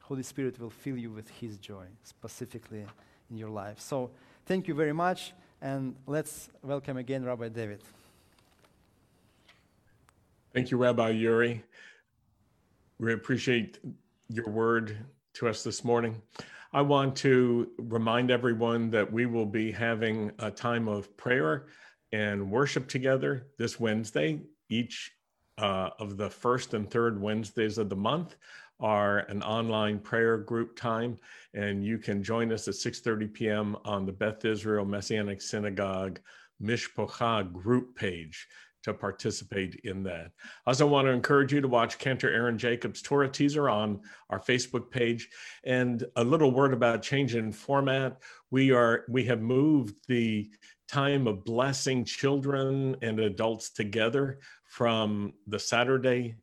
Holy 0.00 0.22
Spirit 0.22 0.58
will 0.58 0.70
fill 0.70 0.96
you 0.96 1.10
with 1.10 1.28
His 1.28 1.56
joy, 1.58 1.86
specifically 2.02 2.84
in 3.30 3.36
your 3.36 3.50
life. 3.50 3.80
So, 3.80 4.10
thank 4.46 4.68
you 4.68 4.74
very 4.74 4.92
much, 4.92 5.32
and 5.60 5.94
let's 6.06 6.50
welcome 6.62 6.96
again 6.96 7.24
Rabbi 7.24 7.48
David. 7.48 7.82
Thank 10.52 10.70
you, 10.70 10.76
Rabbi 10.76 11.10
Yuri. 11.10 11.64
We 12.98 13.14
appreciate 13.14 13.78
your 14.28 14.48
word 14.48 14.96
to 15.34 15.48
us 15.48 15.64
this 15.64 15.82
morning. 15.82 16.20
I 16.74 16.80
want 16.80 17.16
to 17.16 17.70
remind 17.76 18.30
everyone 18.30 18.90
that 18.90 19.12
we 19.12 19.26
will 19.26 19.44
be 19.44 19.70
having 19.70 20.32
a 20.38 20.50
time 20.50 20.88
of 20.88 21.14
prayer 21.18 21.66
and 22.12 22.50
worship 22.50 22.88
together 22.88 23.48
this 23.58 23.78
Wednesday. 23.78 24.40
Each 24.70 25.12
uh, 25.58 25.90
of 25.98 26.16
the 26.16 26.30
first 26.30 26.72
and 26.72 26.90
third 26.90 27.20
Wednesdays 27.20 27.76
of 27.76 27.90
the 27.90 27.96
month 27.96 28.36
are 28.80 29.18
an 29.18 29.42
online 29.42 29.98
prayer 29.98 30.38
group 30.38 30.74
time, 30.74 31.18
and 31.52 31.84
you 31.84 31.98
can 31.98 32.22
join 32.22 32.50
us 32.50 32.66
at 32.68 32.74
6:30 32.74 33.32
p.m. 33.34 33.76
on 33.84 34.06
the 34.06 34.12
Beth 34.12 34.42
Israel 34.46 34.86
Messianic 34.86 35.42
Synagogue 35.42 36.20
Mishpocha 36.62 37.52
group 37.52 37.94
page 37.94 38.48
to 38.82 38.94
participate 38.94 39.80
in 39.84 40.02
that. 40.04 40.30
I 40.66 40.70
also 40.70 40.86
want 40.86 41.06
to 41.06 41.12
encourage 41.12 41.52
you 41.52 41.60
to 41.60 41.68
watch 41.68 41.98
Cantor 41.98 42.30
Aaron 42.30 42.58
Jacobs 42.58 43.02
Torah 43.02 43.28
teaser 43.28 43.68
on 43.68 44.00
our 44.30 44.40
Facebook 44.40 44.90
page. 44.90 45.28
And 45.64 46.04
a 46.16 46.24
little 46.24 46.50
word 46.50 46.72
about 46.72 47.02
change 47.02 47.34
in 47.34 47.52
format. 47.52 48.18
We 48.50 48.72
are 48.72 49.04
we 49.08 49.24
have 49.24 49.40
moved 49.40 49.96
the 50.08 50.50
time 50.88 51.26
of 51.26 51.44
blessing 51.44 52.04
children 52.04 52.96
and 53.02 53.18
adults 53.20 53.70
together 53.70 54.40
from 54.64 55.32
the 55.46 55.58
Saturday 55.58 56.36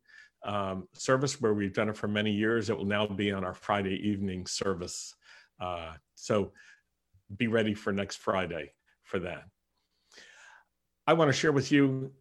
um, 0.44 0.88
service 0.94 1.42
where 1.42 1.54
we've 1.54 1.74
done 1.74 1.90
it 1.90 1.98
for 1.98 2.08
many 2.08 2.32
years. 2.32 2.70
It 2.70 2.78
will 2.78 2.86
now 2.86 3.06
be 3.06 3.32
on 3.32 3.44
our 3.44 3.54
Friday 3.54 3.96
evening 4.08 4.48
service. 4.48 5.14
Uh, 5.60 5.94
so 6.16 6.54
be 7.36 7.48
ready 7.48 7.74
for 7.74 7.92
next 7.92 8.18
Friday 8.18 8.72
for 9.04 9.20
that. 9.20 9.44
I 11.06 11.14
want 11.14 11.30
to 11.30 11.34
share 11.34 11.52
with 11.52 11.72
you 11.72 12.12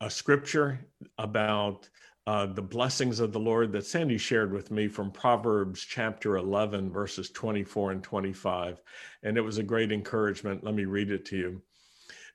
a 0.00 0.10
scripture 0.10 0.78
about 1.18 1.88
uh, 2.26 2.46
the 2.46 2.62
blessings 2.62 3.20
of 3.20 3.32
the 3.32 3.38
Lord 3.38 3.72
that 3.72 3.86
Sandy 3.86 4.18
shared 4.18 4.52
with 4.52 4.70
me 4.70 4.88
from 4.88 5.10
Proverbs 5.12 5.80
chapter 5.80 6.36
11, 6.36 6.90
verses 6.90 7.30
24 7.30 7.92
and 7.92 8.02
25. 8.02 8.82
And 9.22 9.38
it 9.38 9.42
was 9.42 9.58
a 9.58 9.62
great 9.62 9.92
encouragement. 9.92 10.64
Let 10.64 10.74
me 10.74 10.84
read 10.84 11.10
it 11.10 11.24
to 11.26 11.36
you. 11.36 11.62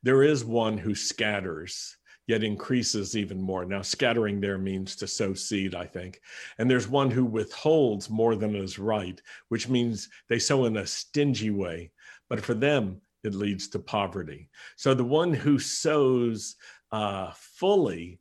There 0.02 0.24
is 0.24 0.46
one 0.46 0.78
who 0.78 0.96
scatters, 0.96 1.98
yet 2.26 2.44
increases 2.44 3.18
even 3.18 3.42
more. 3.42 3.66
Now, 3.66 3.82
scattering 3.82 4.40
there 4.40 4.58
means 4.58 4.96
to 4.96 5.08
sow 5.08 5.34
seed, 5.34 5.76
I 5.76 5.86
think. 5.86 6.22
And 6.58 6.72
there's 6.72 6.88
one 6.88 7.12
who 7.12 7.26
withholds 7.26 8.10
more 8.10 8.36
than 8.36 8.56
is 8.56 8.80
right, 8.80 9.22
which 9.50 9.68
means 9.68 10.10
they 10.30 10.40
sow 10.40 10.66
in 10.66 10.78
a 10.78 10.88
stingy 10.88 11.52
way. 11.52 11.92
But 12.30 12.42
for 12.42 12.54
them, 12.54 13.02
it 13.24 13.36
leads 13.36 13.68
to 13.70 13.80
poverty. 13.80 14.50
So 14.78 14.94
the 14.94 15.04
one 15.04 15.34
who 15.34 15.60
sows 15.60 16.56
uh, 16.92 17.32
fully 17.34 18.20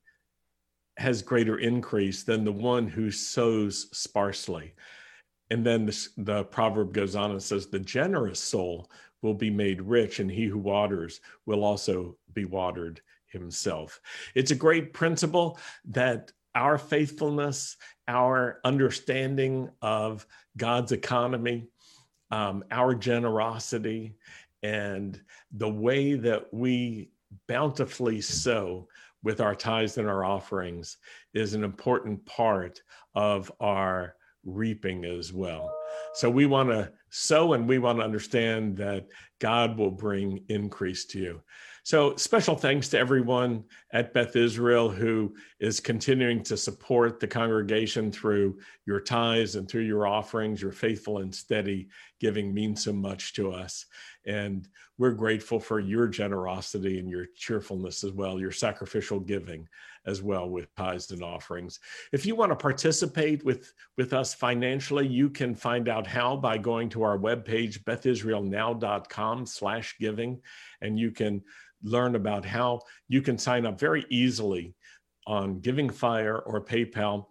has 0.97 1.23
greater 1.23 1.59
increase 1.59 2.23
than 2.23 2.45
the 2.45 2.53
one 2.53 2.87
who 2.87 3.11
sows 3.11 3.89
sparsely. 3.93 4.75
And 5.51 5.65
then 5.65 5.87
this, 5.87 6.11
the 6.17 6.45
proverb 6.45 6.93
goes 6.93 7.17
on 7.17 7.31
and 7.31 7.43
says, 7.43 7.67
The 7.67 7.79
generous 7.79 8.39
soul 8.39 8.91
will 9.23 9.35
be 9.35 9.51
made 9.51 9.81
rich, 9.81 10.21
and 10.21 10.31
he 10.31 10.47
who 10.47 10.59
waters 10.59 11.21
will 11.47 11.65
also 11.65 12.17
be 12.33 12.45
watered 12.45 13.01
himself. 13.27 14.01
It's 14.35 14.51
a 14.51 14.57
great 14.57 14.93
principle 14.93 15.59
that 15.87 16.33
our 16.55 16.79
faithfulness, 16.79 17.77
our 18.09 18.61
understanding 18.65 19.71
of 19.83 20.27
God's 20.57 20.93
economy, 20.93 21.69
um, 22.31 22.65
our 22.71 22.95
generosity, 22.95 24.17
and 24.63 25.21
the 25.53 25.69
way 25.69 26.15
that 26.15 26.53
we 26.53 27.11
bountifully 27.49 28.21
sow 28.21 28.89
with 29.23 29.41
our 29.41 29.55
tithes 29.55 29.99
and 29.99 30.09
our 30.09 30.25
offerings 30.25 30.97
is 31.35 31.55
an 31.55 31.65
important 31.65 32.25
part 32.27 32.81
of 33.15 33.53
our 33.61 34.15
reaping 34.45 35.05
as 35.05 35.33
well. 35.33 35.75
So 36.15 36.31
we 36.31 36.47
want 36.47 36.71
to 36.71 36.93
sow 37.11 37.53
and 37.53 37.69
we 37.69 37.79
want 37.79 37.99
to 37.99 38.05
understand 38.05 38.77
that 38.79 39.07
God 39.39 39.77
will 39.77 39.91
bring 39.91 40.45
increase 40.49 41.05
to 41.07 41.19
you. 41.19 41.43
So, 41.83 42.15
special 42.17 42.57
thanks 42.57 42.89
to 42.91 42.99
everyone 42.99 43.65
at 43.93 44.13
Beth 44.13 44.37
Israel 44.37 44.91
who 44.91 45.35
is 45.61 45.81
continuing 45.81 46.43
to 46.45 46.57
support 46.57 47.19
the 47.19 47.27
congregation 47.27 48.13
through 48.13 48.59
your 48.87 49.01
tithes 49.01 49.57
and 49.57 49.69
through 49.69 49.85
your 49.85 50.07
offerings. 50.07 50.61
Your 50.61 50.73
faithful 50.73 51.19
and 51.19 51.35
steady 51.35 51.89
giving 52.21 52.55
means 52.55 52.85
so 52.85 52.93
much 52.93 53.33
to 53.35 53.53
us. 53.53 53.87
And 54.27 54.69
we're 54.99 55.13
grateful 55.13 55.59
for 55.59 55.81
your 55.81 56.07
generosity 56.07 56.99
and 56.99 57.09
your 57.09 57.27
cheerfulness 57.35 58.05
as 58.05 58.13
well, 58.13 58.39
your 58.39 58.53
sacrificial 58.53 59.19
giving 59.19 59.67
as 60.07 60.23
well 60.23 60.49
with 60.49 60.75
tithes 60.77 61.11
and 61.11 61.23
offerings. 61.23 61.81
If 62.13 62.27
you 62.27 62.37
want 62.37 62.53
to 62.53 62.57
participate 62.57 63.45
with, 63.45 63.73
with 63.97 64.13
us 64.13 64.35
financially, 64.35 65.07
you 65.07 65.31
can 65.31 65.55
find 65.55 65.89
out 65.89 66.07
how 66.07 66.37
by 66.37 66.59
going 66.59 66.91
to 66.91 67.03
our 67.03 67.19
webpage, 67.19 67.83
bethisraelnow.com 67.85 69.47
slash 69.47 69.97
giving, 69.99 70.41
and 70.81 70.99
you 70.99 71.11
can 71.11 71.43
learn 71.83 72.15
about 72.15 72.45
how 72.45 72.81
you 73.09 73.23
can 73.23 73.39
sign 73.39 73.65
up 73.67 73.81
very 73.81 74.05
easily 74.11 74.75
on 75.27 75.61
Giving 75.61 75.89
Fire 75.89 76.39
or 76.39 76.65
PayPal. 76.65 77.27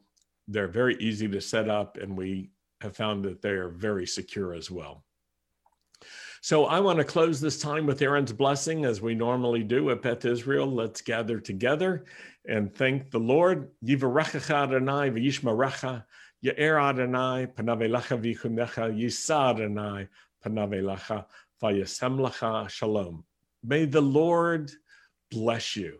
They're 0.47 0.67
very 0.67 0.95
easy 0.99 1.27
to 1.27 1.41
set 1.41 1.69
up, 1.69 1.97
and 1.97 2.17
we 2.17 2.49
have 2.81 2.95
found 2.95 3.25
that 3.25 3.41
they 3.41 3.49
are 3.49 3.69
very 3.69 4.07
secure 4.07 4.53
as 4.53 4.71
well. 4.71 5.03
So 6.41 6.65
I 6.65 6.79
want 6.79 6.99
to 6.99 7.03
close 7.03 7.41
this 7.41 7.59
time 7.59 7.85
with 7.85 8.01
Aaron's 8.01 8.31
blessing 8.31 8.85
as 8.85 9.01
we 9.01 9.13
normally 9.13 9.63
do 9.63 9.89
at 9.91 10.01
Beth 10.01 10.23
Israel. 10.23 10.67
Let's 10.67 11.01
gather 11.01 11.39
together 11.39 12.05
and 12.47 12.73
thank 12.73 13.11
the 13.11 13.19
Lord. 13.19 13.69
Yivarechacha 13.85 14.63
Adonai 14.63 15.09
v'yishmarecha, 15.09 16.05
Ya'er 16.45 16.81
Adonai 16.81 17.47
panavelecha 17.47 18.17
v'yichunecha, 18.21 18.97
Yisa 18.97 19.49
Adonai 19.49 20.07
panavelecha 20.45 21.25
v'yasem 21.61 22.69
shalom. 22.69 23.25
May 23.61 23.83
the 23.83 24.01
Lord 24.01 24.71
bless 25.29 25.75
you, 25.75 25.99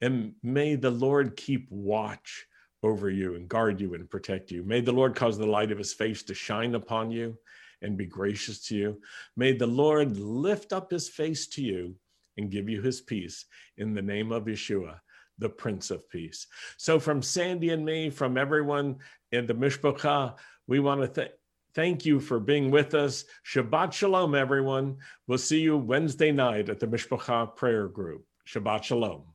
and 0.00 0.34
may 0.44 0.76
the 0.76 0.92
Lord 0.92 1.36
keep 1.36 1.66
watch 1.70 2.46
over 2.82 3.10
you 3.10 3.34
and 3.34 3.48
guard 3.48 3.80
you 3.80 3.94
and 3.94 4.10
protect 4.10 4.50
you. 4.50 4.62
May 4.64 4.80
the 4.80 4.92
Lord 4.92 5.14
cause 5.14 5.38
the 5.38 5.46
light 5.46 5.70
of 5.70 5.78
his 5.78 5.92
face 5.92 6.22
to 6.24 6.34
shine 6.34 6.74
upon 6.74 7.10
you 7.10 7.36
and 7.80 7.96
be 7.96 8.06
gracious 8.06 8.66
to 8.66 8.76
you. 8.76 9.00
May 9.36 9.52
the 9.52 9.66
Lord 9.66 10.16
lift 10.18 10.72
up 10.72 10.90
his 10.90 11.08
face 11.08 11.46
to 11.48 11.62
you 11.62 11.94
and 12.36 12.50
give 12.50 12.68
you 12.68 12.80
his 12.80 13.00
peace 13.00 13.44
in 13.76 13.94
the 13.94 14.02
name 14.02 14.32
of 14.32 14.44
Yeshua, 14.44 15.00
the 15.38 15.48
Prince 15.48 15.90
of 15.90 16.08
Peace. 16.08 16.46
So, 16.76 16.98
from 16.98 17.22
Sandy 17.22 17.70
and 17.70 17.84
me, 17.84 18.10
from 18.10 18.38
everyone 18.38 18.96
in 19.32 19.46
the 19.46 19.54
Mishpacha, 19.54 20.34
we 20.66 20.80
want 20.80 21.00
to 21.00 21.06
thank 21.06 21.32
Thank 21.74 22.04
you 22.04 22.20
for 22.20 22.38
being 22.38 22.70
with 22.70 22.94
us. 22.94 23.24
Shabbat 23.46 23.92
Shalom, 23.92 24.34
everyone. 24.34 24.98
We'll 25.26 25.38
see 25.38 25.60
you 25.60 25.78
Wednesday 25.78 26.30
night 26.30 26.68
at 26.68 26.80
the 26.80 26.86
Mishpacha 26.86 27.56
prayer 27.56 27.88
group. 27.88 28.26
Shabbat 28.46 28.82
Shalom. 28.82 29.31